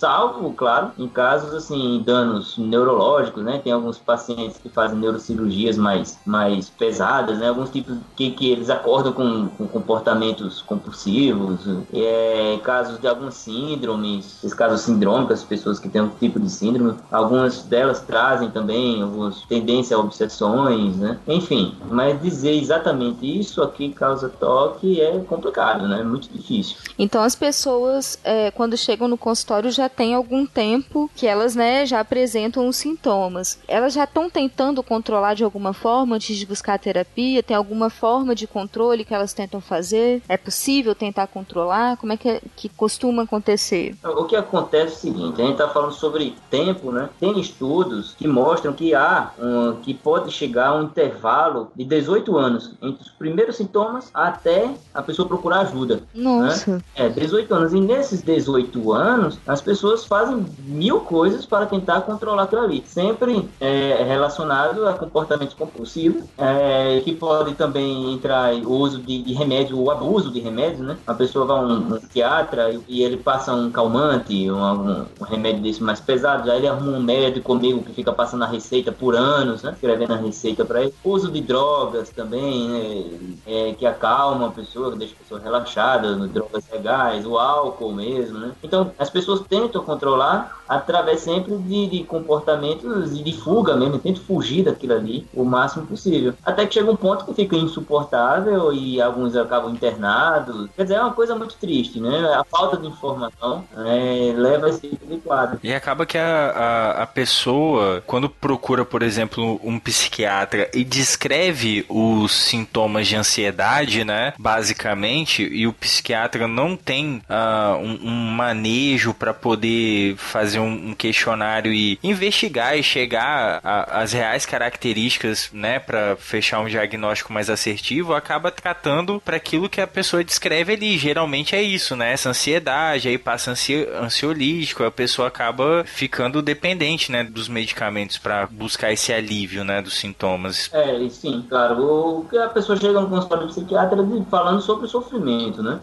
salvo, 0.03 0.53
claro, 0.53 0.91
em 0.99 1.07
casos 1.07 1.55
assim, 1.55 2.03
danos 2.05 2.59
neurológicos, 2.59 3.45
né? 3.45 3.61
Tem 3.63 3.73
alguns 3.73 3.99
pacientes 3.99 4.59
que 4.59 4.69
fazem 4.69 4.99
neurocirurgias 4.99 5.77
mais, 5.77 6.19
mais 6.27 6.69
pesadas, 6.69 7.39
né? 7.39 7.49
Alguns 7.49 7.71
tipos 7.71 7.97
que, 8.17 8.33
que 8.33 8.51
eles 8.51 8.69
acordam 8.69 9.13
com, 9.13 9.47
com 9.51 9.69
comportamentos 9.69 10.61
compulsivos, 10.63 11.61
é, 11.93 12.59
casos 12.65 13.01
de 13.01 13.07
algumas 13.07 13.35
síndromes, 13.35 14.39
esses 14.39 14.53
casos 14.53 14.81
sindrômicos, 14.81 15.39
as 15.39 15.45
pessoas 15.45 15.79
que 15.79 15.89
têm 15.89 16.03
um 16.03 16.09
tipo 16.09 16.41
de 16.41 16.51
síndrome, 16.51 16.97
algumas 17.13 17.63
delas 17.63 18.01
trazem 18.01 18.51
também 18.51 19.03
algumas 19.03 19.43
tendências 19.43 19.97
a 19.97 20.03
obsessões, 20.03 20.97
né? 20.97 21.17
Enfim, 21.29 21.77
mas 21.89 22.21
dizer 22.21 22.55
exatamente 22.55 23.39
isso 23.39 23.63
aqui 23.63 23.91
causa 23.93 24.29
toque 24.29 25.01
é 25.01 25.17
complicado, 25.29 25.87
né? 25.87 26.01
É 26.01 26.05
muito 26.05 26.29
difícil. 26.29 26.77
Então 26.99 27.23
as 27.23 27.37
pessoas, 27.37 28.19
é, 28.25 28.51
quando 28.51 28.77
chegam 28.77 29.07
no 29.07 29.17
consultório, 29.17 29.71
já 29.71 29.92
tem 29.97 30.15
algum 30.15 30.47
tempo 30.47 31.11
que 31.15 31.27
elas, 31.27 31.55
né, 31.55 31.85
já 31.87 32.01
apresentam 32.01 32.69
os 32.69 32.77
sintomas. 32.77 33.59
Elas 33.69 33.93
já 33.93 34.05
estão 34.05 34.29
tentando 34.29 34.83
controlar 34.83 35.35
de 35.35 35.45
alguma 35.45 35.73
forma 35.73 36.17
antes 36.17 36.37
de 36.37 36.47
buscar 36.47 36.79
terapia? 36.79 37.43
Tem 37.43 37.57
alguma 37.57 37.91
forma 37.91 38.35
de 38.35 38.47
controle 38.47 39.05
que 39.05 39.15
elas 39.15 39.33
tentam 39.33 39.61
fazer? 39.61 40.23
É 40.29 40.37
possível 40.37 40.95
tentar 40.95 41.27
controlar? 41.27 41.97
Como 41.97 42.13
é 42.13 42.17
que, 42.17 42.41
que 42.57 42.69
costuma 42.69 43.23
acontecer? 43.23 43.95
O 44.05 44.25
que 44.25 44.37
acontece 44.37 44.93
é 44.93 44.97
o 44.97 45.15
seguinte, 45.15 45.41
a 45.41 45.45
gente 45.45 45.53
está 45.53 45.69
falando 45.69 45.93
sobre 45.93 46.35
tempo, 46.51 46.91
né? 46.91 47.09
Tem 47.21 47.39
estudos 47.39 48.15
que 48.15 48.27
mostram 48.27 48.73
que 48.73 48.95
há 48.95 49.31
um, 49.39 49.77
que 49.77 49.95
pode 49.95 50.31
chegar 50.31 50.69
a 50.69 50.77
um 50.77 50.85
intervalo 50.85 51.71
de 51.75 51.85
18 51.85 52.37
anos 52.37 52.73
entre 52.81 53.03
os 53.03 53.11
primeiros 53.11 53.57
sintomas 53.57 54.11
até 54.13 54.71
a 54.95 55.03
pessoa 55.03 55.29
procurar 55.29 55.61
ajuda. 55.61 55.97
Né? 55.97 56.03
Nossa. 56.15 56.77
Né? 56.77 56.83
É, 56.97 57.09
18 57.09 57.55
anos. 57.55 57.73
E 57.73 57.81
nesses 57.81 58.23
18 58.23 58.93
anos, 58.93 59.39
as 59.47 59.61
pessoas 59.61 59.82
pessoas 59.83 60.05
fazem 60.05 60.47
mil 60.61 61.01
coisas 61.01 61.45
para 61.45 61.67
tentar 61.67 62.03
controlar 62.03 62.45
aquilo 62.45 62.63
ali. 62.63 62.85
Sempre 62.87 63.49
é, 63.61 64.05
relacionado 64.07 64.87
a 64.87 64.93
comportamentos 64.93 65.55
compulsivos, 65.55 66.23
é, 66.39 67.01
que 67.01 67.13
pode 67.13 67.55
também 67.55 68.15
entrar 68.15 68.55
o 68.55 68.73
uso 68.73 69.01
de, 69.01 69.23
de 69.23 69.33
remédio, 69.33 69.77
o 69.77 69.91
abuso 69.91 70.31
de 70.31 70.39
remédios, 70.39 70.81
né? 70.81 70.97
A 71.05 71.15
pessoa 71.15 71.45
vai 71.45 71.57
a 71.57 71.61
um, 71.63 71.95
um 71.95 71.99
psiquiatra 71.99 72.71
e, 72.71 72.81
e, 72.89 73.03
ele 73.03 73.17
passa 73.17 73.53
um 73.53 73.73
calmante, 73.73 74.49
um, 74.49 74.57
um, 74.57 75.07
um, 75.21 75.25
remédio 75.25 75.63
desse 75.63 75.83
mais 75.83 75.99
pesado, 76.01 76.49
aí 76.49 76.59
ele 76.59 76.69
arruma 76.69 76.99
um 76.99 77.03
médico 77.03 77.47
comigo 77.47 77.83
que 77.83 77.93
fica 77.93 78.13
passando 78.13 78.45
a 78.45 78.47
receita 78.47 78.93
por 78.93 79.17
anos, 79.17 79.65
né? 79.65 79.73
Escrevendo 79.73 80.13
a 80.13 80.17
receita 80.17 80.65
para 80.65 80.83
ele. 80.83 80.95
Uso 81.03 81.29
de 81.31 81.41
drogas 81.41 82.11
também, 82.11 82.69
né? 82.69 83.37
É, 83.47 83.73
que 83.73 83.85
acalma 83.85 84.47
a 84.47 84.51
pessoa, 84.51 84.93
que 84.93 84.99
deixa 84.99 85.15
a 85.15 85.23
pessoa 85.23 85.41
relaxada, 85.41 86.15
drogas 86.29 86.65
legais, 86.71 87.27
o 87.27 87.37
álcool 87.37 87.93
mesmo, 87.93 88.39
né? 88.39 88.53
Então, 88.63 88.93
as 88.97 89.11
pessoas 89.11 89.41
tentam 89.49 89.62
tentam 89.69 89.85
controlar 89.85 90.51
através 90.77 91.21
sempre 91.21 91.57
de, 91.59 91.87
de 91.87 92.05
comportamentos 92.05 93.23
de 93.23 93.33
fuga 93.33 93.77
mesmo, 93.77 93.99
tento 93.99 94.21
fugir 94.23 94.65
daquilo 94.65 94.95
ali 94.95 95.27
o 95.35 95.45
máximo 95.45 95.87
possível. 95.87 96.35
Até 96.45 96.67
que 96.67 96.75
chega 96.75 96.91
um 96.91 96.97
ponto 96.97 97.25
que 97.27 97.35
fica 97.35 97.57
insuportável 97.57 98.73
e 98.73 99.01
alguns 99.01 99.37
acabam 99.37 99.73
internados. 99.73 100.69
Quer 100.75 100.85
dizer, 100.85 100.95
é 100.95 101.01
uma 101.01 101.13
coisa 101.13 101.35
muito 101.35 101.55
triste, 101.57 102.01
né? 102.01 102.19
A 102.35 102.45
falta 102.45 102.77
de 102.77 102.87
informação 102.87 103.65
é, 103.77 104.33
leva 104.35 104.67
a 104.67 104.71
esse 104.71 104.89
tipo 104.89 105.07
de 105.07 105.19
quadro. 105.19 105.59
E 105.63 105.75
acaba 105.75 106.07
que 106.07 106.17
a, 106.17 106.51
a, 106.51 107.03
a 107.03 107.07
pessoa, 107.07 108.03
quando 108.07 108.29
procura, 108.29 108.85
por 108.85 109.03
exemplo, 109.03 109.61
um 109.63 109.79
psiquiatra 109.79 110.71
e 110.73 110.85
descreve 110.85 111.85
os 111.89 112.33
sintomas 112.33 113.07
de 113.07 113.17
ansiedade, 113.17 114.05
né? 114.05 114.33
Basicamente, 114.39 115.43
e 115.43 115.67
o 115.67 115.73
psiquiatra 115.73 116.49
não 116.49 116.77
tem 116.77 117.23
uh, 117.29 117.77
um, 117.77 118.09
um 118.09 118.31
manejo 118.31 119.13
para 119.13 119.35
poder 119.35 120.17
fazer 120.17 120.62
um, 120.63 120.91
um 120.91 120.95
questionário 120.95 121.73
e 121.73 121.99
investigar 122.03 122.79
e 122.79 122.83
chegar 122.83 123.61
às 123.63 124.13
reais 124.13 124.47
características, 124.47 125.51
né, 125.53 125.79
para 125.79 126.17
fechar 126.17 126.61
um 126.61 126.67
diagnóstico 126.67 127.33
mais 127.33 127.51
assertivo, 127.51 128.15
acaba 128.15 128.51
tratando 128.51 129.21
para 129.25 129.37
aquilo 129.37 129.69
que 129.69 129.81
a 129.81 129.87
pessoa 129.87 130.25
descreve 130.25 130.73
ali, 130.75 130.99
geralmente 130.99 131.55
é 131.55 131.63
isso, 131.63 131.97
né? 131.97 132.13
Essa 132.13 132.31
ansiedade, 132.31 133.09
aí 133.09 133.19
passa 133.19 133.51
ansi 133.51 133.87
ansiolítico, 134.01 134.85
a 134.85 134.91
pessoa 134.91 135.29
acaba 135.29 135.85
ficando 135.85 136.43
dependente, 136.43 137.11
né, 137.11 137.25
dos 137.25 137.49
medicamentos 137.49 138.19
para 138.19 138.47
buscar 138.47 138.93
esse 138.93 139.13
alívio, 139.13 139.65
né, 139.65 139.83
dos 139.83 139.95
sintomas. 139.95 140.71
É, 140.73 141.09
sim, 141.09 141.45
claro. 141.49 141.83
O 141.83 142.27
que 142.29 142.39
a 142.39 142.49
pessoa 142.49 142.79
chega 142.79 143.01
no 143.01 143.09
consultório 143.09 143.49
psiquiatra 143.49 143.99
falando 144.31 144.61
sobre 144.61 144.87
o 144.87 144.89
sofrimento, 144.89 145.63
né? 145.63 145.81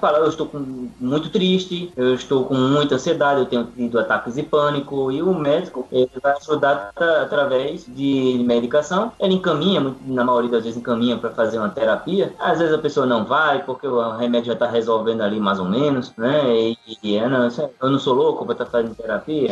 Fala, 0.00 0.18
eu 0.18 0.28
estou 0.28 0.46
com, 0.46 0.90
muito 1.00 1.28
triste, 1.30 1.92
eu 1.96 2.14
estou 2.14 2.44
com 2.44 2.54
muita 2.54 2.94
ansiedade, 2.94 3.40
eu 3.40 3.46
tenho 3.46 3.64
tido 3.64 3.98
ataques 4.12 4.34
de 4.34 4.42
pânico, 4.42 5.10
e 5.10 5.22
o 5.22 5.34
médico 5.34 5.86
ele 5.90 6.10
vai 6.22 6.32
ajudar 6.36 6.92
através 6.96 7.86
de 7.86 8.42
medicação. 8.44 9.12
Ele 9.18 9.34
encaminha, 9.34 9.94
na 10.04 10.24
maioria 10.24 10.50
das 10.50 10.64
vezes 10.64 10.78
encaminha 10.78 11.16
para 11.16 11.30
fazer 11.30 11.58
uma 11.58 11.68
terapia. 11.68 12.34
Às 12.38 12.58
vezes 12.58 12.74
a 12.74 12.78
pessoa 12.78 13.06
não 13.06 13.24
vai, 13.24 13.62
porque 13.64 13.86
o 13.86 14.16
remédio 14.16 14.48
já 14.48 14.52
está 14.52 14.66
resolvendo 14.66 15.22
ali 15.22 15.40
mais 15.40 15.58
ou 15.58 15.66
menos, 15.66 16.12
né? 16.16 16.42
E, 16.54 16.78
e 17.02 17.16
é, 17.16 17.28
não, 17.28 17.48
eu 17.80 17.90
não 17.90 17.98
sou 17.98 18.14
louco 18.14 18.44
para 18.44 18.52
estar 18.52 18.64
tá 18.64 18.70
fazendo 18.70 18.94
terapia. 18.94 19.50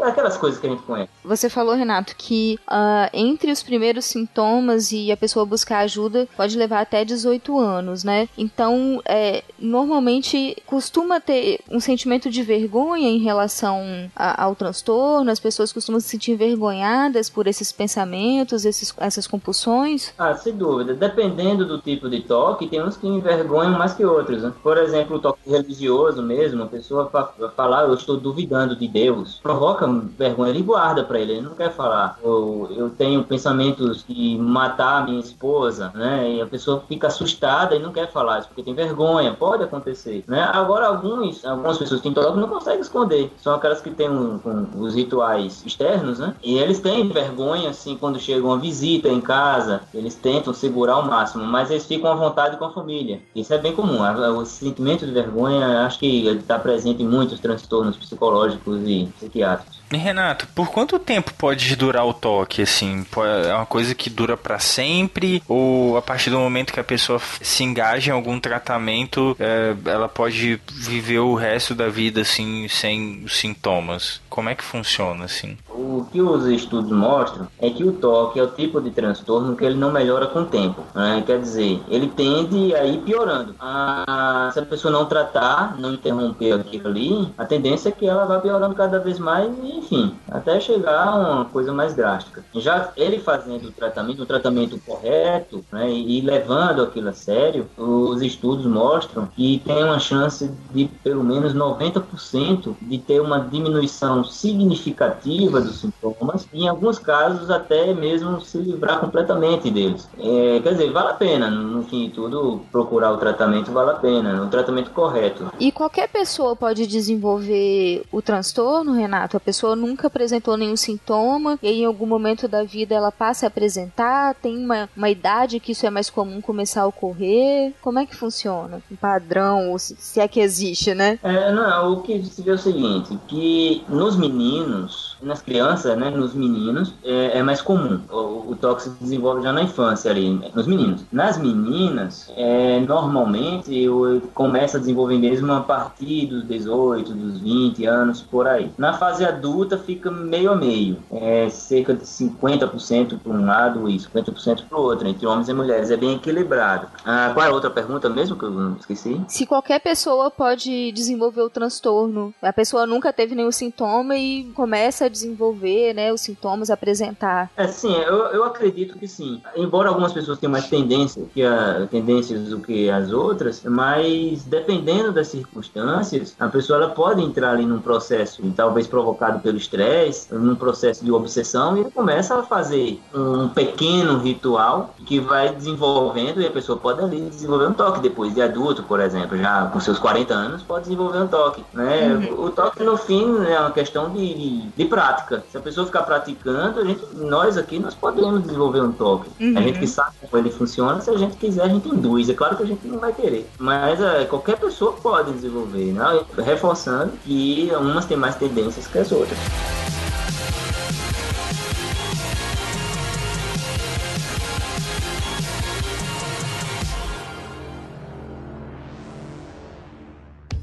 É 0.00 0.08
aquelas 0.08 0.36
coisas 0.36 0.60
que 0.60 0.66
a 0.66 0.70
gente 0.70 0.82
conhece. 0.82 1.10
Você 1.24 1.48
falou, 1.48 1.74
Renato, 1.74 2.14
que 2.16 2.58
uh, 2.68 3.10
entre 3.12 3.50
os 3.50 3.62
primeiros 3.62 4.04
sintomas 4.04 4.92
e 4.92 5.10
a 5.10 5.16
pessoa 5.16 5.44
buscar 5.44 5.78
ajuda 5.78 6.28
pode 6.36 6.56
levar 6.56 6.80
até 6.80 7.04
18 7.04 7.58
anos, 7.58 8.04
né? 8.04 8.28
Então, 8.36 9.00
é, 9.04 9.42
normalmente 9.58 10.56
costuma 10.66 11.20
ter 11.20 11.60
um 11.70 11.80
sentimento 11.80 12.30
de 12.30 12.42
vergonha 12.42 13.08
em 13.08 13.18
relação 13.18 13.82
a, 14.14 14.44
ao 14.44 14.54
transtorno, 14.54 15.30
as 15.30 15.40
pessoas 15.40 15.72
costumam 15.72 16.00
se 16.00 16.08
sentir 16.08 16.32
envergonhadas 16.32 17.28
por 17.30 17.46
esses 17.46 17.72
pensamentos, 17.72 18.64
esses, 18.64 18.94
essas 18.98 19.26
compulsões? 19.26 20.12
Ah, 20.18 20.34
sem 20.34 20.54
dúvida. 20.54 20.94
Dependendo 20.94 21.66
do 21.66 21.78
tipo 21.78 22.08
de 22.08 22.20
toque, 22.20 22.68
tem 22.68 22.82
uns 22.82 22.96
que 22.96 23.06
envergonham 23.06 23.78
mais 23.78 23.94
que 23.94 24.04
outros. 24.04 24.42
Né? 24.42 24.52
Por 24.62 24.76
exemplo, 24.78 25.16
o 25.16 25.20
toque 25.20 25.48
religioso 25.48 26.22
mesmo, 26.22 26.62
a 26.62 26.66
pessoa 26.66 27.10
falar, 27.56 27.84
eu 27.84 27.94
estou 27.94 28.16
duvidando 28.16 28.76
de 28.76 28.88
Deus, 28.88 29.40
provoca 29.42 29.86
vergonha, 30.18 30.50
ele 30.50 30.62
guarda 30.62 31.04
para 31.04 31.18
ele, 31.18 31.32
ele 31.32 31.42
não 31.42 31.54
quer 31.54 31.72
falar. 31.72 32.18
Ou 32.22 32.70
eu 32.70 32.90
tenho 32.90 33.22
pensamentos 33.24 34.04
de 34.08 34.36
matar 34.38 35.04
minha 35.04 35.20
esposa, 35.20 35.92
né? 35.94 36.30
E 36.30 36.40
a 36.40 36.46
pessoa 36.46 36.82
fica 36.88 37.06
assustada 37.06 37.74
e 37.74 37.78
não 37.78 37.92
quer 37.92 38.10
falar 38.10 38.40
isso, 38.40 38.48
porque 38.48 38.62
tem 38.62 38.74
vergonha, 38.74 39.32
pode 39.32 39.62
acontecer, 39.62 40.24
né? 40.26 40.48
Agora, 40.52 40.86
alguns, 40.86 41.44
algumas 41.44 41.78
pessoas 41.78 42.00
que 42.00 42.04
têm 42.04 42.14
toque 42.14 42.38
não 42.38 42.48
conseguem 42.48 42.80
esconder, 42.80 43.30
são 43.38 43.54
aquelas 43.54 43.80
que 43.90 43.94
têm 43.96 44.10
um, 44.10 44.40
um, 44.44 44.80
os 44.80 44.94
rituais 44.94 45.62
externos, 45.64 46.18
né? 46.18 46.34
E 46.42 46.58
eles 46.58 46.80
têm 46.80 47.08
vergonha, 47.08 47.70
assim, 47.70 47.96
quando 47.96 48.18
chega 48.18 48.44
uma 48.44 48.58
visita 48.58 49.08
em 49.08 49.20
casa, 49.20 49.82
eles 49.94 50.14
tentam 50.14 50.52
segurar 50.52 50.94
ao 50.94 51.06
máximo, 51.06 51.44
mas 51.44 51.70
eles 51.70 51.86
ficam 51.86 52.10
à 52.10 52.14
vontade 52.14 52.56
com 52.56 52.64
a 52.64 52.72
família. 52.72 53.20
Isso 53.34 53.52
é 53.52 53.58
bem 53.58 53.72
comum. 53.72 53.98
O 54.38 54.44
sentimento 54.44 55.06
de 55.06 55.12
vergonha, 55.12 55.86
acho 55.86 55.98
que 55.98 56.26
está 56.28 56.58
presente 56.58 57.02
em 57.02 57.08
muitos 57.08 57.40
transtornos 57.40 57.96
psicológicos 57.96 58.80
e 58.86 59.08
psiquiátricos. 59.18 59.75
Renato, 59.90 60.48
por 60.54 60.70
quanto 60.70 60.98
tempo 60.98 61.32
pode 61.34 61.76
durar 61.76 62.06
o 62.06 62.12
toque? 62.12 62.62
Assim, 62.62 63.04
é 63.46 63.54
uma 63.54 63.66
coisa 63.66 63.94
que 63.94 64.10
dura 64.10 64.36
para 64.36 64.58
sempre? 64.58 65.42
Ou 65.48 65.96
a 65.96 66.02
partir 66.02 66.30
do 66.30 66.38
momento 66.38 66.72
que 66.72 66.80
a 66.80 66.84
pessoa 66.84 67.20
se 67.40 67.62
engaja 67.62 68.10
em 68.10 68.14
algum 68.14 68.40
tratamento, 68.40 69.36
é, 69.38 69.74
ela 69.84 70.08
pode 70.08 70.60
viver 70.72 71.20
o 71.20 71.34
resto 71.34 71.74
da 71.74 71.88
vida 71.88 72.22
assim 72.22 72.66
sem 72.68 73.24
sintomas? 73.28 74.20
Como 74.28 74.48
é 74.48 74.54
que 74.54 74.64
funciona 74.64 75.24
assim? 75.24 75.56
O 75.68 76.06
que 76.10 76.20
os 76.20 76.46
estudos 76.46 76.90
mostram 76.90 77.46
é 77.60 77.70
que 77.70 77.84
o 77.84 77.92
toque 77.92 78.40
é 78.40 78.42
o 78.42 78.48
tipo 78.48 78.80
de 78.80 78.90
transtorno 78.90 79.56
que 79.56 79.64
ele 79.64 79.76
não 79.76 79.92
melhora 79.92 80.26
com 80.26 80.40
o 80.40 80.46
tempo. 80.46 80.82
Né? 80.94 81.22
Quer 81.24 81.40
dizer, 81.40 81.80
ele 81.88 82.08
tende 82.08 82.74
a 82.74 82.84
ir 82.84 82.98
piorando. 82.98 83.54
A, 83.60 84.50
se 84.52 84.58
a 84.58 84.66
pessoa 84.66 84.92
não 84.92 85.06
tratar, 85.06 85.78
não 85.78 85.94
interromper 85.94 86.52
aquilo 86.52 86.88
ali, 86.88 87.32
a 87.38 87.44
tendência 87.44 87.90
é 87.90 87.92
que 87.92 88.06
ela 88.06 88.24
vá 88.24 88.40
piorando 88.40 88.74
cada 88.74 88.98
vez 88.98 89.18
mais 89.18 89.50
e 89.62 89.75
enfim, 89.78 90.14
até 90.30 90.58
chegar 90.60 91.08
a 91.08 91.14
uma 91.14 91.44
coisa 91.46 91.72
mais 91.72 91.94
drástica. 91.94 92.44
Já 92.54 92.90
ele 92.96 93.18
fazendo 93.18 93.68
o 93.68 93.72
tratamento, 93.72 94.22
o 94.22 94.26
tratamento 94.26 94.80
correto, 94.86 95.64
né, 95.72 95.90
e 95.90 96.20
levando 96.20 96.82
aquilo 96.82 97.08
a 97.08 97.12
sério, 97.12 97.66
os 97.76 98.22
estudos 98.22 98.66
mostram 98.66 99.26
que 99.34 99.62
tem 99.64 99.82
uma 99.82 99.98
chance 99.98 100.50
de 100.72 100.86
pelo 101.02 101.22
menos 101.22 101.54
90% 101.54 102.74
de 102.80 102.98
ter 102.98 103.20
uma 103.20 103.40
diminuição 103.40 104.24
significativa 104.24 105.60
dos 105.60 105.80
sintomas, 105.80 106.46
e 106.52 106.64
em 106.64 106.68
alguns 106.68 106.98
casos 106.98 107.50
até 107.50 107.92
mesmo 107.94 108.40
se 108.40 108.58
livrar 108.58 109.00
completamente 109.00 109.70
deles. 109.70 110.08
É, 110.18 110.60
quer 110.60 110.72
dizer, 110.72 110.92
vale 110.92 111.10
a 111.10 111.14
pena, 111.14 111.50
no 111.50 111.82
fim 111.84 112.08
de 112.08 112.14
tudo, 112.14 112.60
procurar 112.70 113.12
o 113.12 113.16
tratamento 113.16 113.70
vale 113.70 113.90
a 113.90 113.94
pena, 113.94 114.42
o 114.42 114.48
tratamento 114.48 114.90
correto. 114.90 115.50
E 115.58 115.70
qualquer 115.72 116.08
pessoa 116.08 116.54
pode 116.56 116.86
desenvolver 116.86 118.04
o 118.12 118.22
transtorno, 118.22 118.92
Renato? 118.94 119.36
A 119.36 119.40
pessoa 119.40 119.65
pessoa 119.66 119.74
nunca 119.74 120.06
apresentou 120.06 120.56
nenhum 120.56 120.76
sintoma 120.76 121.58
e 121.62 121.66
aí, 121.66 121.80
em 121.80 121.84
algum 121.84 122.06
momento 122.06 122.46
da 122.46 122.62
vida 122.62 122.94
ela 122.94 123.10
passa 123.10 123.46
a 123.46 123.48
apresentar? 123.48 124.34
Tem 124.36 124.56
uma, 124.56 124.88
uma 124.96 125.10
idade 125.10 125.58
que 125.58 125.72
isso 125.72 125.86
é 125.86 125.90
mais 125.90 126.08
comum 126.08 126.40
começar 126.40 126.82
a 126.82 126.86
ocorrer? 126.86 127.72
Como 127.82 127.98
é 127.98 128.06
que 128.06 128.14
funciona? 128.14 128.80
Um 128.90 128.96
padrão, 128.96 129.76
se 129.78 130.20
é 130.20 130.28
que 130.28 130.40
existe, 130.40 130.94
né? 130.94 131.18
É, 131.22 131.52
não, 131.52 131.94
o 131.94 132.02
que 132.02 132.22
se 132.24 132.42
vê 132.42 132.50
é 132.50 132.54
o 132.54 132.58
seguinte, 132.58 133.18
que 133.26 133.84
nos 133.88 134.16
meninos, 134.16 135.15
nas 135.20 135.42
crianças, 135.42 135.96
né, 135.96 136.10
nos 136.10 136.34
meninos, 136.34 136.94
é, 137.04 137.38
é 137.38 137.42
mais 137.42 137.60
comum. 137.60 138.00
O, 138.10 138.52
o 138.52 138.56
toque 138.56 138.82
se 138.82 138.90
desenvolve 139.00 139.42
já 139.42 139.52
na 139.52 139.62
infância 139.62 140.10
ali, 140.10 140.40
nos 140.54 140.66
meninos. 140.66 141.04
Nas 141.12 141.38
meninas, 141.38 142.32
é, 142.36 142.80
normalmente 142.80 143.76
eu 143.76 144.22
começa 144.34 144.76
a 144.76 144.80
desenvolver 144.80 145.18
mesmo 145.18 145.52
a 145.52 145.60
partir 145.60 146.26
dos 146.26 146.44
18, 146.44 147.12
dos 147.12 147.40
20 147.40 147.86
anos, 147.86 148.20
por 148.20 148.46
aí. 148.46 148.70
Na 148.76 148.92
fase 148.92 149.24
adulta, 149.24 149.78
fica 149.78 150.10
meio 150.10 150.50
a 150.50 150.56
meio. 150.56 150.98
É 151.10 151.48
cerca 151.48 151.94
de 151.94 152.04
50% 152.04 153.18
para 153.18 153.32
um 153.32 153.44
lado 153.46 153.88
e 153.88 153.96
50% 153.96 154.64
para 154.68 154.78
o 154.78 154.82
outro, 154.82 155.08
entre 155.08 155.26
homens 155.26 155.48
e 155.48 155.54
mulheres. 155.54 155.90
É 155.90 155.96
bem 155.96 156.14
equilibrado. 156.14 156.88
Ah, 157.04 157.30
qual 157.32 157.46
é 157.46 157.48
a 157.48 157.52
outra 157.52 157.70
pergunta 157.70 158.08
mesmo 158.08 158.36
que 158.36 158.44
eu 158.44 158.76
esqueci? 158.78 159.20
Se 159.28 159.46
qualquer 159.46 159.80
pessoa 159.80 160.30
pode 160.30 160.92
desenvolver 160.92 161.42
o 161.42 161.50
transtorno. 161.50 162.34
A 162.42 162.52
pessoa 162.52 162.86
nunca 162.86 163.12
teve 163.12 163.34
nenhum 163.34 163.52
sintoma 163.52 164.16
e 164.16 164.44
começa 164.54 165.05
a 165.06 165.10
desenvolver 165.10 165.94
né, 165.94 166.12
os 166.12 166.20
sintomas, 166.20 166.70
apresentar. 166.70 167.50
É, 167.56 167.66
sim, 167.66 167.94
eu, 167.94 168.16
eu 168.26 168.44
acredito 168.44 168.98
que 168.98 169.08
sim. 169.08 169.40
Embora 169.56 169.88
algumas 169.88 170.12
pessoas 170.12 170.38
tenham 170.38 170.52
mais 170.52 170.68
tendência 170.68 171.22
que 171.32 171.42
a, 171.42 171.86
tendências 171.90 172.48
do 172.48 172.60
que 172.60 172.90
as 172.90 173.12
outras, 173.12 173.62
mas 173.64 174.44
dependendo 174.44 175.12
das 175.12 175.28
circunstâncias, 175.28 176.34
a 176.38 176.48
pessoa 176.48 176.78
ela 176.78 176.90
pode 176.90 177.22
entrar 177.22 177.52
ali 177.52 177.64
num 177.64 177.80
processo 177.80 178.42
talvez 178.54 178.86
provocado 178.86 179.40
pelo 179.40 179.56
estresse, 179.56 180.32
num 180.32 180.54
processo 180.54 181.04
de 181.04 181.12
obsessão, 181.12 181.76
e 181.76 181.90
começa 181.90 182.38
a 182.38 182.42
fazer 182.42 183.00
um 183.14 183.48
pequeno 183.48 184.18
ritual 184.18 184.94
que 185.04 185.20
vai 185.20 185.54
desenvolvendo 185.54 186.40
e 186.40 186.46
a 186.46 186.50
pessoa 186.50 186.78
pode 186.78 187.00
ali 187.02 187.20
desenvolver 187.28 187.66
um 187.66 187.72
toque 187.72 188.00
depois 188.00 188.34
de 188.34 188.42
adulto, 188.42 188.82
por 188.82 189.00
exemplo, 189.00 189.36
já 189.36 189.66
com 189.66 189.80
seus 189.80 189.98
40 189.98 190.34
anos, 190.34 190.62
pode 190.62 190.84
desenvolver 190.84 191.18
um 191.18 191.28
toque. 191.28 191.64
Né? 191.72 192.08
Uhum. 192.08 192.46
O 192.46 192.50
toque, 192.50 192.82
no 192.82 192.96
fim, 192.96 193.44
é 193.46 193.58
uma 193.60 193.70
questão 193.70 194.10
de, 194.10 194.34
de, 194.34 194.60
de, 194.68 194.84
prática. 194.96 195.44
Se 195.52 195.58
a 195.58 195.60
pessoa 195.60 195.84
ficar 195.84 196.04
praticando, 196.04 196.80
a 196.80 196.84
gente, 196.84 197.04
nós 197.16 197.58
aqui, 197.58 197.78
nós 197.78 197.94
podemos 197.94 198.42
desenvolver 198.42 198.80
um 198.80 198.92
toque. 198.92 199.28
Uhum. 199.38 199.58
A 199.58 199.60
gente 199.60 199.78
que 199.78 199.86
sabe 199.86 200.16
como 200.22 200.42
ele 200.42 200.50
funciona, 200.50 201.02
se 201.02 201.10
a 201.10 201.18
gente 201.18 201.36
quiser, 201.36 201.64
a 201.64 201.68
gente 201.68 201.86
induz. 201.86 202.30
É 202.30 202.34
claro 202.34 202.56
que 202.56 202.62
a 202.62 202.66
gente 202.66 202.86
não 202.88 202.98
vai 202.98 203.12
querer, 203.12 203.46
mas 203.58 204.00
é, 204.00 204.24
qualquer 204.24 204.56
pessoa 204.56 204.94
pode 204.94 205.32
desenvolver, 205.32 205.92
né? 205.92 206.24
reforçando 206.42 207.12
que 207.22 207.70
umas 207.78 208.06
têm 208.06 208.16
mais 208.16 208.36
tendências 208.36 208.86
que 208.86 208.98
as 208.98 209.12
outras. 209.12 209.38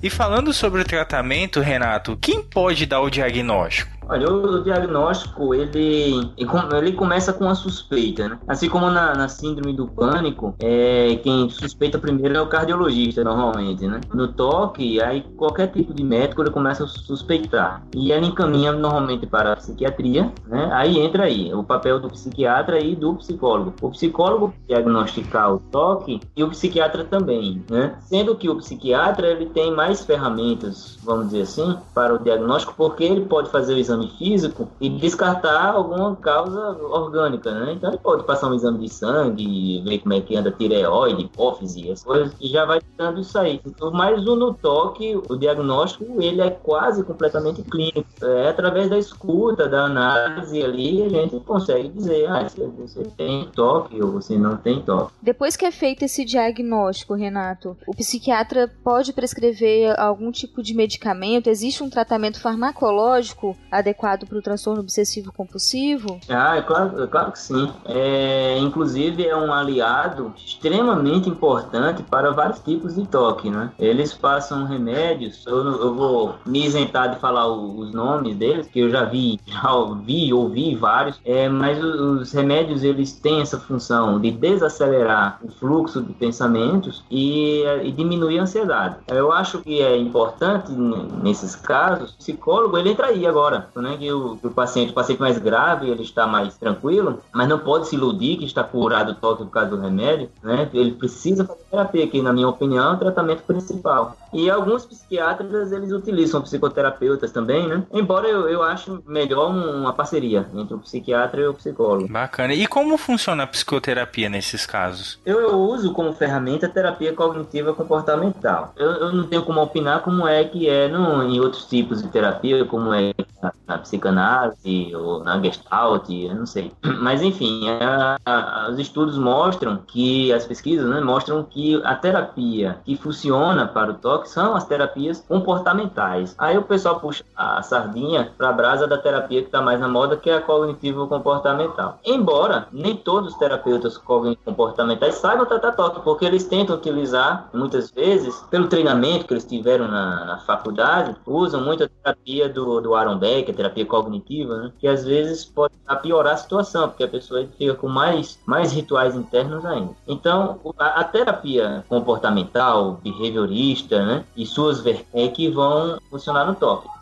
E 0.02 0.10
falando 0.10 0.52
sobre 0.52 0.82
o 0.82 0.84
tratamento, 0.84 1.62
Renato, 1.62 2.18
quem 2.18 2.42
pode 2.42 2.86
dar 2.86 3.00
o 3.00 3.10
diagnóstico? 3.10 3.94
Olha, 4.08 4.30
o, 4.30 4.64
diagnóstico, 4.64 5.54
ele, 5.54 6.32
ele 6.38 6.92
começa 6.94 7.34
com 7.34 7.50
a 7.50 7.56
suspeita, 7.56 8.30
né? 8.30 8.40
Assim 8.48 8.70
como 8.70 8.90
na, 8.90 9.16
na 9.16 9.28
síndrome 9.28 9.74
do 9.74 9.88
pânico, 9.88 10.56
é, 10.60 11.16
quem 11.24 11.50
suspeita 11.50 11.98
primeiro 11.98 12.36
é 12.36 12.42
o 12.42 12.48
cardiologista, 12.48 13.24
normalmente, 13.24 13.88
né? 13.88 14.02
No 14.14 14.28
toque, 14.28 15.02
aí 15.02 15.22
qualquer 15.38 15.68
tipo 15.68 15.94
de 15.94 16.04
médico 16.04 16.42
ele 16.42 16.52
começa 16.52 16.84
a 16.84 16.88
suspeitar. 16.88 17.84
E 17.96 18.12
ele 18.12 18.28
encaminha 18.28 18.72
normalmente 18.72 19.26
para 19.26 19.54
a 19.54 19.56
psiquiatria, 19.56 20.32
né? 20.48 20.70
Aí 20.74 21.00
entra 21.00 21.24
aí 21.24 21.54
o 21.54 21.64
papel 21.64 22.00
do 22.00 22.10
psiquiatra 22.10 22.80
e 22.80 22.96
do 22.96 23.16
psicólogo. 23.16 23.74
O 23.82 23.90
psicólogo 23.90 24.54
diagnosticar 24.68 25.54
o 25.54 25.60
toque 25.60 26.20
e 26.36 26.44
o 26.44 26.50
psiquiatra 26.50 27.04
também, 27.04 27.64
né? 27.70 27.96
Sendo 28.02 28.36
que 28.36 28.50
o 28.50 28.56
psiquiatra 28.58 29.28
ele 29.28 29.48
tem 29.48 29.74
mais 29.74 30.06
ferramentas, 30.06 30.98
vamos 31.04 31.28
dizer 31.28 31.44
assim, 31.44 31.78
para 31.94 32.14
o 32.14 32.20
diagnóstico, 32.20 32.74
porque 32.76 33.04
ele 33.04 33.22
pode 33.26 33.50
fazer 33.50 33.74
o 33.74 33.78
exame 33.78 33.93
exame 33.94 34.12
físico 34.18 34.70
e 34.80 34.90
descartar 34.90 35.74
alguma 35.74 36.16
causa 36.16 36.78
orgânica, 36.82 37.52
né? 37.52 37.74
Então 37.74 37.90
ele 37.90 38.00
pode 38.00 38.24
passar 38.24 38.50
um 38.50 38.56
exame 38.56 38.80
de 38.80 38.90
sangue, 38.90 39.82
ver 39.84 40.00
como 40.00 40.14
é 40.14 40.22
que 40.22 40.36
anda 40.36 40.52
tireoide, 40.52 41.24
hipófise, 41.24 41.92
as 41.92 42.04
coisas 42.04 42.34
que 42.34 42.48
já 42.48 42.66
vai 42.66 42.82
dando 42.98 43.22
isso 43.22 43.38
aí. 43.38 43.62
Mas 43.94 44.26
o 44.28 44.36
no 44.36 44.54
toque, 44.54 45.16
o 45.16 45.36
diagnóstico, 45.36 46.22
ele 46.22 46.42
é 46.42 46.50
quase 46.50 47.04
completamente 47.04 47.62
clínico. 47.64 48.06
É 48.22 48.50
através 48.50 48.90
da 48.90 48.98
escuta, 48.98 49.68
da 49.68 49.86
análise 49.86 50.62
ali, 50.62 51.04
a 51.04 51.10
gente 51.10 51.40
consegue 51.42 51.90
dizer, 51.90 52.28
ah, 52.30 52.48
você 52.78 53.04
tem 53.18 53.48
toque 53.54 54.02
ou 54.02 54.12
você 54.12 54.38
não 54.38 54.58
tem 54.58 54.82
toque. 54.82 55.14
Depois 55.22 55.56
que 55.56 55.66
é 55.66 55.72
feito 55.72 56.04
esse 56.04 56.26
diagnóstico, 56.26 57.14
Renato, 57.14 57.78
o 57.88 57.96
psiquiatra 57.96 58.72
pode 58.84 59.14
prescrever 59.14 60.00
algum 60.00 60.32
tipo 60.32 60.62
de 60.62 60.74
medicamento? 60.74 61.50
Existe 61.50 61.84
um 61.84 61.90
tratamento 61.90 62.40
farmacológico 62.40 63.56
adequado 63.84 64.26
para 64.26 64.38
o 64.38 64.42
transtorno 64.42 64.82
obsessivo 64.82 65.32
compulsivo? 65.32 66.20
Ah, 66.30 66.58
é 66.58 66.62
claro, 66.62 67.04
é 67.04 67.08
claro 67.08 67.32
que 67.32 67.40
sim. 67.40 67.72
É, 67.86 68.58
inclusive 68.60 69.26
é 69.26 69.36
um 69.36 69.54
aliado 69.54 70.34
extremamente 70.38 71.30
importante 71.30 72.02
para 72.04 72.32
vários 72.32 72.60
tipos 72.60 72.96
de 72.96 73.06
toque, 73.08 73.50
né? 73.50 73.72
Eles 73.78 74.14
passam 74.14 74.66
remédios, 74.66 75.46
eu, 75.46 75.58
eu 75.58 75.96
vou 75.96 76.36
me 76.46 76.66
isentar 76.66 77.12
de 77.12 77.20
falar 77.20 77.48
os 77.48 77.94
nomes 77.94 78.36
deles, 78.36 78.68
que 78.68 78.80
eu 78.80 78.90
já 78.90 79.04
vi, 79.04 79.40
já 79.46 79.74
ouvi, 79.74 80.34
ouvi 80.34 80.76
vários, 80.76 81.20
é, 81.26 81.50
mas 81.50 81.84
os, 81.84 82.22
os 82.22 82.32
remédios 82.32 82.84
eles 82.84 83.14
têm 83.14 83.42
essa 83.42 83.60
função 83.60 84.20
de 84.20 84.32
desacelerar 84.32 85.40
o 85.44 85.50
fluxo 85.52 86.02
de 86.02 86.14
pensamentos 86.14 87.04
e, 87.12 87.64
e 87.84 87.92
diminuir 87.92 88.40
a 88.40 88.44
ansiedade. 88.44 88.98
Eu 89.08 89.32
acho 89.32 89.60
que 89.60 89.82
é 89.82 89.98
importante 89.98 90.72
nesses 90.72 91.56
casos, 91.56 92.12
o 92.12 92.18
psicólogo 92.18 92.78
ele 92.78 92.92
entra 92.92 93.08
aí 93.08 93.26
agora, 93.26 93.70
né? 93.82 93.98
Que 93.98 94.12
o, 94.12 94.38
que 94.38 94.48
o 94.48 94.52
paciente, 94.52 94.92
o 94.92 94.94
paciente 94.94 95.20
mais 95.20 95.38
grave, 95.38 95.90
ele 95.90 96.04
está 96.04 96.28
mais 96.28 96.58
tranquilo, 96.58 97.22
mas 97.32 97.48
não 97.48 97.60
pode 97.60 97.88
se 97.88 97.96
iludir 97.96 98.38
que 98.38 98.46
está 98.46 98.64
curado 98.64 99.14
do 99.14 99.20
toque 99.20 99.44
por 99.44 99.52
causa 99.52 99.70
do 99.70 99.82
remédio, 99.82 100.30
né? 100.42 100.70
Ele 100.74 100.92
precisa 100.92 101.46
fazer 101.46 101.64
terapia, 101.70 102.08
que 102.08 102.22
na 102.22 102.34
minha 102.34 102.48
opinião 102.48 102.92
é 102.92 102.96
o 102.96 102.98
tratamento 102.98 103.44
principal. 103.44 104.16
E 104.32 104.50
alguns 104.50 104.86
psiquiatras, 104.86 105.72
eles 105.72 105.92
utilizam 105.92 106.42
psicoterapeutas 106.42 107.32
também, 107.32 107.68
né? 107.68 107.84
Embora 107.92 108.28
eu, 108.28 108.50
eu 108.50 108.64
acho 108.64 109.04
melhor 109.06 109.52
uma 109.52 109.94
parceria 109.94 110.48
entre 110.56 110.74
o 110.74 110.80
psiquiatra 110.80 111.42
e 111.42 111.48
o 111.48 111.54
psicólogo. 111.54 112.08
Bacana. 112.12 112.54
E 112.54 112.66
como 112.66 112.98
funciona 112.98 113.44
a 113.44 113.48
psicoterapia 113.48 114.30
nesses 114.30 114.66
casos? 114.66 115.20
Eu, 115.26 115.40
eu 115.40 115.60
uso 115.60 115.94
como 115.94 116.14
ferramenta 116.14 116.66
a 116.66 116.70
terapia 116.70 117.14
cognitiva 117.14 117.74
comportamental. 117.74 118.74
Eu, 118.76 118.92
eu, 118.92 119.14
não 119.14 119.28
tenho 119.28 119.44
como 119.44 119.62
opinar 119.62 120.02
como 120.02 120.28
é 120.28 120.44
que 120.44 120.68
é 120.68 120.88
no, 120.88 121.24
em 121.24 121.40
outros 121.40 121.66
tipos 121.66 122.02
de 122.02 122.08
terapia, 122.10 122.66
como 122.66 122.94
é 122.94 123.14
na, 123.44 123.54
na 123.68 123.78
psicanálise 123.78 124.96
ou 124.96 125.24
na 125.24 125.40
gestalt, 125.42 126.10
eu 126.10 126.36
não 126.36 126.46
sei. 126.46 126.72
Mas 127.02 127.22
enfim, 127.22 127.68
a, 127.70 128.18
a, 128.26 128.70
os 128.72 128.80
estudos 128.80 129.18
mostram 129.18 129.78
que, 129.86 130.32
as 130.32 130.46
pesquisas 130.46 130.90
né, 130.90 131.02
mostram 131.02 131.44
que 131.44 131.82
a 131.84 131.96
terapia 131.96 132.78
que 132.86 132.96
funciona 132.96 133.68
para 133.68 133.92
o 133.92 133.96
toque 133.96 134.24
que 134.24 134.30
são 134.30 134.56
as 134.56 134.66
terapias 134.66 135.24
comportamentais. 135.28 136.34
Aí 136.38 136.58
o 136.58 136.64
pessoal 136.64 137.00
puxa 137.00 137.24
a 137.36 137.62
sardinha 137.62 138.32
para 138.38 138.50
a 138.50 138.54
brasa 138.54 138.88
da 138.88 138.98
terapia 138.98 139.42
que 139.42 139.48
está 139.48 139.62
mais 139.62 139.80
na 139.80 139.88
moda, 139.88 140.16
que 140.16 140.30
é 140.30 140.36
a 140.36 140.42
cognitivo-comportamental. 140.42 142.00
Embora 142.06 142.68
nem 142.72 142.96
todos 142.96 143.34
os 143.34 143.40
terapeutas 143.40 143.98
cognitivo-comportamentais 143.98 145.16
saibam 145.16 145.46
tratar 145.46 145.74
toque, 145.74 146.02
porque 146.02 146.26
eles 146.26 146.46
tentam 146.46 146.76
utilizar, 146.76 147.50
muitas 147.54 147.92
vezes, 147.92 148.36
pelo 148.50 148.68
treinamento 148.68 149.26
que 149.26 149.34
eles 149.34 149.46
tiveram 149.46 149.88
na, 149.88 150.26
na 150.26 150.38
faculdade, 150.40 151.16
usam 151.26 151.62
muito 151.62 151.84
a 151.84 151.90
terapia 151.90 152.48
do, 152.48 152.80
do 152.80 152.96
Aaron 152.96 153.18
Beck, 153.18 153.33
a 153.40 153.54
terapia 153.54 153.86
cognitiva, 153.86 154.58
né? 154.58 154.72
que 154.80 154.88
às 154.88 155.04
vezes 155.04 155.46
pode 155.46 155.74
piorar 156.02 156.34
a 156.34 156.38
situação, 156.38 156.90
porque 156.90 157.04
a 157.04 157.08
pessoa 157.08 157.48
fica 157.58 157.76
com 157.76 157.88
mais, 157.88 158.40
mais 158.46 158.72
rituais 158.72 159.16
internos 159.16 159.66
ainda. 159.66 159.92
Então, 160.08 160.60
a, 160.78 161.02
a 161.02 161.04
terapia 161.04 161.86
comportamental, 161.88 163.00
behaviorista, 163.04 164.06
né? 164.06 164.26
E 164.36 164.46
suas 164.46 164.82
vertentes 164.82 165.34
que 165.34 165.50
vão 165.50 166.00
funcionar 166.10 166.46
no 166.46 166.56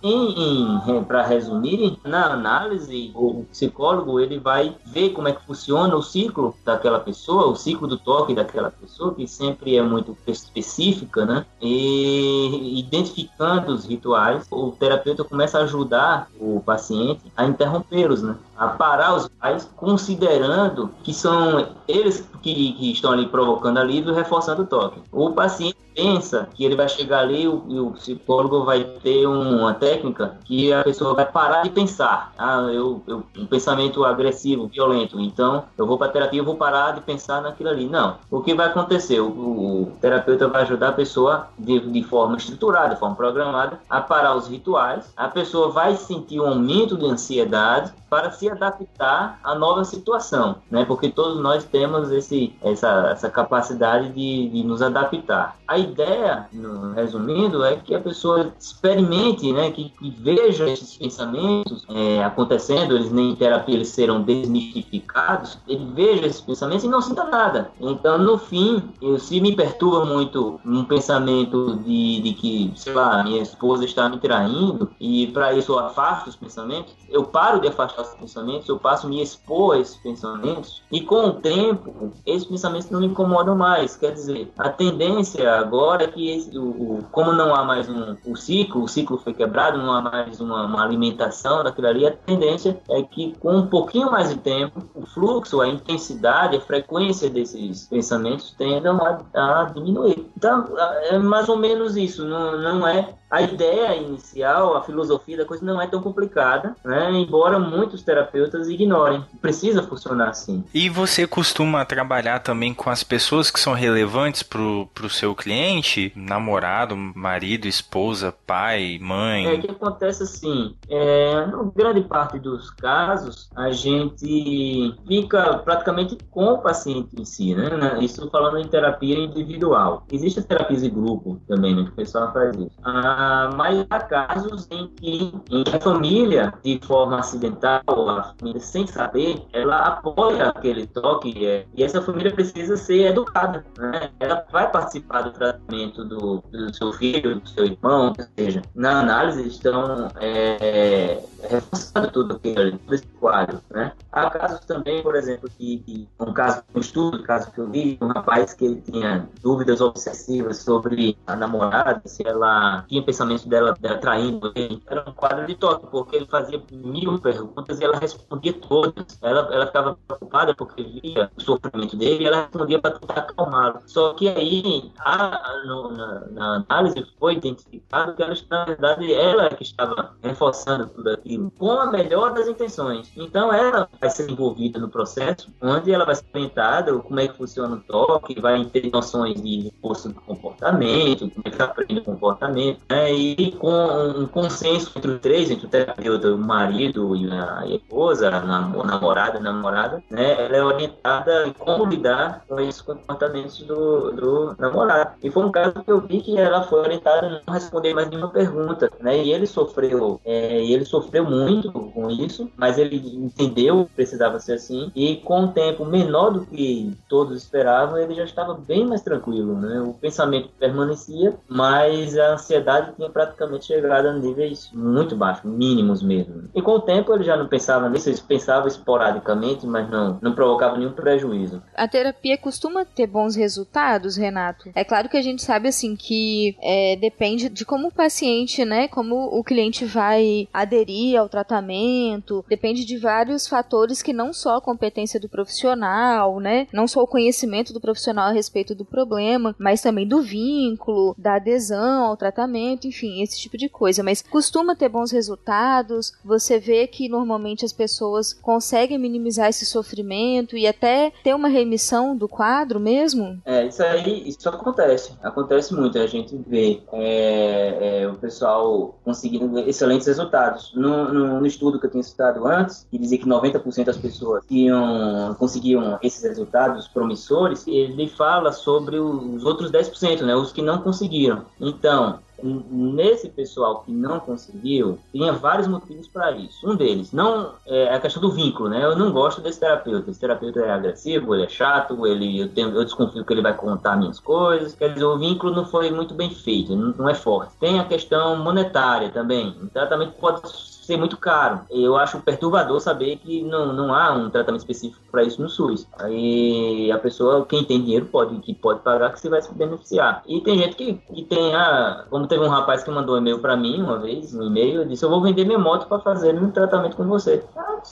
em 0.04 1.04
para 1.04 1.26
resumir, 1.26 1.98
na 2.04 2.34
análise, 2.34 3.12
o 3.14 3.46
psicólogo 3.52 4.20
ele 4.20 4.40
vai 4.40 4.76
ver 4.86 5.10
como 5.10 5.28
é 5.28 5.34
que 5.34 5.46
funciona 5.46 5.96
o 5.96 6.02
ciclo 6.02 6.56
daquela 6.66 7.00
pessoa, 7.00 7.48
o 7.48 7.56
ciclo 7.56 7.88
do 7.88 7.98
toque 7.98 8.34
daquela 8.34 8.72
pessoa, 8.72 9.14
que 9.14 9.28
sempre 9.28 9.78
é 9.78 9.82
muito 9.82 10.18
específica, 10.26 11.26
né? 11.26 11.46
E 11.62 12.80
identificando 12.80 13.74
os 13.74 13.86
rituais, 13.86 14.46
o 14.50 14.72
terapeuta 14.72 15.24
começa 15.24 15.60
a 15.60 15.64
ajudar 15.64 16.21
o 16.40 16.62
paciente 16.62 17.22
a 17.36 17.46
interrompê-los, 17.46 18.22
né? 18.22 18.36
A 18.58 18.70
parar 18.70 19.16
os 19.16 19.28
pais, 19.28 19.70
considerando 19.76 20.90
que 21.04 21.14
são 21.14 21.76
eles 21.88 22.28
que, 22.42 22.74
que 22.74 22.92
estão 22.92 23.12
ali 23.12 23.28
provocando 23.28 23.78
alívio, 23.78 24.14
reforçando 24.14 24.64
o 24.64 24.68
toque. 24.68 25.02
O 25.12 25.32
paciente 25.32 25.78
pensa 25.96 26.48
que 26.54 26.64
ele 26.64 26.76
vai 26.76 26.88
chegar 26.89 27.20
ali 27.20 27.44
e 27.44 27.48
o, 27.48 27.88
o, 27.88 27.92
psicólogo 27.92 28.64
vai 28.64 28.84
ter 28.84 29.26
uma 29.28 29.74
técnica 29.74 30.38
que 30.46 30.72
a 30.72 30.84
pessoa 30.84 31.14
vai 31.14 31.26
parar 31.26 31.64
de 31.64 31.70
pensar. 31.70 32.34
Ah, 32.38 32.70
eu, 32.72 33.02
eu 33.08 33.24
um 33.38 33.46
pensamento 33.46 34.04
agressivo, 34.04 34.68
violento. 34.68 35.20
Então, 35.20 35.66
eu 35.78 35.86
vou 35.86 35.98
para 35.98 36.12
terapia, 36.12 36.39
eu 36.39 36.46
vou 36.46 36.56
parar 36.56 36.92
de 36.92 37.02
pensar 37.02 37.42
naquilo 37.42 37.70
ali. 37.70 37.88
Não. 37.88 38.18
O 38.30 38.42
que 38.42 38.54
vai 38.54 38.68
acontecer? 38.68 39.20
O, 39.20 39.28
o 39.28 39.92
terapeuta 40.02 40.48
vai 40.48 40.64
ajudar 40.64 40.89
a 40.89 40.94
pessoa 40.94 41.48
de, 41.58 41.80
de 41.80 42.04
forma 42.04 42.38
estruturada, 42.38 42.94
de 42.94 43.00
forma 43.00 43.16
programada, 43.16 43.80
a 43.89 44.02
parar 44.02 44.36
os 44.36 44.48
rituais. 44.48 45.12
A 45.16 45.28
pessoa 45.28 45.70
vai 45.70 45.96
sentir 45.96 46.39
um 46.39 46.48
aumento 46.48 46.98
de 46.98 47.06
ansiedade 47.06 47.94
para 48.12 48.30
se 48.30 48.50
adaptar 48.50 49.39
à 49.42 49.56
nova 49.56 49.86
situação, 49.86 50.58
né? 50.70 50.84
Porque 50.84 51.08
todos 51.10 51.42
nós 51.42 51.64
temos 51.64 52.12
esse, 52.12 52.54
essa, 52.62 53.10
essa 53.10 53.30
capacidade 53.30 54.10
de, 54.10 54.50
de 54.50 54.64
nos 54.64 54.82
adaptar. 54.82 55.56
A 55.66 55.80
ideia, 55.82 56.48
no, 56.54 56.94
resumindo, 56.94 57.64
é 57.64 57.76
que 57.76 57.94
a 57.94 58.00
pessoa 58.00 58.52
experimente, 58.60 59.52
né? 59.52 59.72
Que, 59.72 59.90
que 59.90 60.10
veja 60.10 60.70
esses 60.70 60.98
pensamentos 60.98 61.86
é, 61.90 62.24
acontecendo, 62.24 62.96
eles 62.96 63.12
nem 63.12 63.32
em 63.32 63.36
terapia 63.36 63.76
eles 63.76 63.90
serão 63.90 64.22
desmistificados, 64.22 65.58
ele 65.68 65.86
veja 65.94 66.26
esses 66.26 66.42
pensamentos 66.42 66.86
e 66.86 66.88
não 66.88 67.02
sinta 67.02 67.24
nada. 67.26 67.72
Então, 67.80 68.18
no 68.18 68.38
fim, 68.38 68.84
eu, 69.02 69.20
se 69.20 69.40
me 69.42 69.56
perturba 69.56 70.06
muito 70.06 70.60
um 70.66 70.84
pensamento 70.84 71.78
de, 71.78 72.22
de 72.22 72.34
que, 72.34 72.74
sei 72.76 72.94
lá, 72.94 73.24
minha 73.24 73.42
esposa 73.42 73.86
está 73.86 74.10
me 74.10 74.18
traindo 74.20 74.90
e 75.00 75.28
para 75.28 75.54
isso 75.54 75.74
eu 75.74 75.80
afasto 75.80 76.30
os 76.30 76.36
pensamentos, 76.36 76.94
eu 77.10 77.24
paro 77.24 77.60
de 77.60 77.68
afastar 77.68 78.04
os 78.04 78.16
pensamentos, 78.16 78.68
eu 78.68 78.80
passo 78.80 79.08
a 79.08 79.10
me 79.10 79.22
expor 79.22 79.76
a 79.76 79.80
esses 79.80 79.98
pensamentos 79.98 80.82
e 80.92 81.02
com 81.02 81.28
o 81.28 81.34
tempo, 81.34 82.12
esses 82.26 82.48
pensamentos 82.48 82.90
não 82.90 83.00
me 83.00 83.08
incomodam 83.08 83.56
mais. 83.56 83.96
Quer 83.96 84.14
dizer, 84.14 84.52
a 84.58 84.70
tendência 84.70 85.64
agora 85.72 86.06
que 86.06 86.30
esse, 86.30 86.58
o, 86.58 86.64
o, 86.64 87.04
como 87.12 87.32
não 87.32 87.56
há 87.56 87.64
mais 87.64 87.88
um 87.88 88.18
o 88.26 88.36
ciclo, 88.36 88.84
o 88.84 88.88
ciclo 88.90 89.18
foi 89.18 89.34
quebrado, 89.34 89.78
não 89.78 89.94
há 89.94 90.02
mais 90.02 90.42
uma, 90.42 90.66
uma 90.66 90.84
alimentação 90.84 91.64
daquilo 91.64 91.88
ali, 91.88 92.06
a 92.06 92.12
tendência 92.12 92.78
é 92.90 93.02
que 93.02 93.34
com 93.40 93.56
um 93.56 93.68
pouquinho 93.68 94.12
mais 94.12 94.30
de 94.30 94.38
tempo, 94.38 94.84
o 94.94 95.06
fluxo, 95.06 95.62
a 95.62 95.68
intensidade, 95.68 96.58
a 96.58 96.62
frequência 96.62 97.30
desses 97.30 97.88
pensamentos 97.88 98.54
tendam 98.58 99.00
a, 99.02 99.62
a 99.62 99.64
diminuir. 99.66 100.30
Então, 100.36 100.68
é 101.10 101.18
mais 101.18 101.48
ou 101.48 101.58
menos 101.58 101.96
isso, 101.96 102.26
não, 102.26 102.60
não 102.60 102.86
é 102.86 103.16
a 103.32 103.42
ideia 103.42 103.96
inicial, 103.96 104.76
a 104.76 104.84
filosofia 104.84 105.38
da 105.38 105.46
coisa 105.46 105.66
não 105.66 105.82
é 105.82 105.88
tão 105.88 106.02
complicada, 106.02 106.76
né? 106.84 107.12
embora 107.12 107.58
muitos 107.58 108.04
terapeutas 108.04 108.68
ignorem. 108.68 109.24
Precisa 109.42 109.82
funcionar 109.84 110.30
assim. 110.30 110.66
E 110.74 110.90
você 110.90 111.26
costuma 111.26 111.86
trabalhar 111.86 112.40
também 112.40 112.74
com 112.74 112.90
as 112.90 113.04
pessoas 113.04 113.50
que 113.50 113.60
são 113.60 113.74
relevantes 113.74 114.44
para 114.44 114.60
o 114.62 115.10
seu 115.10 115.34
cliente? 115.34 116.12
Namorado, 116.14 116.96
marido, 116.98 117.68
esposa, 117.68 118.34
pai, 118.46 119.00
mãe? 119.02 119.46
É, 119.46 119.54
o 119.54 119.62
que 119.62 119.72
acontece 119.72 120.24
assim, 120.24 120.76
é, 120.90 121.46
na 121.46 121.64
grande 121.74 122.02
parte 122.02 122.38
dos 122.38 122.70
casos, 122.72 123.50
a 123.56 123.72
gente 123.72 124.94
fica 125.08 125.58
praticamente 125.60 126.18
com 126.30 126.46
o 126.46 126.58
paciente 126.58 127.10
em 127.18 127.24
si, 127.24 127.56
né? 127.56 127.70
Isso 128.02 128.30
falando 128.30 128.58
em 128.58 128.68
terapia 128.68 129.18
individual. 129.18 130.04
Existe 130.12 130.42
terapias 130.42 130.82
de 130.82 130.90
grupo 130.90 131.40
também, 131.48 131.74
né? 131.74 131.84
Que 131.84 131.92
o 131.92 131.94
pessoal 131.94 132.34
faz 132.34 132.56
isso. 132.58 132.72
A 132.84 133.21
mas 133.56 133.86
há 133.90 134.00
casos 134.00 134.68
em 134.72 134.88
que, 134.88 135.34
em 135.50 135.64
a 135.74 135.80
família, 135.80 136.54
de 136.64 136.80
forma 136.84 137.20
acidental, 137.20 137.82
a 137.88 138.34
família 138.38 138.60
sem 138.60 138.86
saber, 138.88 139.46
ela 139.54 139.78
apoia 139.78 140.50
aquele 140.50 140.88
toque 140.88 141.46
é, 141.46 141.66
e 141.74 141.84
essa 141.84 142.02
família 142.02 142.34
precisa 142.34 142.78
ser 142.78 143.08
educada. 143.08 143.66
Né? 143.78 144.12
Ela 144.20 144.46
vai 144.52 144.70
participar 144.70 145.22
do 145.22 145.32
tratamento 145.32 146.04
do, 146.06 146.44
do 146.52 146.74
seu 146.76 146.92
filho, 146.94 147.40
do 147.40 147.50
seu 147.50 147.66
irmão, 147.66 148.14
ou 148.18 148.26
seja, 148.38 148.62
na 148.76 149.00
análise 149.00 149.48
estão 149.48 150.10
é, 150.20 151.22
reforçando 151.50 152.12
tudo 152.12 152.36
aquilo, 152.36 152.78
todo 152.78 152.94
esse 152.94 153.08
quadro. 153.20 153.62
Né? 153.70 153.92
Há 154.12 154.30
casos 154.30 154.60
também, 154.62 155.02
por 155.02 155.16
exemplo, 155.16 155.50
que 155.58 156.08
um 156.20 156.34
caso, 156.34 156.64
um 156.76 156.80
estudo, 156.80 157.24
caso 157.24 157.52
que 157.52 157.60
eu 157.60 157.70
vi, 157.70 157.98
um 158.02 158.08
rapaz 158.08 158.54
que 158.54 158.66
ele 158.66 158.82
tinha 158.82 159.28
dúvidas 159.42 159.82
obsessivas 159.82 160.58
sobre 160.58 161.18
a 161.26 161.36
namorada, 161.36 162.02
se 162.06 162.26
ela 162.26 162.86
tinha 162.88 163.04
pensamentos 163.12 163.45
dela, 163.45 163.74
dela 163.80 163.97
traindo 163.97 164.51
ele. 164.55 164.82
Era 164.88 165.03
um 165.07 165.14
quadro 165.14 165.45
de 165.45 165.55
toque, 165.55 165.86
porque 165.88 166.16
ele 166.16 166.26
fazia 166.26 166.62
mil 166.72 167.20
perguntas 167.20 167.80
e 167.80 167.84
ela 167.84 167.97
respondia 167.97 168.53
todas. 168.53 169.18
Ela, 169.22 169.53
ela 169.53 169.68
ficava 169.68 169.97
preocupada 170.07 170.55
porque 170.55 170.82
via 170.84 171.30
o 171.38 171.41
sofrimento 171.41 171.95
dele 171.97 172.24
e 172.24 172.28
ela 172.28 172.43
respondia 172.43 172.80
para 172.80 172.91
tentar 172.91 173.20
acalmá-lo. 173.20 173.82
Só 173.86 174.14
que 174.14 174.30
aí, 174.30 174.91
a, 174.99 175.62
no, 175.66 175.91
na, 175.91 176.20
na, 176.32 176.66
análise, 176.70 177.05
foi 177.20 177.34
identificado 177.34 178.16
que 178.16 178.24
ela, 178.24 178.36
na 178.49 178.66
verdade, 178.66 179.14
ela 179.14 179.49
que 179.49 179.64
estava 179.64 180.16
reforçando 180.24 180.88
tudo 180.88 181.09
aquilo 181.09 181.51
com 181.51 181.72
a 181.72 181.91
melhor 181.91 182.34
das 182.34 182.47
intenções. 182.47 183.12
Então, 183.16 183.53
ela 183.53 183.89
vai 183.99 184.09
ser 184.09 184.30
envolvida 184.30 184.80
no 184.80 184.89
processo, 184.89 185.51
onde 185.62 185.91
ela 185.91 186.05
vai 186.05 186.16
ser 186.16 186.26
orientada 186.34 186.97
como 186.99 187.20
é 187.20 187.28
que 187.28 187.38
funciona 187.38 187.76
o 187.76 187.80
toque, 187.82 188.39
vai 188.39 188.64
ter 188.66 188.89
noções 188.91 189.41
de 189.41 189.62
reforço 189.64 190.09
do 190.09 190.22
comportamento, 190.22 191.30
como 191.30 191.43
é 191.45 191.49
que 191.49 191.62
aprende 191.62 191.99
o 191.99 192.03
comportamento, 192.03 192.80
né? 192.89 193.01
E 193.10 193.52
com 193.54 193.72
um 193.72 194.28
consenso 194.28 194.91
entre 194.95 195.12
os 195.12 195.20
três, 195.20 195.49
entre 195.49 195.66
o 195.66 195.70
terapeuta, 195.70 196.34
o 196.34 196.38
marido 196.38 197.16
e 197.16 197.30
a 197.32 197.64
esposa, 197.68 198.30
a 198.30 198.41
namorada, 198.41 199.38
a 199.38 199.41
namorada, 199.41 200.04
né? 200.10 200.45
Ela 200.45 200.58
é 200.58 200.64
orientada 200.64 201.47
em 201.47 201.54
como 201.54 201.86
lidar 201.86 202.43
com 202.47 202.60
esses 202.60 202.82
comportamentos 202.82 203.60
do, 203.64 204.12
do 204.12 204.56
namorado. 204.58 205.12
E 205.24 205.30
foi 205.30 205.45
um 205.45 205.52
caso 205.52 205.84
que 205.84 205.91
eu 205.91 206.02
vi 206.02 206.22
que 206.22 206.38
ela 206.38 206.64
foi 206.64 206.80
orientada 206.82 207.28
a 207.28 207.30
não 207.45 207.54
responder 207.54 207.93
mais 207.93 208.10
nenhuma 208.10 208.30
pergunta, 208.30 208.89
né? 208.99 209.24
E 209.24 209.32
ele 209.32 209.45
sofreu, 209.45 210.20
é, 210.26 210.64
ele 210.64 210.86
sofreu 210.86 211.26
muito 211.26 211.72
com 211.72 212.10
isso, 212.10 212.49
mas 212.56 212.78
ele 212.78 212.97
entendeu 212.97 213.86
que 213.86 213.95
precisava 213.95 214.39
ser 214.39 214.54
assim 214.54 214.91
e 214.95 215.18
com 215.18 215.41
um 215.41 215.47
tempo 215.52 215.86
menor 215.86 216.32
do 216.32 216.45
que 216.45 216.95
todos 217.08 217.38
esperavam, 217.38 217.97
ele 217.97 218.16
já 218.16 218.24
estava 218.24 218.54
bem 218.54 218.86
mais 218.86 219.02
tranquilo, 219.02 219.56
né? 219.56 219.82
O 219.82 219.93
pensamento 219.93 220.49
permanecia, 220.60 221.36
mas 221.47 222.18
a 222.18 222.34
ansiedade 222.34 222.81
tinha 222.86 223.10
praticamente 223.10 223.66
chegado 223.66 224.08
a 224.08 224.14
níveis 224.14 224.70
muito 224.74 225.16
baixos, 225.16 225.44
mínimos 225.46 226.02
mesmo. 226.02 226.50
E 226.54 226.62
com 226.62 226.72
o 226.72 226.82
tempo 226.82 227.14
ele 227.14 227.24
já 227.24 227.36
não 227.36 227.48
pensava 227.48 227.90
nisso, 227.90 228.10
ele 228.10 228.20
pensava 228.28 228.68
esporadicamente, 228.68 229.66
mas 229.66 229.90
não, 229.90 230.20
não 230.22 230.34
provocava 230.34 230.78
nenhum 230.78 230.92
prejuízo. 230.92 231.62
A 231.76 231.88
terapia 231.88 232.38
costuma 232.38 232.86
ter 232.86 233.08
bons 233.08 233.36
resultados, 233.36 234.16
Renato? 234.16 234.70
É 234.76 234.84
claro 234.84 235.10
que 235.10 235.18
a 235.18 235.22
gente 235.22 235.42
sabe 235.44 235.68
assim 235.68 235.96
que 235.96 236.56
é, 236.62 236.96
depende 236.96 237.50
de 237.50 237.66
como 237.66 237.88
o 237.88 237.92
paciente, 237.92 238.64
né, 238.66 238.88
como 238.88 239.16
o 239.38 239.44
cliente 239.44 239.86
vai 239.86 240.48
aderir 240.54 241.20
ao 241.20 241.30
tratamento, 241.30 242.44
depende 242.48 242.86
de 242.86 242.98
vários 242.98 243.48
fatores 243.48 244.02
que 244.02 244.14
não 244.14 244.34
só 244.34 244.58
a 244.58 244.62
competência 244.62 245.20
do 245.20 245.30
profissional, 245.30 246.40
né, 246.40 246.68
não 246.74 246.88
só 246.88 247.02
o 247.02 247.08
conhecimento 247.08 247.74
do 247.74 247.82
profissional 247.82 248.30
a 248.30 248.32
respeito 248.32 248.74
do 248.74 248.86
problema, 248.86 249.56
mas 249.58 249.82
também 249.82 250.08
do 250.08 250.22
vínculo, 250.22 251.16
da 251.18 251.36
adesão 251.36 252.06
ao 252.06 252.18
tratamento, 252.18 252.71
enfim, 252.88 253.22
esse 253.22 253.40
tipo 253.40 253.58
de 253.58 253.70
coisa. 253.70 254.04
Mas 254.04 254.22
costuma 254.22 254.76
ter 254.76 254.90
bons 254.90 255.12
resultados, 255.12 256.14
você 256.24 256.60
vê 256.60 256.88
que 256.88 257.10
normalmente 257.10 257.66
as 257.66 257.74
pessoas 257.74 258.34
conseguem 258.34 258.98
minimizar 258.98 259.50
esse 259.50 259.66
sofrimento 259.66 260.58
e 260.58 260.68
até 260.68 261.12
ter 261.24 261.34
uma 261.34 261.48
remissão 261.48 262.16
do 262.16 262.28
quadro 262.28 262.80
mesmo? 262.80 263.42
É, 263.46 263.66
isso 263.66 263.84
aí, 263.84 264.28
isso 264.28 264.48
acontece. 264.50 265.14
Acontece 265.22 265.74
muito. 265.74 265.98
A 265.98 266.08
gente 266.08 266.36
vê 266.48 266.82
é, 266.92 268.02
é, 268.02 268.08
o 268.08 268.16
pessoal 268.16 269.00
conseguindo 269.04 269.60
excelentes 269.60 270.08
resultados. 270.08 270.74
No, 270.76 271.14
no, 271.14 271.40
no, 271.40 271.46
estudo 271.46 271.80
que 271.80 271.86
eu 271.86 271.92
tinha 271.92 272.04
citado 272.04 272.48
antes, 272.48 272.88
que 272.90 272.98
dizia 272.98 273.18
que 273.18 273.26
90% 273.26 273.86
das 273.86 273.98
pessoas 273.98 274.44
iam, 274.50 275.36
conseguiam 275.38 276.00
esses 276.02 276.24
resultados 276.24 276.88
promissores, 276.88 277.66
ele 277.68 278.08
fala 278.08 278.52
sobre 278.52 278.98
os 279.00 279.44
outros 279.44 279.72
10%, 279.72 280.22
né, 280.22 280.36
os 280.36 280.52
que 280.52 280.62
não 280.62 280.82
conseguiram. 280.82 281.46
Então, 281.60 282.20
nesse 282.44 283.30
pessoal 283.30 283.84
que 283.84 283.92
não 283.92 284.20
conseguiu, 284.20 285.00
tinha 285.12 285.34
vários 285.34 285.68
motivos 285.68 286.08
para 286.08 286.32
isso. 286.32 286.68
Um 286.68 286.76
deles, 286.76 287.12
não 287.12 287.54
é 287.66 287.94
a 287.94 288.00
questão 288.00 288.22
do 288.22 288.32
vínculo, 288.32 288.70
né? 288.70 288.84
Eu 288.84 288.96
não 288.96 289.12
gosto 289.12 289.42
desse 289.42 289.60
terapeuta. 289.60 290.10
Esse 290.10 290.20
terapeuta 290.20 290.60
é 290.60 290.72
agressivo, 290.72 291.36
ele 291.36 291.46
é 291.46 291.50
chato, 291.50 292.06
ele 292.06 292.39
eu, 292.39 292.50
tenho, 292.50 292.70
eu 292.70 292.84
desconfio 292.84 293.26
que 293.26 293.34
ele 293.34 293.42
vai 293.42 293.56
contar 293.56 293.98
minhas 293.98 294.20
coisas. 294.20 294.74
Quer 294.74 294.94
dizer, 294.94 295.06
o 295.06 295.18
vínculo 295.18 295.54
não 295.54 295.66
foi 295.66 295.92
muito 295.92 296.14
bem 296.14 296.30
feito, 296.30 296.76
não, 296.76 296.94
não 296.98 297.10
é 297.10 297.14
forte. 297.14 297.54
Tem 297.60 297.80
a 297.80 297.86
questão 297.86 298.36
monetária 298.38 299.10
também. 299.10 299.56
O 299.62 299.68
tratamento 299.68 300.14
pode 300.14 300.42
ser 300.82 300.98
muito 300.98 301.18
caro. 301.18 301.62
Eu 301.70 301.96
acho 301.96 302.20
perturbador 302.22 302.80
saber 302.80 303.18
que 303.18 303.44
não, 303.44 303.72
não 303.74 303.94
há 303.94 304.12
um 304.14 304.30
tratamento 304.30 304.62
específico 304.62 305.02
para 305.12 305.24
isso 305.24 305.42
no 305.42 305.50
SUS. 305.50 305.88
Aí 306.00 306.92
a 306.92 306.98
pessoa, 306.98 307.46
quem 307.46 307.64
tem 307.64 307.82
dinheiro, 307.82 308.06
pode, 308.08 308.36
que 308.40 308.54
pode 308.54 308.82
pagar, 308.82 309.12
que 309.14 309.20
se 309.20 309.30
vai 309.30 309.42
se 309.42 309.54
beneficiar. 309.54 310.24
E 310.28 310.42
tem 310.42 310.58
gente 310.58 310.76
que, 310.76 310.94
que 310.94 311.24
tem 311.24 311.56
a. 311.56 312.06
Como 312.10 312.28
teve 312.28 312.44
um 312.44 312.50
rapaz 312.50 312.84
que 312.84 312.90
mandou 312.90 313.16
um 313.16 313.18
e-mail 313.20 313.40
para 313.40 313.56
mim 313.56 313.82
uma 313.82 314.00
vez, 314.00 314.34
um 314.34 314.44
e-mail, 314.44 314.86
disse: 314.86 315.06
Eu 315.06 315.10
vou 315.10 315.22
vender 315.22 315.46
minha 315.46 315.60
moto 315.60 315.88
para 315.88 316.00
fazer 316.00 316.36
um 316.36 316.52
tratamento 316.52 316.96
com 316.96 317.06
você. 317.08 317.44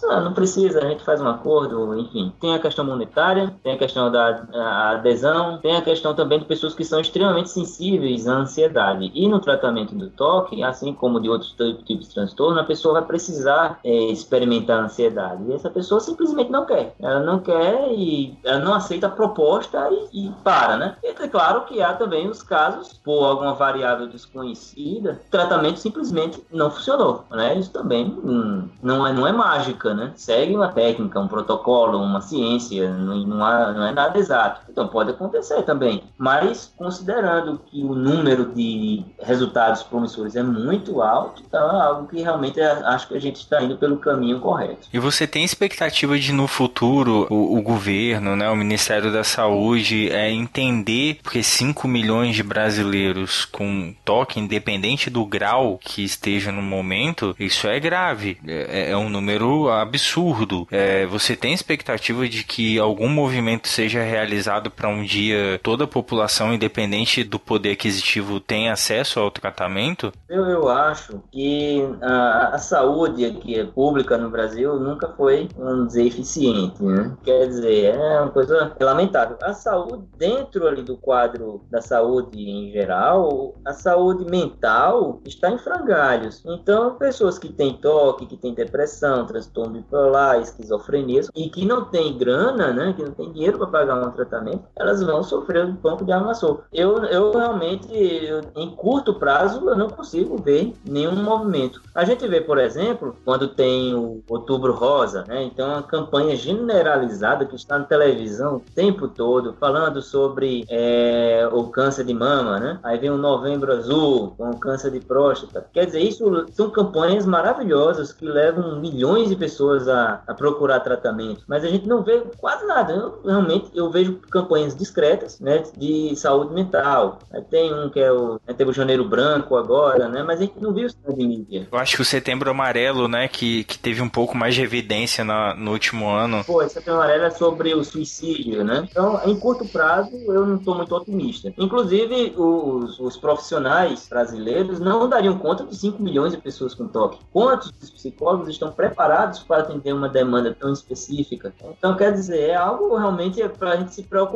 Ah, 0.09 0.21
não 0.21 0.33
precisa, 0.33 0.79
a 0.79 0.87
gente 0.87 1.03
faz 1.03 1.19
um 1.19 1.27
acordo, 1.27 1.97
enfim. 1.97 2.31
Tem 2.39 2.53
a 2.53 2.59
questão 2.59 2.85
monetária, 2.85 3.53
tem 3.63 3.73
a 3.73 3.77
questão 3.77 4.11
da 4.11 4.43
adesão, 4.91 5.57
tem 5.57 5.75
a 5.75 5.81
questão 5.81 6.13
também 6.13 6.39
de 6.39 6.45
pessoas 6.45 6.75
que 6.75 6.83
são 6.83 6.99
extremamente 6.99 7.49
sensíveis 7.49 8.27
à 8.27 8.35
ansiedade. 8.35 9.11
E 9.13 9.27
no 9.27 9.39
tratamento 9.39 9.95
do 9.95 10.09
toque, 10.09 10.63
assim 10.63 10.93
como 10.93 11.19
de 11.19 11.29
outros 11.29 11.55
tipos 11.85 12.07
de 12.07 12.13
transtorno, 12.13 12.59
a 12.59 12.63
pessoa 12.63 12.88
pessoa 12.89 12.93
vai 12.93 13.03
precisar 13.03 13.79
é, 13.83 13.93
experimentar 14.11 14.79
a 14.79 14.83
ansiedade. 14.85 15.43
E 15.47 15.53
essa 15.53 15.69
pessoa 15.69 15.99
simplesmente 15.99 16.51
não 16.51 16.65
quer. 16.65 16.93
Ela 16.99 17.19
não 17.21 17.39
quer 17.39 17.91
e 17.91 18.37
ela 18.43 18.59
não 18.59 18.73
aceita 18.73 19.07
a 19.07 19.11
proposta 19.11 19.89
e, 20.11 20.27
e 20.27 20.31
para, 20.43 20.77
né? 20.77 20.95
E 21.03 21.07
é 21.07 21.27
claro 21.27 21.65
que 21.65 21.81
há 21.81 21.93
também 21.93 22.27
os 22.27 22.41
casos, 22.41 22.93
por 23.03 23.23
alguma 23.23 23.53
variável 23.53 24.07
desconhecida, 24.07 25.19
o 25.27 25.31
tratamento 25.31 25.79
simplesmente 25.79 26.43
não 26.51 26.71
funcionou, 26.71 27.25
né? 27.31 27.57
Isso 27.57 27.71
também 27.71 28.05
hum, 28.05 28.67
não, 28.81 29.05
é, 29.05 29.13
não 29.13 29.27
é 29.27 29.31
mágica, 29.31 29.93
né? 29.93 30.11
Segue 30.15 30.55
uma 30.55 30.69
técnica, 30.69 31.19
um 31.19 31.27
protocolo, 31.27 31.99
uma 31.99 32.21
ciência, 32.21 32.91
não, 32.91 33.17
não, 33.17 33.45
há, 33.45 33.71
não 33.71 33.85
é 33.85 33.91
nada 33.91 34.17
exato. 34.17 34.68
Então 34.79 34.87
pode 34.87 35.11
acontecer 35.11 35.61
também. 35.63 36.03
Mas 36.17 36.73
considerando 36.77 37.59
que 37.69 37.83
o 37.83 37.93
número 37.93 38.53
de 38.53 39.03
resultados 39.21 39.83
promissores 39.83 40.37
é 40.37 40.43
muito 40.43 41.01
alto, 41.01 41.43
então 41.45 41.77
é 41.77 41.81
algo 41.81 42.07
que 42.07 42.21
realmente 42.21 42.61
é 42.61 42.71
acho 42.85 43.09
que 43.09 43.15
a 43.17 43.19
gente 43.19 43.41
está 43.41 43.61
indo 43.61 43.75
pelo 43.75 43.97
caminho 43.97 44.39
correto. 44.39 44.87
E 44.93 44.97
você 44.97 45.27
tem 45.27 45.43
expectativa 45.43 46.17
de 46.17 46.31
no 46.31 46.47
futuro 46.47 47.27
o, 47.29 47.57
o 47.57 47.61
governo, 47.61 48.37
né, 48.37 48.49
o 48.49 48.55
Ministério 48.55 49.11
da 49.11 49.21
Saúde 49.21 50.09
é 50.11 50.31
entender 50.31 51.19
porque 51.21 51.43
5 51.43 51.85
milhões 51.85 52.37
de 52.37 52.43
brasileiros 52.43 53.43
com 53.43 53.93
toque, 54.05 54.39
independente 54.39 55.09
do 55.09 55.25
grau 55.25 55.77
que 55.77 56.05
esteja 56.05 56.53
no 56.53 56.61
momento, 56.61 57.35
isso 57.37 57.67
é 57.67 57.77
grave. 57.81 58.37
É, 58.47 58.91
é 58.91 58.97
um 58.97 59.09
número 59.09 59.69
absurdo. 59.69 60.65
É, 60.71 61.05
você 61.05 61.35
tem 61.35 61.53
expectativa 61.53 62.29
de 62.29 62.45
que 62.45 62.79
algum 62.79 63.09
movimento 63.09 63.67
seja 63.67 64.01
realizado 64.01 64.68
para 64.69 64.87
um 64.87 65.03
dia 65.03 65.59
toda 65.63 65.83
a 65.83 65.87
população, 65.87 66.53
independente 66.53 67.23
do 67.23 67.39
poder 67.39 67.71
aquisitivo, 67.71 68.39
tenha 68.39 68.73
acesso 68.73 69.19
ao 69.19 69.31
tratamento? 69.31 70.11
Eu, 70.27 70.45
eu 70.45 70.69
acho 70.69 71.21
que 71.31 71.81
a, 72.01 72.55
a 72.55 72.57
saúde 72.57 73.25
aqui 73.25 73.63
pública 73.73 74.17
no 74.17 74.29
Brasil 74.29 74.79
nunca 74.79 75.09
foi, 75.09 75.47
vamos 75.57 75.87
dizer, 75.87 76.07
eficiente, 76.07 76.83
né? 76.83 77.15
Quer 77.23 77.47
dizer, 77.47 77.95
é 77.95 78.21
uma 78.21 78.31
coisa 78.31 78.75
lamentável. 78.79 79.37
A 79.41 79.53
saúde, 79.53 80.03
dentro 80.17 80.67
ali 80.67 80.81
do 80.81 80.97
quadro 80.97 81.63
da 81.69 81.81
saúde 81.81 82.37
em 82.39 82.71
geral, 82.71 83.55
a 83.65 83.73
saúde 83.73 84.25
mental 84.25 85.21
está 85.25 85.49
em 85.49 85.57
frangalhos. 85.57 86.43
Então, 86.45 86.95
pessoas 86.95 87.37
que 87.37 87.51
têm 87.51 87.73
toque, 87.73 88.25
que 88.25 88.37
têm 88.37 88.53
depressão, 88.53 89.25
transtorno 89.25 89.73
bipolar, 89.73 90.39
esquizofrenia 90.41 91.21
e 91.35 91.49
que 91.49 91.65
não 91.65 91.85
têm 91.85 92.17
grana, 92.17 92.73
né? 92.73 92.93
Que 92.95 93.03
não 93.03 93.11
têm 93.11 93.31
dinheiro 93.31 93.57
para 93.57 93.67
pagar 93.67 94.07
um 94.07 94.11
tratamento, 94.11 94.48
elas 94.75 95.01
vão 95.01 95.23
sofrer 95.23 95.65
um 95.65 95.75
pouco 95.75 96.03
de 96.03 96.11
armação. 96.11 96.59
Eu, 96.73 97.03
eu 97.05 97.31
realmente, 97.31 97.87
eu, 97.91 98.41
em 98.55 98.69
curto 98.71 99.13
prazo, 99.13 99.67
eu 99.69 99.77
não 99.77 99.89
consigo 99.89 100.37
ver 100.41 100.73
nenhum 100.85 101.15
movimento. 101.15 101.81
A 101.93 102.03
gente 102.03 102.27
vê 102.27 102.41
por 102.41 102.57
exemplo, 102.57 103.15
quando 103.23 103.49
tem 103.49 103.93
o 103.93 104.23
Outubro 104.27 104.73
Rosa, 104.73 105.23
né? 105.27 105.43
Então, 105.43 105.69
uma 105.69 105.83
campanha 105.83 106.35
generalizada 106.35 107.45
que 107.45 107.55
está 107.55 107.77
na 107.77 107.85
televisão 107.85 108.55
o 108.55 108.59
tempo 108.73 109.07
todo, 109.07 109.53
falando 109.59 110.01
sobre 110.01 110.65
é, 110.67 111.47
o 111.51 111.65
câncer 111.65 112.05
de 112.05 112.13
mama, 112.13 112.59
né? 112.59 112.79
Aí 112.81 112.97
vem 112.97 113.11
o 113.11 113.17
Novembro 113.17 113.71
Azul, 113.71 114.33
com 114.35 114.49
o 114.49 114.57
câncer 114.57 114.89
de 114.89 114.99
próstata. 114.99 115.65
Quer 115.71 115.85
dizer, 115.85 115.99
isso 115.99 116.45
são 116.51 116.71
campanhas 116.71 117.25
maravilhosas 117.25 118.11
que 118.11 118.25
levam 118.25 118.79
milhões 118.79 119.29
de 119.29 119.35
pessoas 119.35 119.87
a, 119.87 120.21
a 120.25 120.33
procurar 120.33 120.79
tratamento, 120.79 121.43
mas 121.47 121.63
a 121.63 121.67
gente 121.67 121.87
não 121.87 122.01
vê 122.01 122.23
quase 122.39 122.65
nada. 122.65 122.93
Eu, 122.93 123.19
realmente, 123.23 123.69
eu 123.75 123.91
vejo 123.91 124.15
campanhas 124.31 124.38
discretas, 124.75 125.39
né, 125.39 125.63
de 125.77 126.15
saúde 126.15 126.53
mental. 126.53 127.19
Tem 127.49 127.73
um 127.73 127.89
que 127.89 127.99
é 127.99 128.11
o, 128.11 128.39
né, 128.47 128.53
teve 128.53 128.71
o 128.71 128.73
Janeiro 128.73 129.03
Branco 129.07 129.55
agora, 129.55 130.07
né, 130.07 130.23
mas 130.23 130.39
a 130.39 130.43
gente 130.43 130.59
não 130.59 130.73
viu 130.73 130.87
isso 130.87 130.97
na 131.05 131.15
mídia. 131.15 131.67
Eu 131.71 131.77
acho 131.77 131.95
que 131.95 132.01
o 132.01 132.05
Setembro 132.05 132.49
Amarelo, 132.49 133.07
né, 133.07 133.27
que, 133.27 133.63
que 133.63 133.77
teve 133.77 134.01
um 134.01 134.09
pouco 134.09 134.37
mais 134.37 134.55
de 134.55 134.61
evidência 134.61 135.23
na, 135.23 135.55
no 135.55 135.71
último 135.71 136.09
ano. 136.09 136.43
Pô, 136.43 136.61
esse 136.61 136.75
Setembro 136.75 137.01
Amarelo 137.01 137.25
é 137.25 137.29
sobre 137.31 137.73
o 137.73 137.83
suicídio, 137.83 138.63
né? 138.63 138.87
Então, 138.89 139.21
em 139.25 139.37
curto 139.37 139.65
prazo, 139.65 140.11
eu 140.27 140.45
não 140.45 140.55
estou 140.57 140.75
muito 140.75 140.95
otimista. 140.95 141.53
Inclusive, 141.57 142.33
os, 142.37 142.99
os 142.99 143.17
profissionais 143.17 144.07
brasileiros 144.07 144.79
não 144.79 145.07
dariam 145.09 145.37
conta 145.37 145.65
de 145.65 145.75
5 145.75 146.01
milhões 146.01 146.33
de 146.33 146.37
pessoas 146.37 146.73
com 146.73 146.87
toque. 146.87 147.19
Quantos 147.31 147.71
psicólogos 147.71 148.49
estão 148.49 148.71
preparados 148.71 149.39
para 149.39 149.61
atender 149.61 149.93
uma 149.93 150.09
demanda 150.09 150.55
tão 150.57 150.71
específica? 150.71 151.53
Então, 151.77 151.95
quer 151.95 152.11
dizer, 152.11 152.49
é 152.49 152.55
algo 152.55 152.95
realmente 152.95 153.47
para 153.49 153.71
a 153.71 153.75
gente 153.77 153.93
se 153.93 154.03
preocupar. 154.03 154.28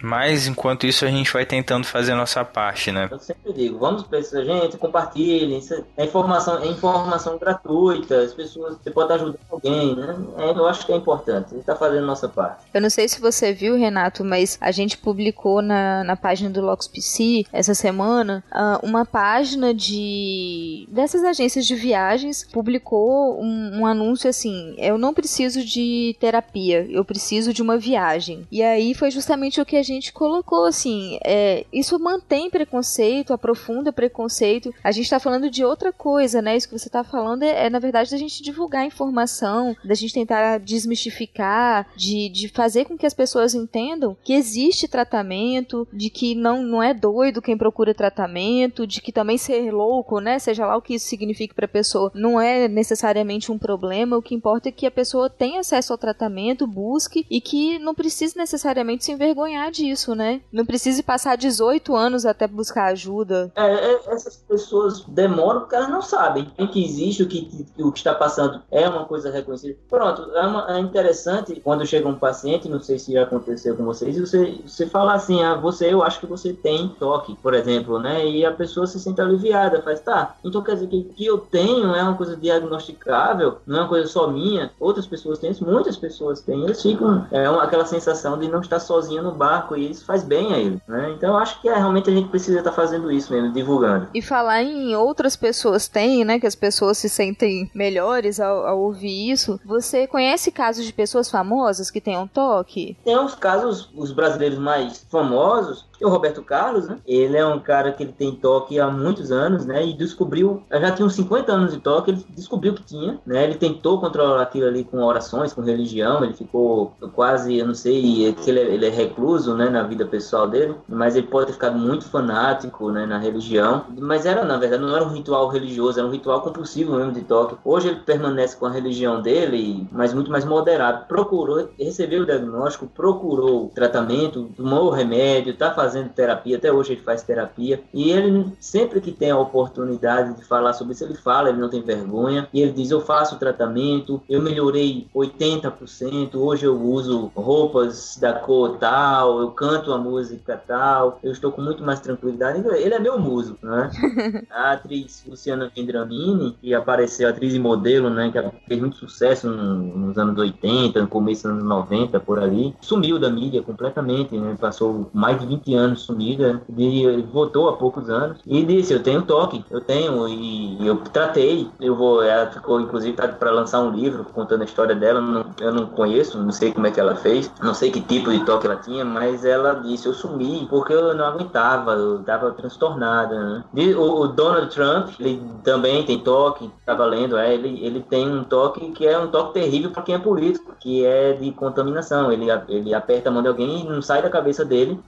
Mas, 0.00 0.46
enquanto 0.46 0.86
isso, 0.86 1.04
a 1.04 1.08
gente 1.08 1.32
vai 1.32 1.44
tentando 1.44 1.86
fazer 1.86 2.12
a 2.12 2.16
nossa 2.16 2.44
parte, 2.44 2.90
né? 2.90 3.08
Eu 3.10 3.18
sempre 3.18 3.52
digo, 3.52 3.78
vamos 3.78 4.02
para 4.02 4.18
essa 4.18 4.44
gente, 4.44 4.76
compartilhem, 4.76 5.60
é 5.96 6.04
informação, 6.04 6.62
é 6.62 6.66
informação 6.66 7.38
gratuita, 7.38 8.22
as 8.22 8.32
pessoas, 8.32 8.76
você 8.76 8.90
pode 8.90 9.12
ajudar 9.12 9.38
alguém, 9.50 9.94
né? 9.94 10.16
É, 10.38 10.50
eu 10.50 10.66
acho 10.66 10.86
que 10.86 10.92
é 10.92 10.96
importante, 10.96 11.46
a 11.46 11.50
gente 11.50 11.60
está 11.60 11.76
fazendo 11.76 12.04
a 12.04 12.06
nossa 12.06 12.28
parte. 12.28 12.64
Eu 12.72 12.80
não 12.80 12.90
sei 12.90 13.08
se 13.08 13.20
você 13.20 13.52
viu, 13.52 13.76
Renato, 13.76 14.24
mas 14.24 14.58
a 14.60 14.70
gente 14.70 14.96
publicou 14.96 15.62
na, 15.62 16.04
na 16.04 16.16
página 16.16 16.50
do 16.50 16.60
LoxPC 16.60 17.44
essa 17.52 17.74
semana 17.74 18.44
uh, 18.52 18.84
uma 18.86 19.04
página 19.04 19.74
de 19.74 20.86
dessas 20.90 21.24
agências 21.24 21.66
de 21.66 21.74
viagens 21.74 22.46
publicou 22.52 23.40
um, 23.42 23.80
um 23.80 23.86
anúncio 23.86 24.28
assim: 24.28 24.74
eu 24.78 24.96
não 24.98 25.14
preciso 25.14 25.64
de 25.64 26.16
terapia, 26.18 26.86
eu 26.88 27.04
preciso 27.04 27.52
de 27.52 27.62
uma 27.62 27.76
viagem. 27.76 28.46
E 28.50 28.62
aí 28.62 28.94
foi 28.94 29.10
justamente 29.10 29.31
o 29.60 29.66
que 29.66 29.76
a 29.76 29.82
gente 29.82 30.12
colocou 30.12 30.64
assim: 30.64 31.18
é, 31.24 31.64
isso 31.72 31.98
mantém 31.98 32.50
preconceito, 32.50 33.32
aprofunda 33.32 33.92
preconceito. 33.92 34.74
A 34.82 34.92
gente 34.92 35.04
está 35.04 35.18
falando 35.18 35.50
de 35.50 35.64
outra 35.64 35.92
coisa, 35.92 36.42
né? 36.42 36.56
Isso 36.56 36.68
que 36.68 36.78
você 36.78 36.88
está 36.88 37.02
falando 37.02 37.42
é, 37.42 37.66
é, 37.66 37.70
na 37.70 37.78
verdade, 37.78 38.10
da 38.10 38.16
gente 38.16 38.42
divulgar 38.42 38.86
informação, 38.86 39.76
da 39.84 39.94
gente 39.94 40.14
tentar 40.14 40.58
desmistificar, 40.58 41.88
de, 41.96 42.28
de 42.28 42.48
fazer 42.48 42.84
com 42.84 42.96
que 42.96 43.06
as 43.06 43.14
pessoas 43.14 43.54
entendam 43.54 44.16
que 44.22 44.32
existe 44.32 44.88
tratamento, 44.88 45.86
de 45.92 46.10
que 46.10 46.34
não, 46.34 46.62
não 46.62 46.82
é 46.82 46.92
doido 46.94 47.42
quem 47.42 47.56
procura 47.56 47.94
tratamento, 47.94 48.86
de 48.86 49.00
que 49.00 49.12
também 49.12 49.38
ser 49.38 49.72
louco, 49.72 50.20
né? 50.20 50.38
Seja 50.38 50.66
lá 50.66 50.76
o 50.76 50.82
que 50.82 50.94
isso 50.94 51.06
signifique 51.06 51.54
para 51.54 51.66
a 51.66 51.68
pessoa, 51.68 52.10
não 52.14 52.40
é 52.40 52.68
necessariamente 52.68 53.50
um 53.50 53.58
problema. 53.58 54.16
O 54.16 54.22
que 54.22 54.34
importa 54.34 54.68
é 54.68 54.72
que 54.72 54.86
a 54.86 54.90
pessoa 54.90 55.30
tenha 55.30 55.60
acesso 55.60 55.92
ao 55.92 55.98
tratamento, 55.98 56.66
busque 56.66 57.26
e 57.30 57.40
que 57.40 57.78
não 57.78 57.94
precise 57.94 58.36
necessariamente 58.36 59.04
se 59.04 59.14
envergonhar 59.22 59.70
disso, 59.70 60.14
né? 60.14 60.40
Não 60.52 60.66
precise 60.66 61.02
passar 61.02 61.36
18 61.36 61.94
anos 61.94 62.26
até 62.26 62.46
buscar 62.46 62.86
ajuda. 62.86 63.52
É, 63.54 63.62
é, 63.62 64.00
essas 64.08 64.36
pessoas 64.36 65.04
demoram 65.06 65.60
porque 65.60 65.76
elas 65.76 65.88
não 65.88 66.02
sabem 66.02 66.50
o 66.58 66.66
que 66.66 66.84
existe, 66.84 67.22
o 67.22 67.28
que, 67.28 67.66
o 67.78 67.92
que 67.92 67.98
está 67.98 68.14
passando 68.14 68.60
é 68.70 68.88
uma 68.88 69.04
coisa 69.04 69.30
reconhecida. 69.30 69.78
Pronto, 69.88 70.30
é, 70.34 70.46
uma, 70.46 70.76
é 70.76 70.80
interessante 70.80 71.60
quando 71.62 71.86
chega 71.86 72.08
um 72.08 72.14
paciente, 72.14 72.68
não 72.68 72.80
sei 72.80 72.98
se 72.98 73.12
já 73.12 73.22
aconteceu 73.22 73.76
com 73.76 73.84
vocês, 73.84 74.18
você, 74.18 74.60
você 74.66 74.86
fala 74.86 75.14
assim, 75.14 75.42
ah, 75.42 75.54
você, 75.54 75.92
eu 75.92 76.02
acho 76.02 76.20
que 76.20 76.26
você 76.26 76.52
tem 76.52 76.88
toque, 76.98 77.36
por 77.36 77.54
exemplo, 77.54 77.98
né? 77.98 78.26
E 78.26 78.44
a 78.44 78.52
pessoa 78.52 78.86
se 78.86 78.98
sente 78.98 79.20
aliviada, 79.20 79.82
faz, 79.82 80.00
tá, 80.00 80.36
então 80.44 80.62
quer 80.62 80.74
dizer 80.74 80.88
que 80.88 80.96
o 80.96 81.04
que 81.04 81.26
eu 81.26 81.38
tenho 81.38 81.94
é 81.94 82.02
uma 82.02 82.16
coisa 82.16 82.36
diagnosticável, 82.36 83.58
não 83.66 83.78
é 83.78 83.80
uma 83.82 83.88
coisa 83.88 84.08
só 84.08 84.26
minha, 84.26 84.72
outras 84.80 85.06
pessoas 85.06 85.38
têm 85.38 85.50
isso, 85.50 85.64
muitas 85.64 85.96
pessoas 85.96 86.40
têm, 86.40 86.64
eles 86.64 86.82
ficam, 86.82 87.26
é 87.30 87.48
uma, 87.48 87.62
aquela 87.62 87.86
sensação 87.86 88.38
de 88.38 88.48
não 88.48 88.60
estar 88.60 88.80
sozinho 88.80 89.11
no 89.20 89.32
barco 89.32 89.76
e 89.76 89.90
isso 89.90 90.04
faz 90.04 90.22
bem 90.22 90.52
a 90.52 90.58
ele, 90.58 90.80
né? 90.86 91.12
Então 91.16 91.30
eu 91.30 91.36
acho 91.36 91.60
que 91.60 91.68
é, 91.68 91.74
realmente 91.74 92.08
a 92.08 92.12
gente 92.12 92.28
precisa 92.28 92.58
estar 92.58 92.72
fazendo 92.72 93.10
isso 93.10 93.32
mesmo, 93.32 93.52
divulgando. 93.52 94.08
E 94.14 94.22
falar 94.22 94.62
em 94.62 94.94
outras 94.94 95.36
pessoas 95.36 95.88
têm, 95.88 96.24
né, 96.24 96.38
que 96.38 96.46
as 96.46 96.54
pessoas 96.54 96.98
se 96.98 97.08
sentem 97.08 97.70
melhores 97.74 98.40
ao, 98.40 98.66
ao 98.66 98.80
ouvir 98.80 99.30
isso, 99.30 99.60
você 99.64 100.06
conhece 100.06 100.50
casos 100.50 100.84
de 100.84 100.92
pessoas 100.92 101.30
famosas 101.30 101.90
que 101.90 102.00
tenham 102.00 102.26
toque? 102.26 102.96
Tem 103.04 103.18
uns 103.18 103.34
casos, 103.34 103.90
os 103.94 104.12
brasileiros 104.12 104.58
mais 104.58 105.04
famosos, 105.10 105.86
e 106.02 106.04
o 106.04 106.08
Roberto 106.08 106.42
Carlos, 106.42 106.88
né? 106.88 106.98
Ele 107.06 107.36
é 107.36 107.46
um 107.46 107.60
cara 107.60 107.92
que 107.92 108.02
ele 108.02 108.12
tem 108.12 108.34
toque 108.34 108.80
há 108.80 108.90
muitos 108.90 109.30
anos, 109.30 109.64
né? 109.64 109.86
E 109.86 109.92
descobriu, 109.92 110.62
já 110.70 110.90
tinha 110.90 111.06
uns 111.06 111.14
50 111.14 111.52
anos 111.52 111.72
de 111.72 111.80
toque, 111.80 112.10
ele 112.10 112.26
descobriu 112.30 112.74
que 112.74 112.82
tinha, 112.82 113.20
né? 113.24 113.44
Ele 113.44 113.54
tentou 113.54 114.00
controlar 114.00 114.42
aquilo 114.42 114.66
ali 114.66 114.82
com 114.82 115.02
orações, 115.02 115.52
com 115.52 115.62
religião, 115.62 116.24
ele 116.24 116.34
ficou 116.34 116.92
quase, 117.14 117.56
eu 117.56 117.66
não 117.66 117.74
sei, 117.74 118.28
é 118.28 118.32
que 118.32 118.50
ele, 118.50 118.60
é, 118.60 118.74
ele 118.74 118.86
é 118.86 118.90
recluso, 118.90 119.54
né? 119.54 119.70
Na 119.70 119.84
vida 119.84 120.04
pessoal 120.04 120.48
dele, 120.48 120.74
mas 120.88 121.14
ele 121.14 121.28
pode 121.28 121.46
ter 121.46 121.52
ficado 121.52 121.78
muito 121.78 122.04
fanático, 122.04 122.90
né? 122.90 123.06
Na 123.06 123.18
religião, 123.18 123.84
mas 124.00 124.26
era, 124.26 124.44
na 124.44 124.56
verdade, 124.56 124.82
não 124.82 124.96
era 124.96 125.04
um 125.04 125.12
ritual 125.12 125.48
religioso, 125.48 126.00
era 126.00 126.08
um 126.08 126.10
ritual 126.10 126.40
compulsivo 126.40 126.96
mesmo 126.96 127.12
de 127.12 127.22
toque. 127.22 127.56
Hoje 127.64 127.88
ele 127.88 128.00
permanece 128.00 128.56
com 128.56 128.66
a 128.66 128.70
religião 128.70 129.22
dele, 129.22 129.86
mas 129.92 130.12
muito 130.12 130.32
mais 130.32 130.44
moderado. 130.44 131.06
Procurou, 131.06 131.68
recebeu 131.78 132.22
o 132.22 132.26
diagnóstico, 132.26 132.88
procurou 132.88 133.70
tratamento, 133.72 134.50
tomou 134.56 134.86
o 134.86 134.90
remédio, 134.90 135.56
tá 135.56 135.72
fazendo 135.72 135.91
fazendo 135.92 136.08
terapia, 136.08 136.56
até 136.56 136.72
hoje 136.72 136.92
ele 136.92 137.02
faz 137.02 137.22
terapia, 137.22 137.82
e 137.92 138.10
ele 138.10 138.50
sempre 138.58 139.00
que 139.00 139.12
tem 139.12 139.30
a 139.30 139.38
oportunidade 139.38 140.34
de 140.34 140.44
falar 140.44 140.72
sobre 140.72 140.94
isso, 140.94 141.04
ele 141.04 141.14
fala, 141.14 141.50
ele 141.50 141.60
não 141.60 141.68
tem 141.68 141.82
vergonha, 141.82 142.48
e 142.52 142.62
ele 142.62 142.72
diz: 142.72 142.90
Eu 142.90 143.02
faço 143.02 143.38
tratamento, 143.38 144.22
eu 144.28 144.40
melhorei 144.40 145.06
80%, 145.14 146.34
hoje 146.34 146.64
eu 146.64 146.80
uso 146.80 147.30
roupas 147.34 148.16
da 148.18 148.32
cor 148.32 148.78
tal, 148.78 149.40
eu 149.40 149.50
canto 149.50 149.92
a 149.92 149.98
música 149.98 150.60
tal, 150.66 151.18
eu 151.22 151.32
estou 151.32 151.52
com 151.52 151.60
muito 151.60 151.84
mais 151.84 152.00
tranquilidade. 152.00 152.58
Então, 152.58 152.72
ele 152.74 152.94
é 152.94 152.98
meu 152.98 153.18
músico, 153.18 153.66
né? 153.66 153.90
a 154.50 154.72
atriz 154.72 155.22
Luciana 155.28 155.70
Vendramini, 155.74 156.56
que 156.60 156.72
apareceu, 156.72 157.28
atriz 157.28 157.54
e 157.54 157.58
modelo, 157.58 158.08
né, 158.08 158.30
que 158.30 158.66
fez 158.66 158.80
muito 158.80 158.96
sucesso 158.96 159.48
nos 159.50 160.16
anos 160.16 160.38
80, 160.38 161.02
no 161.02 161.08
começo 161.08 161.42
dos 161.42 161.52
anos 161.52 161.64
90, 161.64 162.20
por 162.20 162.38
ali, 162.38 162.74
sumiu 162.80 163.18
da 163.18 163.28
mídia 163.28 163.62
completamente, 163.62 164.36
né? 164.36 164.56
Passou 164.58 165.10
mais 165.12 165.38
de 165.38 165.46
20 165.46 165.74
anos 165.74 165.81
anos 165.82 166.02
sumida, 166.02 166.62
e 166.76 167.22
voltou 167.32 167.68
há 167.68 167.76
poucos 167.76 168.08
anos, 168.08 168.38
e 168.46 168.64
disse, 168.64 168.92
eu 168.92 169.02
tenho 169.02 169.22
toque, 169.22 169.64
eu 169.70 169.80
tenho, 169.80 170.28
e 170.28 170.86
eu 170.86 170.96
tratei, 170.96 171.68
eu 171.80 171.94
vou, 171.94 172.22
ela 172.22 172.50
ficou 172.50 172.80
inclusive 172.80 173.16
tá 173.16 173.28
para 173.28 173.50
lançar 173.50 173.80
um 173.80 173.90
livro 173.90 174.24
contando 174.24 174.62
a 174.62 174.64
história 174.64 174.94
dela, 174.94 175.20
não, 175.20 175.46
eu 175.60 175.72
não 175.72 175.86
conheço, 175.86 176.38
não 176.38 176.52
sei 176.52 176.72
como 176.72 176.86
é 176.86 176.90
que 176.90 177.00
ela 177.00 177.16
fez, 177.16 177.50
não 177.62 177.74
sei 177.74 177.90
que 177.90 178.00
tipo 178.00 178.30
de 178.30 178.44
toque 178.44 178.66
ela 178.66 178.76
tinha, 178.76 179.04
mas 179.04 179.44
ela 179.44 179.74
disse, 179.74 180.06
eu 180.06 180.14
sumi, 180.14 180.66
porque 180.68 180.92
eu 180.92 181.14
não 181.14 181.26
aguentava, 181.26 181.92
eu 181.92 182.22
tava 182.22 182.52
transtornada, 182.52 183.38
né? 183.38 183.64
o, 183.96 184.22
o, 184.22 184.28
Donald 184.28 184.72
Trump, 184.74 185.10
ele 185.20 185.42
também 185.64 186.04
tem 186.04 186.18
toque, 186.18 186.70
tava 186.84 187.04
lendo, 187.04 187.36
é, 187.36 187.54
ele, 187.54 187.84
ele 187.84 188.00
tem 188.00 188.28
um 188.28 188.44
toque 188.44 188.92
que 188.92 189.06
é 189.06 189.18
um 189.18 189.28
toque 189.28 189.54
terrível 189.54 189.90
para 189.90 190.02
quem 190.02 190.14
é 190.14 190.18
político, 190.18 190.74
que 190.78 191.04
é 191.04 191.32
de 191.32 191.50
contaminação, 191.52 192.30
ele, 192.32 192.46
ele 192.68 192.94
aperta 192.94 193.28
a 193.28 193.32
mão 193.32 193.42
de 193.42 193.48
alguém 193.48 193.80
e 193.80 193.88
não 193.88 194.02
sai 194.02 194.22
da 194.22 194.30
cabeça 194.30 194.64
dele 194.64 194.98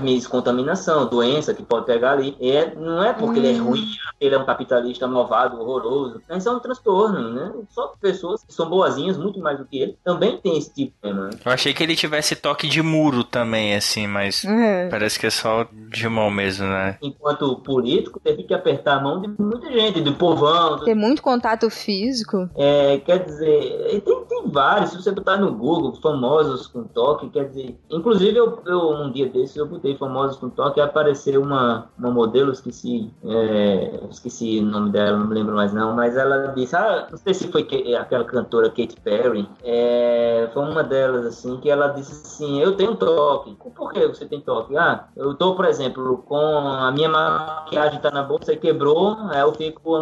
germe 0.00 0.24
contaminação, 0.24 1.06
doença 1.06 1.54
que 1.54 1.62
pode 1.62 1.86
pegar 1.86 2.12
ali. 2.12 2.36
E 2.40 2.50
é, 2.50 2.74
não 2.74 3.02
é 3.02 3.12
porque 3.12 3.38
hum. 3.38 3.42
ele 3.44 3.58
é 3.58 3.60
hum. 3.60 3.64
ruim, 3.66 3.86
ele 4.20 4.34
é 4.34 4.38
um 4.38 4.46
capitalista 4.46 5.06
malvado, 5.06 5.60
horroroso. 5.60 6.20
Mas 6.28 6.46
é 6.46 6.50
um 6.50 6.58
transtorno, 6.58 7.32
né? 7.32 7.52
Só 7.70 7.94
pessoas 8.00 8.42
que 8.44 8.52
são 8.52 8.68
boazinhas, 8.68 9.16
muito 9.16 9.38
mais 9.40 9.58
do 9.58 9.64
que 9.64 9.78
ele, 9.78 9.98
também 10.04 10.38
tem 10.38 10.58
esse 10.58 10.72
tipo 10.72 10.92
de 10.92 11.00
problema. 11.00 11.28
Né? 11.28 11.38
Eu 11.44 11.52
achei 11.52 11.74
que 11.74 11.82
ele 11.82 11.96
tivesse 11.96 12.34
toque 12.36 12.68
de 12.68 12.82
muro 12.82 13.22
também, 13.22 13.74
assim, 13.74 14.06
mas 14.06 14.44
é. 14.44 14.88
parece 14.88 15.18
que 15.18 15.26
é 15.26 15.30
só 15.30 15.66
de 15.72 16.08
mão 16.08 16.30
mesmo, 16.30 16.66
né? 16.66 16.96
Enquanto 17.02 17.56
político, 17.56 18.20
teve 18.20 18.44
que 18.44 18.54
apertar 18.54 18.96
a 18.96 19.00
mão 19.00 19.20
de 19.20 19.28
muita 19.38 19.70
gente, 19.70 20.00
do 20.00 20.14
povão. 20.14 20.78
Tem 20.84 20.94
muito 20.94 21.22
contato 21.22 21.68
físico. 21.70 22.48
É, 22.56 22.98
quer 22.98 23.24
dizer, 23.24 24.00
tem, 24.04 24.24
tem 24.24 24.42
vários. 24.46 24.90
Se 24.90 24.96
você 24.96 25.10
botar 25.10 25.36
no 25.36 25.52
Google, 25.52 25.94
famosos 26.00 26.66
com 26.66 26.84
toque, 26.84 27.28
quer 27.30 27.48
dizer. 27.48 27.76
Inclusive, 27.90 28.36
eu, 28.36 28.62
eu 28.66 28.90
um 28.90 29.12
dia 29.12 29.28
desses 29.28 29.56
eu 29.56 29.66
botei 29.66 29.89
famosos 29.96 30.36
com 30.36 30.48
toque, 30.48 30.80
apareceu 30.80 31.42
uma, 31.42 31.88
uma 31.98 32.10
modelo, 32.10 32.52
esqueci, 32.52 33.12
é, 33.24 34.00
esqueci 34.10 34.60
o 34.60 34.64
nome 34.64 34.90
dela, 34.90 35.18
não 35.18 35.26
me 35.26 35.34
lembro 35.34 35.54
mais 35.54 35.72
não, 35.72 35.94
mas 35.94 36.16
ela 36.16 36.48
disse, 36.48 36.76
ah, 36.76 37.08
não 37.10 37.18
sei 37.18 37.34
se 37.34 37.48
foi 37.48 37.64
que, 37.64 37.94
aquela 37.94 38.24
cantora 38.24 38.68
Katy 38.68 38.96
Perry, 39.02 39.48
é, 39.62 40.48
foi 40.52 40.62
uma 40.62 40.82
delas, 40.82 41.26
assim, 41.26 41.56
que 41.58 41.70
ela 41.70 41.88
disse 41.88 42.12
assim, 42.12 42.60
eu 42.60 42.76
tenho 42.76 42.94
toque. 42.96 43.56
Por 43.74 43.92
que 43.92 44.06
você 44.06 44.26
tem 44.26 44.40
toque? 44.40 44.76
Ah, 44.76 45.04
eu 45.16 45.34
tô, 45.34 45.54
por 45.54 45.64
exemplo, 45.64 46.18
com 46.26 46.36
a 46.36 46.90
minha 46.92 47.08
maquiagem 47.08 48.00
tá 48.00 48.10
na 48.10 48.22
bolsa 48.22 48.52
e 48.52 48.56
quebrou, 48.56 49.16
aí 49.30 49.40
eu 49.40 49.52
fico 49.52 49.96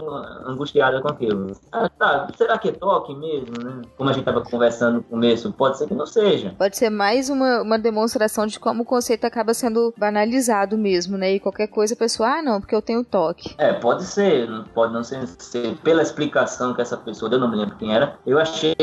angustiada 0.46 1.00
com 1.00 1.08
aquilo. 1.08 1.52
Ah, 1.72 1.88
tá, 1.88 2.28
será 2.36 2.58
que 2.58 2.68
é 2.68 2.72
toque 2.72 3.14
mesmo, 3.14 3.52
né? 3.62 3.82
Como 3.96 4.10
a 4.10 4.12
gente 4.12 4.24
tava 4.24 4.42
conversando 4.42 4.96
no 4.96 5.02
começo, 5.02 5.52
pode 5.52 5.78
ser 5.78 5.86
que 5.86 5.94
não 5.94 6.06
seja. 6.06 6.54
Pode 6.58 6.76
ser 6.76 6.90
mais 6.90 7.28
uma, 7.28 7.62
uma 7.62 7.78
demonstração 7.78 8.46
de 8.46 8.58
como 8.58 8.82
o 8.82 8.86
conceito 8.86 9.24
acaba 9.24 9.54
sendo 9.54 9.77
banalizado 9.96 10.76
mesmo, 10.76 11.16
né? 11.16 11.34
E 11.34 11.40
qualquer 11.40 11.68
coisa 11.68 11.94
a 11.94 11.96
pessoa, 11.96 12.38
ah, 12.38 12.42
não, 12.42 12.60
porque 12.60 12.74
eu 12.74 12.82
tenho 12.82 13.04
toque. 13.04 13.54
É, 13.58 13.72
pode 13.72 14.04
ser, 14.04 14.48
pode 14.74 14.92
não 14.92 15.02
ser, 15.02 15.26
ser 15.38 15.76
pela 15.78 16.02
explicação 16.02 16.74
que 16.74 16.80
essa 16.80 16.96
pessoa 16.96 17.28
deu, 17.28 17.38
não 17.38 17.50
me 17.50 17.56
lembro 17.56 17.76
quem 17.76 17.94
era. 17.94 18.16
Eu 18.26 18.38
achei 18.38 18.74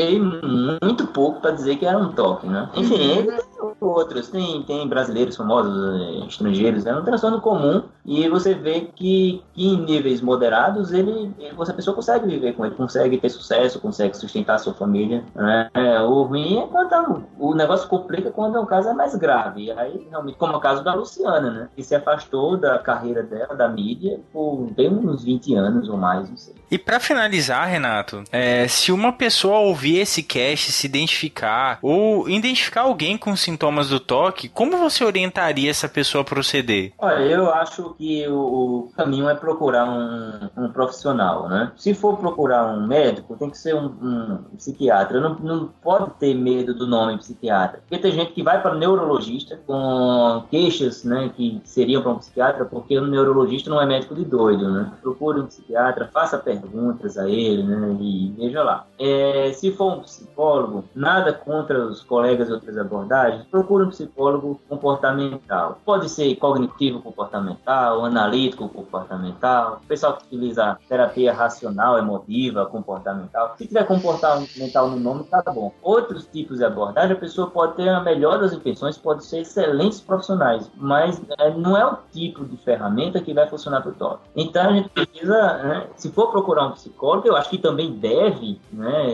muito 0.82 1.06
pouco 1.08 1.40
para 1.40 1.52
dizer 1.52 1.76
que 1.76 1.86
era 1.86 1.98
um 1.98 2.12
toque, 2.12 2.46
né? 2.46 2.68
Enfim, 2.74 3.26
uhum. 3.60 3.72
outros. 3.80 4.28
Tem, 4.28 4.62
tem 4.62 4.86
brasileiros 4.88 5.36
famosos, 5.36 5.76
eh, 6.00 6.26
estrangeiros. 6.26 6.86
É 6.86 6.94
um 6.94 7.04
transtorno 7.04 7.40
comum 7.40 7.82
e 8.04 8.28
você 8.28 8.54
vê 8.54 8.82
que, 8.94 9.42
que 9.52 9.66
em 9.66 9.78
níveis 9.84 10.20
moderados 10.20 10.92
ele, 10.92 11.34
ele, 11.38 11.54
essa 11.60 11.74
pessoa 11.74 11.94
consegue 11.94 12.26
viver 12.26 12.52
com 12.54 12.64
ele, 12.64 12.74
consegue 12.74 13.18
ter 13.18 13.28
sucesso, 13.28 13.80
consegue 13.80 14.16
sustentar 14.16 14.54
a 14.54 14.58
sua 14.58 14.74
família. 14.74 15.24
Né? 15.34 15.68
É, 15.74 16.00
o 16.00 16.22
ruim 16.22 16.58
é 16.58 16.66
quando 16.66 17.24
o 17.38 17.54
negócio 17.54 17.88
complica 17.88 18.30
quando 18.30 18.60
o 18.60 18.66
caso 18.66 18.88
é 18.88 18.94
mais 18.94 19.14
grave. 19.16 19.70
Aí, 19.72 20.06
realmente, 20.10 20.38
como 20.38 20.52
é 20.52 20.56
o 20.56 20.60
caso 20.60 20.82
da 20.86 20.94
Luciana, 20.94 21.50
né? 21.50 21.68
Que 21.74 21.82
se 21.82 21.94
afastou 21.94 22.56
da 22.56 22.78
carreira 22.78 23.22
dela, 23.22 23.56
da 23.56 23.68
mídia, 23.68 24.20
por 24.32 24.70
bem 24.70 24.88
uns 24.88 25.24
20 25.24 25.54
anos 25.54 25.88
ou 25.88 25.96
mais, 25.96 26.30
não 26.30 26.36
sei. 26.36 26.54
E 26.70 26.78
para 26.78 26.98
finalizar, 26.98 27.68
Renato, 27.68 28.24
é, 28.32 28.66
se 28.66 28.90
uma 28.90 29.12
pessoa 29.12 29.58
ouvir 29.58 29.98
esse 29.98 30.22
cast, 30.22 30.72
se 30.72 30.86
identificar 30.86 31.78
ou 31.80 32.28
identificar 32.28 32.82
alguém 32.82 33.16
com 33.16 33.36
sintomas 33.36 33.88
do 33.88 34.00
toque, 34.00 34.48
como 34.48 34.76
você 34.76 35.04
orientaria 35.04 35.70
essa 35.70 35.88
pessoa 35.88 36.22
a 36.22 36.24
proceder? 36.24 36.92
Olha, 36.98 37.22
eu 37.22 37.52
acho 37.52 37.94
que 37.98 38.26
o, 38.28 38.90
caminho 38.96 39.28
é 39.28 39.34
procurar 39.34 39.84
um, 39.84 40.50
um, 40.56 40.72
profissional, 40.72 41.48
né? 41.48 41.72
Se 41.76 41.94
for 41.94 42.16
procurar 42.16 42.66
um 42.66 42.86
médico, 42.86 43.36
tem 43.36 43.50
que 43.50 43.58
ser 43.58 43.74
um, 43.74 43.86
um 43.86 44.56
psiquiatra. 44.56 45.20
Não, 45.20 45.34
não 45.36 45.68
pode 45.82 46.10
ter 46.18 46.34
medo 46.34 46.74
do 46.74 46.86
nome 46.86 47.18
psiquiatra. 47.18 47.80
Porque 47.80 47.98
tem 47.98 48.12
gente 48.12 48.32
que 48.32 48.42
vai 48.42 48.60
para 48.60 48.74
neurologista 48.74 49.58
com 49.66 50.44
queixas, 50.76 51.04
né, 51.04 51.30
que 51.34 51.60
seriam 51.64 52.02
para 52.02 52.12
um 52.12 52.18
psiquiatra, 52.18 52.64
porque 52.64 52.98
o 52.98 53.06
neurologista 53.06 53.70
não 53.70 53.80
é 53.80 53.86
médico 53.86 54.14
de 54.14 54.24
doido, 54.24 54.70
né? 54.70 54.92
Procure 55.02 55.40
um 55.40 55.46
psiquiatra, 55.46 56.08
faça 56.12 56.38
perguntas 56.38 57.16
a 57.16 57.28
ele, 57.28 57.62
né, 57.62 57.96
e 58.00 58.34
veja 58.36 58.62
lá. 58.62 58.86
É, 58.98 59.52
se 59.52 59.72
for 59.72 59.94
um 59.94 60.00
psicólogo, 60.00 60.84
nada 60.94 61.32
contra 61.32 61.86
os 61.86 62.02
colegas 62.02 62.48
de 62.48 62.54
outras 62.54 62.76
abordagens, 62.78 63.46
procure 63.50 63.84
um 63.84 63.90
psicólogo 63.90 64.60
comportamental. 64.68 65.78
Pode 65.84 66.08
ser 66.08 66.34
cognitivo 66.36 67.00
comportamental, 67.00 68.04
analítico 68.04 68.68
comportamental, 68.68 69.80
o 69.84 69.86
pessoal 69.86 70.16
que 70.16 70.26
utiliza 70.26 70.78
terapia 70.88 71.32
racional, 71.32 71.98
emotiva, 71.98 72.66
comportamental. 72.66 73.54
Se 73.56 73.66
tiver 73.66 73.84
comportamental 73.84 74.90
no 74.90 74.98
nome, 74.98 75.24
tá 75.24 75.42
bom. 75.52 75.72
Outros 75.82 76.26
tipos 76.26 76.58
de 76.58 76.64
abordagem, 76.64 77.12
a 77.12 77.20
pessoa 77.20 77.50
pode 77.50 77.74
ter 77.74 77.88
a 77.88 78.00
melhor 78.00 78.40
das 78.40 78.52
intenções, 78.52 78.98
pode 78.98 79.24
ser 79.24 79.40
excelentes 79.40 80.00
profissionais, 80.00 80.65
mas 80.74 81.20
é, 81.38 81.50
não 81.50 81.76
é 81.76 81.86
o 81.86 81.98
tipo 82.12 82.44
de 82.44 82.56
ferramenta 82.58 83.20
que 83.20 83.32
vai 83.32 83.48
funcionar 83.48 83.80
para 83.80 83.90
o 83.90 83.94
toque. 83.94 84.28
Então 84.34 84.70
a 84.70 84.72
gente 84.72 84.88
precisa, 84.88 85.62
né, 85.62 85.86
se 85.96 86.10
for 86.10 86.30
procurar 86.30 86.66
um 86.66 86.72
psicólogo, 86.72 87.28
eu 87.28 87.36
acho 87.36 87.50
que 87.50 87.58
também 87.58 87.92
deve, 87.92 88.60
né, 88.72 89.06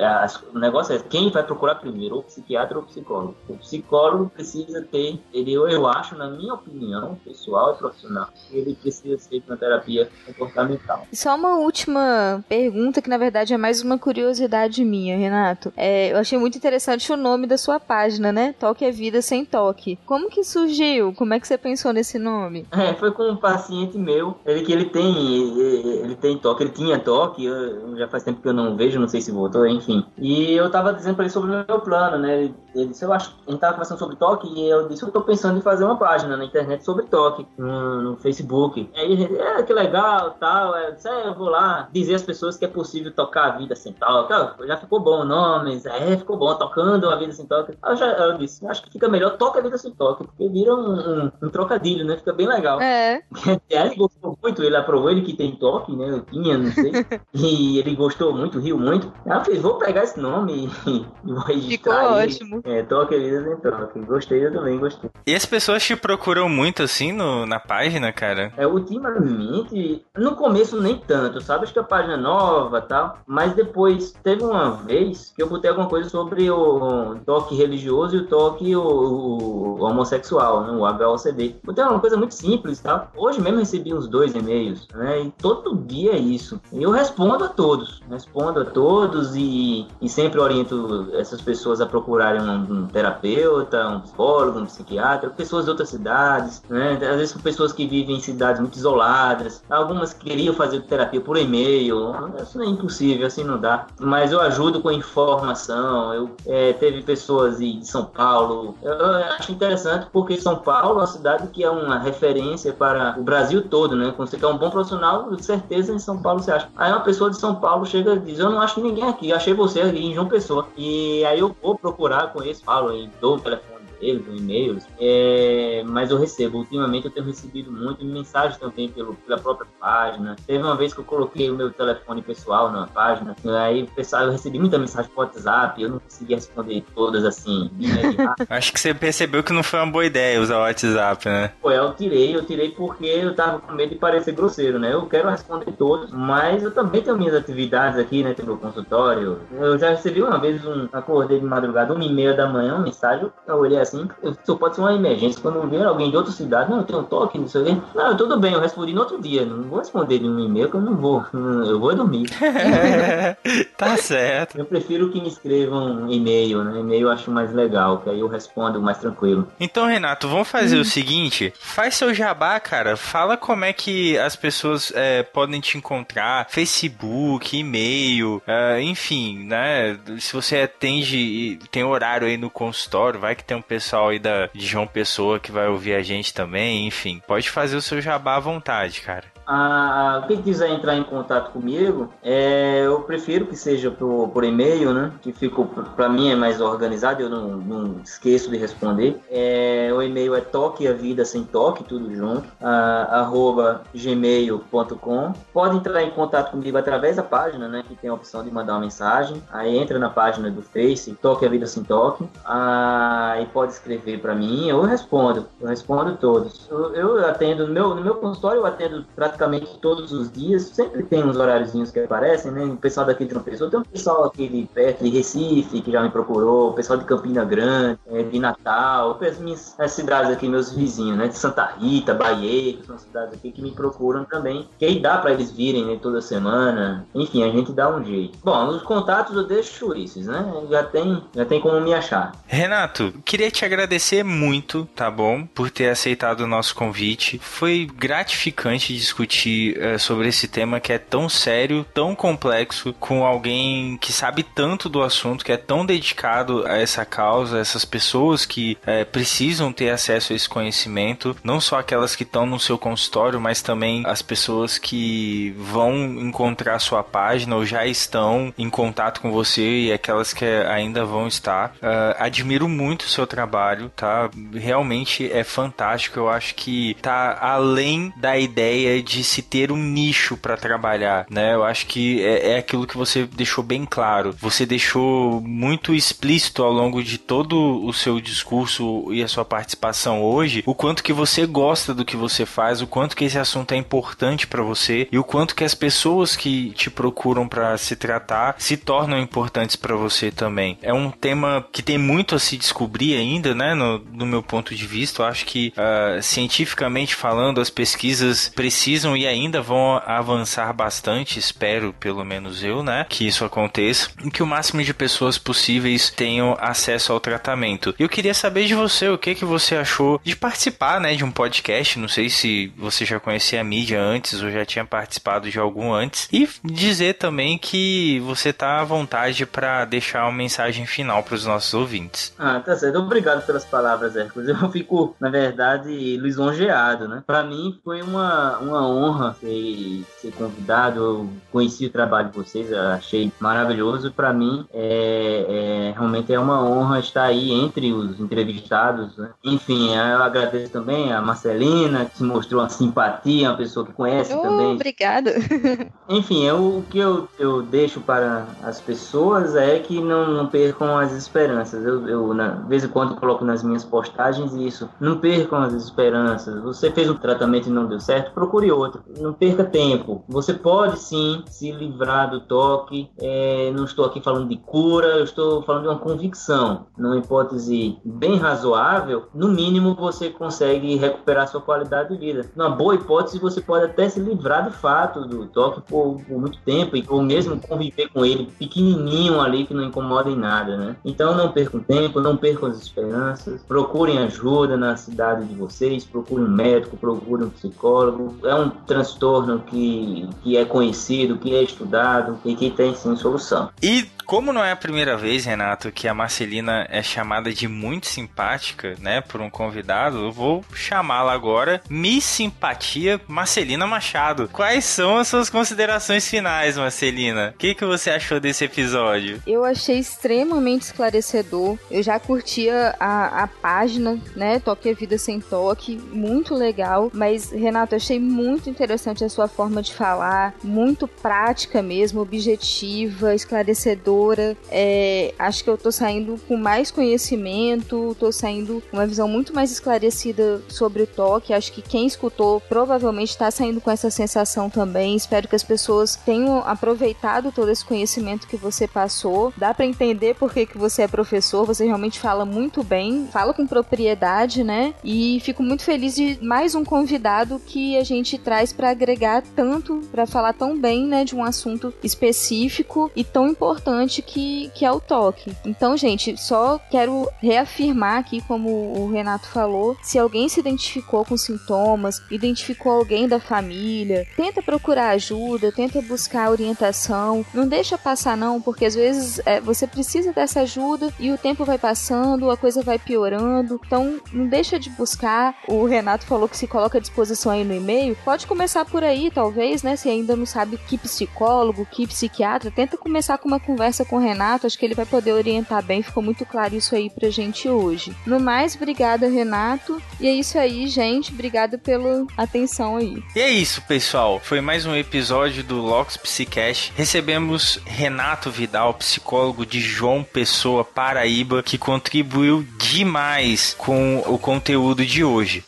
é, 0.00 0.26
o 0.52 0.58
negócio 0.58 0.94
é 0.94 0.98
quem 0.98 1.30
vai 1.30 1.42
procurar 1.42 1.76
primeiro, 1.76 2.16
ou 2.16 2.22
psiquiatra 2.22 2.78
ou 2.78 2.84
psicólogo. 2.84 3.34
O 3.48 3.56
psicólogo 3.56 4.30
precisa 4.30 4.82
ter, 4.82 5.20
ele, 5.32 5.52
eu 5.52 5.86
acho, 5.86 6.16
na 6.16 6.28
minha 6.28 6.54
opinião 6.54 7.16
pessoal 7.24 7.74
e 7.74 7.78
profissional, 7.78 8.28
ele 8.50 8.74
precisa 8.74 9.18
ser 9.18 9.42
uma 9.46 9.56
terapia 9.56 10.08
comportamental. 10.26 11.06
Só 11.12 11.34
uma 11.34 11.58
última 11.58 12.44
pergunta 12.48 13.00
que 13.00 13.08
na 13.08 13.18
verdade 13.18 13.54
é 13.54 13.56
mais 13.56 13.82
uma 13.82 13.98
curiosidade 13.98 14.84
minha, 14.84 15.16
Renato. 15.16 15.72
É, 15.76 16.12
eu 16.12 16.18
achei 16.18 16.38
muito 16.38 16.58
interessante 16.58 17.12
o 17.12 17.16
nome 17.16 17.46
da 17.46 17.58
sua 17.58 17.78
página, 17.80 18.32
né? 18.32 18.54
Toque 18.58 18.84
é 18.84 18.90
vida 18.90 19.22
sem 19.22 19.44
toque. 19.44 19.98
Como 20.06 20.28
que 20.28 20.44
surgiu? 20.44 20.73
Como 21.12 21.34
é 21.34 21.40
que 21.40 21.46
você 21.46 21.56
pensou 21.56 21.92
nesse 21.92 22.18
nome? 22.18 22.66
É, 22.70 22.92
foi 22.94 23.10
com 23.12 23.28
um 23.30 23.36
paciente 23.36 23.96
meu, 23.98 24.36
ele 24.44 24.62
que 24.62 24.72
ele 24.72 24.86
tem, 24.86 25.58
ele 25.58 26.14
tem 26.16 26.36
toque, 26.38 26.62
ele 26.62 26.70
tinha 26.70 26.98
toque, 26.98 27.44
eu, 27.44 27.96
já 27.96 28.08
faz 28.08 28.22
tempo 28.22 28.40
que 28.40 28.48
eu 28.48 28.52
não 28.52 28.76
vejo, 28.76 28.98
não 28.98 29.08
sei 29.08 29.20
se 29.20 29.30
voltou, 29.30 29.66
enfim. 29.66 30.04
E 30.18 30.52
eu 30.52 30.70
tava 30.70 30.92
dizendo 30.92 31.14
para 31.14 31.24
ele 31.24 31.32
sobre 31.32 31.50
o 31.50 31.64
meu 31.66 31.80
plano, 31.80 32.18
né? 32.18 32.50
Ele 32.74 32.86
disse, 32.86 33.04
eu 33.04 33.12
acho, 33.12 33.34
a 33.46 33.50
gente 33.50 33.60
tava 33.60 33.74
conversando 33.74 33.98
sobre 33.98 34.16
toque 34.16 34.48
e 34.48 34.68
eu 34.68 34.88
disse, 34.88 35.02
eu 35.04 35.10
tô 35.10 35.20
pensando 35.20 35.58
em 35.58 35.62
fazer 35.62 35.84
uma 35.84 35.96
página 35.96 36.36
na 36.36 36.44
internet 36.44 36.84
sobre 36.84 37.04
toque, 37.06 37.46
no, 37.56 38.02
no 38.02 38.16
Facebook. 38.16 38.90
Aí 38.96 39.12
ele, 39.12 39.36
é, 39.38 39.62
que 39.62 39.72
legal, 39.72 40.32
tal, 40.40 40.76
é, 40.76 40.90
disse, 40.92 41.08
é, 41.08 41.28
eu 41.28 41.34
vou 41.34 41.48
lá 41.48 41.88
dizer 41.92 42.14
às 42.14 42.22
pessoas 42.22 42.56
que 42.56 42.64
é 42.64 42.68
possível 42.68 43.12
tocar 43.12 43.44
a 43.44 43.56
vida 43.58 43.76
sem 43.76 43.92
toque. 43.92 44.34
já 44.66 44.76
ficou 44.76 45.00
bom 45.00 45.20
o 45.20 45.24
nome, 45.24 45.80
é, 45.84 46.16
ficou 46.16 46.36
bom, 46.36 46.52
tocando 46.54 47.08
a 47.08 47.16
vida 47.16 47.32
sem 47.32 47.46
toque. 47.46 47.76
Eu, 47.84 47.96
já, 47.96 48.06
eu 48.06 48.38
disse, 48.38 48.66
acho 48.66 48.82
que 48.82 48.90
fica 48.90 49.08
melhor 49.08 49.36
toca 49.36 49.60
a 49.60 49.62
vida 49.62 49.78
sem 49.78 49.92
toque, 49.92 50.24
porque 50.24 50.48
vira 50.64 50.74
um, 50.74 51.24
um, 51.24 51.32
um 51.42 51.50
trocadilho, 51.50 52.04
né? 52.04 52.16
Fica 52.16 52.32
bem 52.32 52.48
legal. 52.48 52.80
É. 52.80 53.22
ele 53.68 53.94
gostou 53.94 54.38
muito, 54.42 54.62
ele 54.62 54.76
aprovou, 54.76 55.10
ele 55.10 55.22
que 55.22 55.36
tem 55.36 55.54
toque, 55.56 55.94
né? 55.94 56.08
Eu 56.08 56.20
tinha, 56.22 56.56
não 56.56 56.72
sei. 56.72 56.92
e 57.34 57.78
ele 57.78 57.94
gostou 57.94 58.34
muito, 58.34 58.58
riu 58.58 58.78
muito. 58.78 59.12
Eu 59.26 59.44
falei, 59.44 59.60
vou 59.60 59.78
pegar 59.78 60.04
esse 60.04 60.18
nome 60.18 60.70
e, 60.86 61.06
vou 61.22 61.38
registrar. 61.40 62.00
Ficou 62.00 62.18
ele. 62.20 62.32
ótimo. 62.32 62.60
É, 62.64 62.82
toque 62.82 63.18
vida 63.18 63.44
sem 63.44 63.56
toque. 63.56 64.00
Gostei, 64.00 64.46
eu 64.46 64.52
também 64.52 64.78
gostei. 64.78 65.10
E 65.26 65.34
as 65.34 65.44
pessoas 65.44 65.84
te 65.84 65.94
procuram 65.94 66.48
muito 66.48 66.82
assim 66.82 67.12
no, 67.12 67.46
na 67.46 67.60
página, 67.60 68.12
cara? 68.12 68.52
É, 68.56 68.66
ultimamente, 68.66 70.04
no 70.16 70.34
começo 70.34 70.80
nem 70.80 70.96
tanto, 70.96 71.40
sabe? 71.40 71.64
Acho 71.64 71.72
que 71.72 71.78
a 71.78 71.84
página 71.84 72.14
é 72.14 72.18
nova 72.18 72.78
e 72.78 72.82
tal, 72.82 73.18
mas 73.26 73.54
depois 73.54 74.12
teve 74.22 74.42
uma 74.42 74.70
vez 74.70 75.32
que 75.34 75.42
eu 75.42 75.48
botei 75.48 75.70
alguma 75.70 75.88
coisa 75.88 76.08
sobre 76.08 76.50
o 76.50 77.16
toque 77.26 77.54
religioso 77.54 78.16
e 78.16 78.20
o 78.20 78.26
toque 78.26 78.76
o, 78.76 78.82
o 78.82 79.84
homossexual, 79.84 80.53
né? 80.62 80.72
o 80.72 80.84
HOCD. 80.84 81.56
Botei 81.64 81.84
uma 81.84 82.00
coisa 82.00 82.16
muito 82.16 82.34
simples, 82.34 82.80
tá? 82.80 83.08
Hoje 83.16 83.40
mesmo 83.40 83.58
recebi 83.58 83.94
uns 83.94 84.06
dois 84.06 84.34
e-mails, 84.34 84.86
né? 84.94 85.22
E 85.22 85.30
todo 85.32 85.76
dia 85.76 86.12
é 86.12 86.18
isso. 86.18 86.60
Eu 86.72 86.90
respondo 86.90 87.44
a 87.44 87.48
todos, 87.48 88.02
respondo 88.10 88.60
a 88.60 88.64
todos 88.64 89.34
e, 89.34 89.86
e 90.00 90.08
sempre 90.08 90.40
oriento 90.40 91.08
essas 91.14 91.40
pessoas 91.40 91.80
a 91.80 91.86
procurarem 91.86 92.40
um, 92.40 92.82
um 92.84 92.86
terapeuta, 92.86 93.88
um 93.88 94.00
psicólogo, 94.00 94.60
um 94.60 94.66
psiquiatra, 94.66 95.30
pessoas 95.30 95.64
de 95.64 95.70
outras 95.70 95.88
cidades, 95.88 96.62
né? 96.68 96.92
Às 96.94 97.16
vezes 97.16 97.32
pessoas 97.34 97.72
que 97.72 97.86
vivem 97.86 98.16
em 98.16 98.20
cidades 98.20 98.60
muito 98.60 98.76
isoladas, 98.76 99.62
algumas 99.68 100.12
queriam 100.12 100.54
fazer 100.54 100.80
terapia 100.82 101.20
por 101.20 101.36
e-mail, 101.36 102.14
isso 102.42 102.60
é 102.60 102.66
impossível, 102.66 103.26
assim 103.26 103.44
não 103.44 103.58
dá. 103.58 103.86
Mas 104.00 104.32
eu 104.32 104.40
ajudo 104.40 104.80
com 104.80 104.90
informação, 104.90 106.14
eu 106.14 106.30
é, 106.46 106.72
teve 106.72 107.02
pessoas 107.02 107.58
de 107.58 107.84
São 107.86 108.04
Paulo, 108.04 108.76
eu, 108.82 108.92
eu 108.92 109.14
acho 109.34 109.52
interessante 109.52 110.06
porque 110.12 110.33
São 110.42 110.56
Paulo 110.56 110.98
é 110.98 111.02
uma 111.02 111.06
cidade 111.06 111.48
que 111.48 111.62
é 111.62 111.70
uma 111.70 111.98
referência 111.98 112.72
para 112.72 113.16
o 113.18 113.22
Brasil 113.22 113.68
todo, 113.68 113.96
né? 113.96 114.12
Quando 114.16 114.28
você 114.28 114.36
quer 114.36 114.46
um 114.46 114.58
bom 114.58 114.70
profissional, 114.70 115.28
certeza 115.38 115.92
em 115.92 115.98
São 115.98 116.20
Paulo 116.20 116.40
você 116.40 116.52
acha. 116.52 116.68
Aí 116.76 116.90
uma 116.90 117.00
pessoa 117.00 117.30
de 117.30 117.38
São 117.38 117.54
Paulo 117.54 117.86
chega 117.86 118.14
e 118.14 118.18
diz, 118.18 118.38
eu 118.38 118.50
não 118.50 118.60
acho 118.60 118.80
ninguém 118.80 119.04
aqui, 119.04 119.32
achei 119.32 119.54
você 119.54 119.80
aqui 119.80 120.04
em 120.04 120.14
João 120.14 120.28
Pessoa. 120.28 120.68
E 120.76 121.24
aí 121.24 121.38
eu 121.38 121.54
vou 121.62 121.76
procurar, 121.76 122.32
conheço, 122.32 122.64
falo, 122.64 122.94
e 122.94 123.10
dou 123.20 123.36
o 123.36 123.40
telefone 123.40 123.73
e-mails, 124.04 124.40
e-mails, 124.40 124.88
é, 125.00 125.82
mas 125.86 126.10
eu 126.10 126.18
recebo. 126.18 126.58
Ultimamente 126.58 127.06
eu 127.06 127.10
tenho 127.10 127.26
recebido 127.26 127.70
muito 127.72 128.04
mensagens 128.04 128.58
também 128.58 128.88
pelo, 128.88 129.14
pela 129.14 129.38
própria 129.38 129.66
página. 129.80 130.36
Teve 130.46 130.62
uma 130.62 130.76
vez 130.76 130.92
que 130.92 131.00
eu 131.00 131.04
coloquei 131.04 131.50
o 131.50 131.54
meu 131.54 131.70
telefone 131.70 132.22
pessoal 132.22 132.70
na 132.70 132.86
página, 132.86 133.34
aí 133.62 133.86
pessoal, 133.94 134.24
eu 134.24 134.32
recebi 134.32 134.58
muita 134.58 134.78
mensagem 134.78 135.10
por 135.10 135.24
WhatsApp, 135.24 135.82
eu 135.82 135.90
não 135.90 135.98
consegui 135.98 136.34
responder 136.34 136.84
todas 136.94 137.24
assim. 137.24 137.70
Acho 138.48 138.72
que 138.72 138.80
você 138.80 138.94
percebeu 138.94 139.42
que 139.42 139.52
não 139.52 139.62
foi 139.62 139.80
uma 139.80 139.90
boa 139.90 140.04
ideia 140.04 140.40
usar 140.40 140.58
o 140.58 140.62
WhatsApp, 140.62 141.28
né? 141.28 141.52
Pô, 141.60 141.70
eu 141.70 141.92
tirei, 141.94 142.34
eu 142.34 142.44
tirei 142.44 142.70
porque 142.70 143.06
eu 143.06 143.34
tava 143.34 143.60
com 143.60 143.72
medo 143.72 143.90
de 143.90 143.96
parecer 143.96 144.32
grosseiro, 144.32 144.78
né? 144.78 144.92
Eu 144.92 145.06
quero 145.06 145.28
responder 145.28 145.72
todos, 145.72 146.10
mas 146.12 146.62
eu 146.62 146.70
também 146.70 147.02
tenho 147.02 147.16
minhas 147.16 147.34
atividades 147.34 147.98
aqui, 147.98 148.22
né? 148.22 148.34
Tem 148.34 148.44
meu 148.44 148.56
consultório. 148.56 149.40
Eu 149.52 149.78
já 149.78 149.90
recebi 149.90 150.22
uma 150.22 150.38
vez 150.38 150.64
um, 150.64 150.88
acordei 150.92 151.38
de 151.38 151.46
madrugada, 151.46 151.94
uma 151.94 152.04
e 152.04 152.12
meia 152.12 152.34
da 152.34 152.48
manhã, 152.48 152.74
uma 152.74 152.84
mensagem, 152.84 153.30
eu 153.46 153.56
olhei 153.56 153.78
assim, 153.78 153.93
assim, 153.94 154.08
isso 154.42 154.56
pode 154.56 154.74
ser 154.74 154.80
uma 154.80 154.94
emergência. 154.94 155.40
Quando 155.40 155.68
vier 155.68 155.86
alguém 155.86 156.10
de 156.10 156.16
outra 156.16 156.32
cidade, 156.32 156.70
não, 156.70 156.78
eu 156.78 156.84
tenho 156.84 157.00
um 157.00 157.04
toque, 157.04 157.38
não 157.38 157.48
sei 157.48 157.62
o 157.62 157.64
quê. 157.64 157.76
Não, 157.94 158.16
tudo 158.16 158.38
bem, 158.38 158.52
eu 158.52 158.60
respondi 158.60 158.92
no 158.92 159.00
outro 159.00 159.20
dia. 159.20 159.44
Não 159.44 159.62
vou 159.64 159.78
responder 159.78 160.22
em 160.22 160.28
um 160.28 160.40
e-mail 160.40 160.70
que 160.70 160.76
eu 160.76 160.80
não 160.80 160.96
vou. 160.96 161.24
Eu 161.32 161.78
vou 161.78 161.94
dormir. 161.94 162.28
tá 163.76 163.96
certo. 163.96 164.58
Eu 164.58 164.64
prefiro 164.64 165.10
que 165.10 165.20
me 165.20 165.28
escrevam 165.28 166.04
um 166.04 166.10
e-mail, 166.10 166.64
né? 166.64 166.80
E-mail 166.80 167.02
eu 167.02 167.10
acho 167.10 167.30
mais 167.30 167.52
legal, 167.52 167.98
que 167.98 168.10
aí 168.10 168.20
eu 168.20 168.28
respondo 168.28 168.80
mais 168.80 168.98
tranquilo. 168.98 169.48
Então, 169.58 169.86
Renato, 169.86 170.28
vamos 170.28 170.48
fazer 170.48 170.76
hum. 170.76 170.80
o 170.80 170.84
seguinte: 170.84 171.52
faz 171.58 171.94
seu 171.94 172.12
jabá, 172.12 172.58
cara. 172.60 172.96
Fala 172.96 173.36
como 173.36 173.64
é 173.64 173.72
que 173.72 174.18
as 174.18 174.36
pessoas 174.36 174.92
é, 174.94 175.22
podem 175.22 175.60
te 175.60 175.78
encontrar, 175.78 176.46
Facebook, 176.50 177.56
e-mail, 177.56 178.42
é, 178.46 178.80
enfim, 178.82 179.44
né? 179.46 179.98
Se 180.18 180.32
você 180.32 180.62
atende, 180.62 181.58
tem 181.70 181.84
horário 181.84 182.26
aí 182.26 182.36
no 182.36 182.50
consultório, 182.50 183.20
vai 183.20 183.34
que 183.34 183.44
tem 183.44 183.56
um 183.56 183.62
pessoal 183.74 184.10
aí 184.10 184.20
da, 184.20 184.46
de 184.54 184.64
João 184.64 184.86
Pessoa 184.86 185.40
que 185.40 185.50
vai 185.50 185.66
ouvir 185.66 185.94
a 185.94 186.02
gente 186.02 186.32
também, 186.32 186.86
enfim. 186.86 187.20
Pode 187.26 187.50
fazer 187.50 187.74
o 187.74 187.82
seu 187.82 188.00
jabá 188.00 188.36
à 188.36 188.40
vontade, 188.40 189.00
cara. 189.00 189.33
A, 189.46 190.24
quem 190.26 190.40
quiser 190.40 190.70
entrar 190.70 190.96
em 190.96 191.02
contato 191.02 191.50
comigo, 191.52 192.10
é, 192.22 192.82
eu 192.84 193.00
prefiro 193.00 193.46
que 193.46 193.56
seja 193.56 193.90
por, 193.90 194.28
por 194.28 194.44
e-mail, 194.44 194.92
né? 194.92 195.12
Que 195.20 195.32
fico, 195.32 195.66
para 195.66 196.08
mim 196.08 196.30
é 196.30 196.36
mais 196.36 196.60
organizado, 196.60 197.22
eu 197.22 197.28
não, 197.28 197.48
não 197.56 198.00
esqueço 198.02 198.50
de 198.50 198.56
responder. 198.56 199.20
É, 199.30 199.90
o 199.94 200.02
e-mail 200.02 200.34
é 200.34 200.40
toque 200.40 200.88
a 200.88 200.92
vida 200.92 201.24
sem 201.24 201.44
toque, 201.44 201.84
tudo 201.84 202.14
junto, 202.14 202.48
arroba 202.60 203.82
gmail.com. 203.94 205.32
Pode 205.52 205.76
entrar 205.76 206.02
em 206.02 206.10
contato 206.10 206.50
comigo 206.50 206.76
através 206.78 207.16
da 207.16 207.22
página, 207.22 207.68
né? 207.68 207.84
Que 207.86 207.94
tem 207.94 208.10
a 208.10 208.14
opção 208.14 208.42
de 208.42 208.50
mandar 208.50 208.74
uma 208.74 208.80
mensagem. 208.80 209.42
Aí 209.52 209.76
entra 209.76 209.98
na 209.98 210.08
página 210.08 210.50
do 210.50 210.62
Face, 210.62 211.12
toque 211.20 211.44
a 211.44 211.48
vida 211.48 211.66
sem 211.66 211.84
toque. 211.84 212.26
Aí 212.44 213.46
pode 213.46 213.72
escrever 213.72 214.20
para 214.20 214.34
mim, 214.34 214.68
eu 214.68 214.82
respondo, 214.82 215.46
eu 215.60 215.68
respondo 215.68 216.16
todos. 216.16 216.68
Eu, 216.70 216.94
eu 216.94 217.26
atendo 217.26 217.66
no 217.66 217.72
meu, 217.72 217.94
no 217.94 218.02
meu 218.02 218.14
consultório, 218.16 218.60
eu 218.60 218.66
atendo 218.66 219.04
praticamente 219.14 219.33
todos 219.80 220.12
os 220.12 220.30
dias. 220.30 220.62
Sempre 220.62 221.02
tem 221.04 221.24
uns 221.24 221.36
horáriozinhos 221.36 221.90
que 221.90 222.00
aparecem, 222.00 222.50
né? 222.50 222.64
O 222.64 222.76
pessoal 222.76 223.06
daqui 223.06 223.24
de 223.24 223.34
uma 223.34 223.42
pessoa, 223.42 223.70
tem 223.70 223.80
um 223.80 223.84
pessoal 223.84 224.24
aqui 224.24 224.48
de 224.48 224.68
perto 224.72 225.04
de 225.04 225.10
Recife 225.10 225.80
que 225.80 225.90
já 225.90 226.02
me 226.02 226.10
procurou, 226.10 226.70
o 226.70 226.72
pessoal 226.72 226.98
de 226.98 227.04
Campina 227.04 227.44
Grande, 227.44 227.98
é, 228.10 228.22
de 228.22 228.38
Natal, 228.38 229.18
as 229.24 229.38
minhas 229.38 229.74
as 229.78 229.92
cidades 229.92 230.30
aqui, 230.30 230.48
meus 230.48 230.72
vizinhos, 230.72 231.16
né? 231.16 231.28
De 231.28 231.36
Santa 231.36 231.74
Rita, 231.78 232.14
Bahia, 232.14 232.78
são 232.86 232.98
cidades 232.98 233.34
aqui 233.34 233.50
que 233.50 233.62
me 233.62 233.70
procuram 233.70 234.24
também. 234.24 234.68
Que 234.78 234.84
aí 234.84 235.00
dá 235.00 235.18
para 235.18 235.32
eles 235.32 235.50
virem 235.50 235.84
né, 235.86 235.98
toda 236.00 236.20
semana. 236.20 237.06
Enfim, 237.14 237.42
a 237.42 237.50
gente 237.50 237.72
dá 237.72 237.94
um 237.94 238.04
jeito. 238.04 238.38
Bom, 238.42 238.66
nos 238.66 238.82
contatos 238.82 239.36
eu 239.36 239.46
deixo 239.46 239.94
esses, 239.94 240.26
né? 240.26 240.44
Já 240.70 240.82
tem, 240.82 241.22
já 241.34 241.44
tem 241.44 241.60
como 241.60 241.80
me 241.80 241.94
achar. 241.94 242.32
Renato, 242.46 243.12
queria 243.24 243.50
te 243.50 243.64
agradecer 243.64 244.22
muito, 244.22 244.88
tá 244.94 245.10
bom? 245.10 245.46
Por 245.46 245.70
ter 245.70 245.88
aceitado 245.88 246.40
o 246.40 246.46
nosso 246.46 246.74
convite. 246.74 247.38
Foi 247.38 247.88
gratificante 247.96 248.94
discutir 248.94 249.23
uh, 249.26 249.98
sobre 249.98 250.28
esse 250.28 250.48
tema 250.48 250.80
que 250.80 250.92
é 250.92 250.98
tão 250.98 251.28
sério, 251.28 251.84
tão 251.94 252.14
complexo, 252.14 252.92
com 252.94 253.24
alguém 253.24 253.96
que 253.98 254.12
sabe 254.12 254.42
tanto 254.42 254.88
do 254.88 255.02
assunto, 255.02 255.44
que 255.44 255.52
é 255.52 255.56
tão 255.56 255.84
dedicado 255.84 256.66
a 256.66 256.76
essa 256.76 257.04
causa, 257.04 257.58
essas 257.58 257.84
pessoas 257.84 258.44
que 258.44 258.78
uh, 258.82 259.04
precisam 259.06 259.72
ter 259.72 259.90
acesso 259.90 260.32
a 260.32 260.36
esse 260.36 260.48
conhecimento, 260.48 261.36
não 261.42 261.60
só 261.60 261.78
aquelas 261.78 262.16
que 262.16 262.22
estão 262.22 262.46
no 262.46 262.58
seu 262.58 262.78
consultório, 262.78 263.40
mas 263.40 263.62
também 263.62 264.02
as 264.06 264.22
pessoas 264.22 264.78
que 264.78 265.54
vão 265.58 265.94
encontrar 266.20 266.78
sua 266.78 267.02
página 267.02 267.56
ou 267.56 267.64
já 267.64 267.86
estão 267.86 268.52
em 268.56 268.70
contato 268.70 269.20
com 269.20 269.30
você 269.30 269.86
e 269.86 269.92
aquelas 269.92 270.32
que 270.32 270.44
ainda 270.44 271.04
vão 271.04 271.26
estar. 271.26 271.70
Uh, 271.76 272.14
admiro 272.18 272.68
muito 272.68 273.02
o 273.02 273.08
seu 273.08 273.26
trabalho, 273.26 273.90
tá? 273.94 274.30
Realmente 274.52 275.30
é 275.30 275.44
fantástico. 275.44 276.18
Eu 276.18 276.28
acho 276.28 276.54
que 276.54 276.96
tá 277.00 277.38
além 277.40 278.12
da 278.16 278.38
ideia 278.38 279.02
de 279.02 279.13
se 279.22 279.42
ter 279.42 279.70
um 279.70 279.76
nicho 279.76 280.36
para 280.36 280.56
trabalhar, 280.56 281.26
né? 281.30 281.54
Eu 281.54 281.64
acho 281.64 281.86
que 281.86 282.22
é, 282.24 282.52
é, 282.52 282.58
aquilo 282.58 282.86
que 282.86 282.96
você 282.96 283.26
deixou 283.26 283.62
bem 283.62 283.84
claro. 283.84 284.34
Você 284.40 284.66
deixou 284.66 285.40
muito 285.40 285.94
explícito 285.94 286.62
ao 286.62 286.72
longo 286.72 287.02
de 287.02 287.18
todo 287.18 287.84
o 287.84 287.92
seu 287.92 288.20
discurso 288.20 289.12
e 289.12 289.22
a 289.22 289.28
sua 289.28 289.44
participação 289.44 290.22
hoje 290.22 290.62
o 290.66 290.74
quanto 290.74 291.02
que 291.02 291.12
você 291.12 291.46
gosta 291.46 291.94
do 291.94 292.04
que 292.04 292.16
você 292.16 292.46
faz, 292.46 292.80
o 292.80 292.86
quanto 292.86 293.16
que 293.16 293.24
esse 293.24 293.38
assunto 293.38 293.72
é 293.72 293.76
importante 293.76 294.46
para 294.46 294.62
você 294.62 295.08
e 295.10 295.18
o 295.18 295.24
quanto 295.24 295.54
que 295.54 295.64
as 295.64 295.74
pessoas 295.74 296.36
que 296.36 296.70
te 296.70 296.90
procuram 296.90 297.46
para 297.46 297.76
se 297.76 297.96
tratar 297.96 298.56
se 298.58 298.76
tornam 298.76 299.18
importantes 299.18 299.76
para 299.76 299.94
você 299.94 300.30
também. 300.30 300.78
É 300.82 300.92
um 300.92 301.10
tema 301.10 301.66
que 301.70 301.82
tem 301.82 301.98
muito 301.98 302.34
a 302.34 302.38
se 302.38 302.56
descobrir 302.56 303.16
ainda, 303.16 303.54
né? 303.54 303.74
No, 303.74 303.98
no 303.98 304.26
meu 304.26 304.42
ponto 304.42 304.74
de 304.74 304.86
vista, 304.86 305.22
eu 305.22 305.26
acho 305.26 305.44
que 305.44 305.72
uh, 305.76 306.22
cientificamente 306.22 307.14
falando, 307.14 307.60
as 307.60 307.70
pesquisas 307.70 308.48
precisam 308.48 309.03
e 309.16 309.26
ainda 309.26 309.60
vão 309.60 310.00
avançar 310.06 310.72
bastante, 310.72 311.38
espero, 311.38 311.92
pelo 312.00 312.24
menos 312.24 312.62
eu, 312.62 312.82
né? 312.82 313.06
Que 313.08 313.26
isso 313.26 313.44
aconteça 313.44 314.10
e 314.24 314.30
que 314.30 314.42
o 314.42 314.46
máximo 314.46 314.82
de 314.82 314.94
pessoas 314.94 315.36
possíveis 315.36 316.10
tenham 316.10 316.56
acesso 316.60 317.12
ao 317.12 317.20
tratamento. 317.20 317.94
Eu 317.98 318.08
queria 318.08 318.34
saber 318.34 318.66
de 318.66 318.74
você 318.74 319.08
o 319.08 319.18
que 319.18 319.34
que 319.34 319.44
você 319.44 319.76
achou 319.76 320.20
de 320.22 320.36
participar, 320.36 321.00
né, 321.00 321.14
de 321.14 321.24
um 321.24 321.30
podcast. 321.30 321.98
Não 321.98 322.08
sei 322.08 322.28
se 322.28 322.72
você 322.76 323.04
já 323.04 323.18
conhecia 323.18 323.60
a 323.60 323.64
mídia 323.64 324.00
antes 324.00 324.42
ou 324.42 324.50
já 324.50 324.64
tinha 324.64 324.84
participado 324.84 325.50
de 325.50 325.58
algum 325.58 325.92
antes 325.92 326.28
e 326.32 326.48
dizer 326.64 327.14
também 327.14 327.58
que 327.58 328.20
você 328.20 328.52
tá 328.52 328.80
à 328.80 328.84
vontade 328.84 329.46
para 329.46 329.84
deixar 329.84 330.24
uma 330.24 330.32
mensagem 330.32 330.86
final 330.86 331.22
para 331.22 331.34
os 331.34 331.46
nossos 331.46 331.74
ouvintes. 331.74 332.34
Ah, 332.38 332.60
tá 332.60 332.76
certo. 332.76 332.98
Obrigado 332.98 333.44
pelas 333.44 333.64
palavras, 333.64 334.16
Hércules. 334.16 334.48
Eu 334.48 334.70
fico, 334.70 335.16
na 335.20 335.30
verdade, 335.30 336.16
lisonjeado, 336.16 337.08
né? 337.08 337.22
Para 337.26 337.42
mim 337.42 337.78
foi 337.84 338.02
uma, 338.02 338.58
uma 338.58 338.86
honra 338.94 339.34
ser, 339.40 340.04
ser 340.20 340.32
convidado. 340.32 341.00
Eu 341.00 341.28
conheci 341.50 341.86
o 341.86 341.90
trabalho 341.90 342.30
de 342.30 342.36
vocês, 342.36 342.72
achei 342.72 343.32
maravilhoso. 343.40 344.12
Para 344.12 344.32
mim, 344.32 344.66
é, 344.72 345.46
é, 345.48 345.92
realmente 345.96 346.32
é 346.32 346.38
uma 346.38 346.62
honra 346.62 347.00
estar 347.00 347.24
aí 347.24 347.52
entre 347.52 347.92
os 347.92 348.20
entrevistados. 348.20 349.16
Né? 349.16 349.30
Enfim, 349.44 349.94
eu 349.94 350.22
agradeço 350.22 350.72
também 350.72 351.12
a 351.12 351.20
Marcelina, 351.20 352.06
que 352.06 352.18
se 352.18 352.24
mostrou 352.24 352.62
uma 352.62 352.68
simpatia, 352.68 353.50
uma 353.50 353.56
pessoa 353.56 353.84
que 353.86 353.92
conhece 353.92 354.34
oh, 354.34 354.42
também. 354.42 354.74
Obrigada. 354.74 355.34
Enfim, 356.08 356.44
eu, 356.44 356.78
o 356.78 356.84
que 356.88 356.98
eu, 356.98 357.28
eu 357.38 357.62
deixo 357.62 358.00
para 358.00 358.46
as 358.62 358.80
pessoas 358.80 359.56
é 359.56 359.78
que 359.78 360.00
não, 360.00 360.30
não 360.32 360.46
percam 360.46 360.98
as 360.98 361.12
esperanças. 361.12 361.84
Eu, 361.84 362.08
eu, 362.08 362.34
na 362.34 362.50
vez 362.68 362.84
em 362.84 362.88
quando, 362.88 363.16
coloco 363.16 363.44
nas 363.44 363.62
minhas 363.62 363.84
postagens 363.84 364.54
isso. 364.54 364.88
Não 365.00 365.18
percam 365.18 365.58
as 365.62 365.72
esperanças. 365.72 366.62
Você 366.62 366.90
fez 366.90 367.08
um 367.08 367.14
tratamento 367.14 367.68
e 367.68 367.72
não 367.72 367.86
deu 367.86 368.00
certo, 368.00 368.32
procure 368.32 368.70
outro. 368.70 368.83
Não 369.18 369.32
perca 369.32 369.64
tempo. 369.64 370.24
Você 370.28 370.54
pode 370.54 370.98
sim 370.98 371.42
se 371.46 371.70
livrar 371.70 372.30
do 372.30 372.40
toque. 372.40 373.10
É, 373.18 373.72
não 373.74 373.84
estou 373.84 374.04
aqui 374.04 374.20
falando 374.20 374.48
de 374.48 374.56
cura, 374.56 375.18
eu 375.18 375.24
estou 375.24 375.62
falando 375.62 375.82
de 375.82 375.88
uma 375.88 375.98
convicção. 375.98 376.86
Numa 376.96 377.18
hipótese 377.18 377.98
bem 378.04 378.36
razoável, 378.36 379.24
no 379.34 379.48
mínimo 379.48 379.94
você 379.94 380.30
consegue 380.30 380.96
recuperar 380.96 381.48
sua 381.48 381.60
qualidade 381.60 382.10
de 382.10 382.18
vida. 382.18 382.50
Numa 382.56 382.70
boa 382.70 382.94
hipótese, 382.94 383.38
você 383.38 383.60
pode 383.60 383.86
até 383.86 384.08
se 384.08 384.20
livrar 384.20 384.68
de 384.68 384.76
fato 384.76 385.26
do 385.26 385.46
toque 385.46 385.80
por, 385.82 386.20
por 386.22 386.38
muito 386.38 386.58
tempo, 386.64 386.96
ou 387.08 387.22
mesmo 387.22 387.60
conviver 387.60 388.08
com 388.08 388.24
ele 388.24 388.50
pequenininho 388.58 389.40
ali 389.40 389.66
que 389.66 389.74
não 389.74 389.84
incomoda 389.84 390.30
em 390.30 390.36
nada, 390.36 390.76
né? 390.76 390.96
Então 391.04 391.34
não 391.34 391.52
percam 391.52 391.80
tempo, 391.80 392.20
não 392.20 392.36
percam 392.36 392.68
as 392.68 392.80
esperanças, 392.80 393.62
procurem 393.62 394.18
ajuda 394.18 394.76
na 394.76 394.96
cidade 394.96 395.44
de 395.46 395.54
vocês, 395.54 396.04
procurem 396.04 396.46
um 396.46 396.50
médico, 396.50 396.96
procurem 396.96 397.46
um 397.46 397.50
psicólogo. 397.50 398.34
É 398.44 398.54
um 398.54 398.70
transtorno 398.86 399.60
que, 399.60 400.28
que 400.42 400.56
é 400.56 400.64
conhecido, 400.64 401.38
que 401.38 401.54
é 401.54 401.62
estudado 401.62 402.38
e 402.44 402.54
que 402.54 402.70
tem 402.70 402.94
sim 402.94 403.16
solução. 403.16 403.70
E 403.82 404.06
como 404.26 404.52
não 404.52 404.64
é 404.64 404.72
a 404.72 404.76
primeira 404.76 405.16
vez, 405.16 405.44
Renato, 405.44 405.92
que 405.92 406.08
a 406.08 406.14
Marcelina 406.14 406.86
é 406.90 407.02
chamada 407.02 407.52
de 407.52 407.68
muito 407.68 408.06
simpática, 408.06 408.94
né, 409.00 409.20
por 409.20 409.40
um 409.40 409.50
convidado, 409.50 410.18
eu 410.18 410.32
vou 410.32 410.64
chamá-la 410.72 411.32
agora 411.32 411.82
Miss 411.90 412.24
Simpatia 412.24 413.20
Marcelina 413.28 413.86
Machado. 413.86 414.48
Quais 414.52 414.84
são 414.84 415.18
as 415.18 415.28
suas 415.28 415.50
considerações 415.50 416.26
finais, 416.26 416.76
Marcelina? 416.76 417.52
O 417.54 417.58
que, 417.58 417.74
que 417.74 417.84
você 417.84 418.10
achou 418.10 418.40
desse 418.40 418.64
episódio? 418.64 419.42
Eu 419.46 419.64
achei 419.64 419.98
extremamente 419.98 420.82
esclarecedor. 420.82 421.78
Eu 421.90 422.02
já 422.02 422.18
curtia 422.18 422.94
a, 422.98 423.42
a 423.42 423.46
página, 423.46 424.18
né, 424.34 424.58
Toque 424.58 424.88
a 424.88 424.94
Vida 424.94 425.18
Sem 425.18 425.40
Toque, 425.40 425.96
muito 426.12 426.54
legal. 426.54 427.10
Mas, 427.12 427.50
Renato, 427.50 427.94
achei 427.94 428.18
muito 428.18 428.53
interessante 428.68 429.24
a 429.24 429.28
sua 429.28 429.48
forma 429.48 429.82
de 429.82 429.94
falar, 429.94 430.54
muito 430.62 431.06
prática 431.06 431.82
mesmo, 431.82 432.20
objetiva, 432.20 433.34
esclarecedora 433.34 434.56
é, 434.70 435.34
acho 435.38 435.62
que 435.62 435.70
eu 435.70 435.78
tô 435.78 435.90
saindo 435.90 436.38
com 436.48 436.56
mais 436.56 436.90
conhecimento, 436.90 438.16
tô 438.18 438.32
saindo 438.32 438.82
com 438.90 438.96
uma 438.96 439.06
visão 439.06 439.28
muito 439.28 439.54
mais 439.54 439.70
esclarecida 439.70 440.62
sobre 440.68 441.02
o 441.02 441.06
toque. 441.06 441.52
Acho 441.52 441.72
que 441.72 441.82
quem 441.82 442.06
escutou 442.06 442.60
provavelmente 442.60 443.30
está 443.30 443.50
saindo 443.50 443.80
com 443.80 443.90
essa 443.90 444.10
sensação 444.10 444.68
também. 444.68 445.16
Espero 445.16 445.48
que 445.48 445.56
as 445.56 445.62
pessoas 445.62 446.16
tenham 446.16 446.58
aproveitado 446.66 447.52
todo 447.52 447.70
esse 447.70 447.84
conhecimento 447.84 448.46
que 448.46 448.56
você 448.56 448.86
passou. 448.86 449.52
Dá 449.56 449.72
para 449.72 449.86
entender 449.86 450.34
por 450.34 450.52
que, 450.52 450.66
que 450.66 450.78
você 450.78 451.02
é 451.02 451.08
professor, 451.08 451.64
você 451.64 451.84
realmente 451.84 452.18
fala 452.18 452.44
muito 452.44 452.82
bem, 452.82 453.28
fala 453.30 453.52
com 453.52 453.66
propriedade, 453.66 454.64
né? 454.64 454.94
E 455.02 455.40
fico 455.40 455.62
muito 455.62 455.82
feliz 455.82 456.14
de 456.14 456.38
mais 456.42 456.74
um 456.74 456.84
convidado 456.84 457.60
que 457.64 457.96
a 457.96 458.04
gente 458.04 458.38
traz 458.44 458.72
para 458.72 458.90
agregar 458.90 459.42
tanto, 459.56 460.00
para 460.12 460.26
falar 460.26 460.52
tão 460.52 460.78
bem, 460.78 461.06
né, 461.06 461.24
de 461.24 461.34
um 461.34 461.42
assunto 461.42 461.92
específico 462.02 463.10
e 463.16 463.24
tão 463.24 463.48
importante 463.48 464.20
que, 464.20 464.70
que 464.74 464.84
é 464.84 464.92
o 464.92 465.00
toque. 465.00 465.52
Então, 465.64 465.96
gente, 465.96 466.36
só 466.36 466.78
quero 466.90 467.28
reafirmar 467.40 468.18
aqui, 468.18 468.42
como 468.42 468.68
o 468.68 469.10
Renato 469.10 469.48
falou, 469.48 469.96
se 470.02 470.18
alguém 470.18 470.48
se 470.48 470.60
identificou 470.60 471.24
com 471.24 471.36
sintomas, 471.36 472.20
identificou 472.30 472.92
alguém 472.92 473.26
da 473.26 473.40
família, 473.40 474.26
tenta 474.36 474.62
procurar 474.62 475.10
ajuda, 475.10 475.72
tenta 475.72 476.02
buscar 476.02 476.50
orientação, 476.50 477.44
não 477.54 477.66
deixa 477.66 477.96
passar 477.96 478.36
não, 478.36 478.60
porque 478.60 478.84
às 478.84 478.94
vezes 478.94 479.40
é, 479.46 479.60
você 479.60 479.86
precisa 479.86 480.32
dessa 480.32 480.60
ajuda 480.60 481.12
e 481.18 481.30
o 481.30 481.38
tempo 481.38 481.64
vai 481.64 481.78
passando, 481.78 482.50
a 482.50 482.56
coisa 482.56 482.82
vai 482.82 482.98
piorando, 482.98 483.80
então 483.86 484.20
não 484.32 484.46
deixa 484.46 484.78
de 484.78 484.90
buscar. 484.90 485.54
O 485.68 485.84
Renato 485.86 486.26
falou 486.26 486.48
que 486.48 486.56
se 486.56 486.66
coloca 486.66 486.98
à 486.98 487.00
disposição 487.00 487.52
aí 487.52 487.64
no 487.64 487.74
e-mail, 487.74 488.16
pode 488.24 488.33
começar 488.46 488.84
por 488.84 489.04
aí, 489.04 489.30
talvez, 489.30 489.82
né? 489.82 489.94
Se 489.96 490.08
ainda 490.08 490.34
não 490.34 490.46
sabe 490.46 490.76
que 490.76 490.98
psicólogo, 490.98 491.86
que 491.86 492.06
psiquiatra, 492.06 492.70
tenta 492.70 492.96
começar 492.96 493.38
com 493.38 493.46
uma 493.46 493.60
conversa 493.60 494.04
com 494.04 494.16
o 494.16 494.20
Renato, 494.20 494.66
acho 494.66 494.78
que 494.78 494.84
ele 494.84 494.94
vai 494.94 495.06
poder 495.06 495.32
orientar 495.32 495.82
bem, 495.82 496.02
ficou 496.02 496.22
muito 496.22 496.44
claro 496.44 496.74
isso 496.74 496.94
aí 496.94 497.08
pra 497.08 497.30
gente 497.30 497.68
hoje. 497.68 498.14
No 498.26 498.40
mais, 498.40 498.74
obrigada, 498.74 499.28
Renato. 499.28 500.02
E 500.20 500.26
é 500.26 500.32
isso 500.32 500.58
aí, 500.58 500.88
gente. 500.88 501.32
Obrigada 501.32 501.78
pela 501.78 502.26
atenção 502.36 502.96
aí. 502.96 503.22
E 503.36 503.40
é 503.40 503.50
isso, 503.50 503.82
pessoal. 503.82 504.40
Foi 504.42 504.60
mais 504.60 504.86
um 504.86 504.94
episódio 504.94 505.62
do 505.62 505.80
Locks 505.80 506.16
Psicash. 506.16 506.92
Recebemos 506.96 507.78
Renato 507.84 508.50
Vidal, 508.50 508.94
psicólogo 508.94 509.64
de 509.64 509.80
João 509.80 510.24
Pessoa, 510.24 510.84
Paraíba, 510.84 511.62
que 511.62 511.78
contribuiu 511.78 512.66
demais 512.78 513.74
com 513.78 514.22
o 514.26 514.38
conteúdo 514.38 515.04
de 515.04 515.22
hoje. 515.22 515.64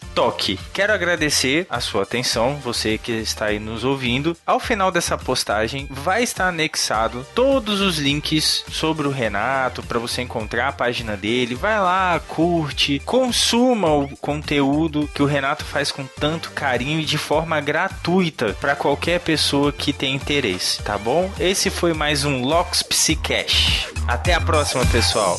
Quero 0.73 0.95
agradecer 0.95 1.67
a 1.69 1.79
sua 1.79 2.05
atenção, 2.05 2.57
você 2.57 2.97
que 2.97 3.13
está 3.13 3.47
aí 3.47 3.59
nos 3.59 3.85
ouvindo. 3.85 4.35
Ao 4.47 4.59
final 4.59 4.91
dessa 4.91 5.19
postagem 5.19 5.87
vai 5.91 6.23
estar 6.23 6.49
anexado 6.49 7.27
todos 7.35 7.83
os 7.83 7.99
links 7.99 8.65
sobre 8.71 9.07
o 9.07 9.11
Renato 9.11 9.83
para 9.83 9.99
você 9.99 10.23
encontrar 10.23 10.69
a 10.69 10.73
página 10.73 11.19
dele. 11.19 11.55
Vai 11.55 11.79
lá, 11.79 12.19
curte, 12.27 12.99
consuma 13.05 13.93
o 13.93 14.09
conteúdo 14.17 15.07
que 15.15 15.23
o 15.23 15.27
Renato 15.27 15.67
faz 15.67 15.93
com 15.93 16.07
tanto 16.07 16.51
carinho 16.53 16.99
e 17.01 17.05
de 17.05 17.19
forma 17.19 17.61
gratuita 17.61 18.57
para 18.59 18.75
qualquer 18.75 19.21
pessoa 19.21 19.71
que 19.71 19.93
tem 19.93 20.15
interesse, 20.15 20.83
tá 20.83 20.97
bom? 20.97 21.31
Esse 21.39 21.69
foi 21.69 21.93
mais 21.93 22.25
um 22.25 22.43
Locks 22.43 22.83
Psycash. 22.83 23.89
Até 24.09 24.33
a 24.33 24.41
próxima, 24.41 24.87
pessoal. 24.87 25.37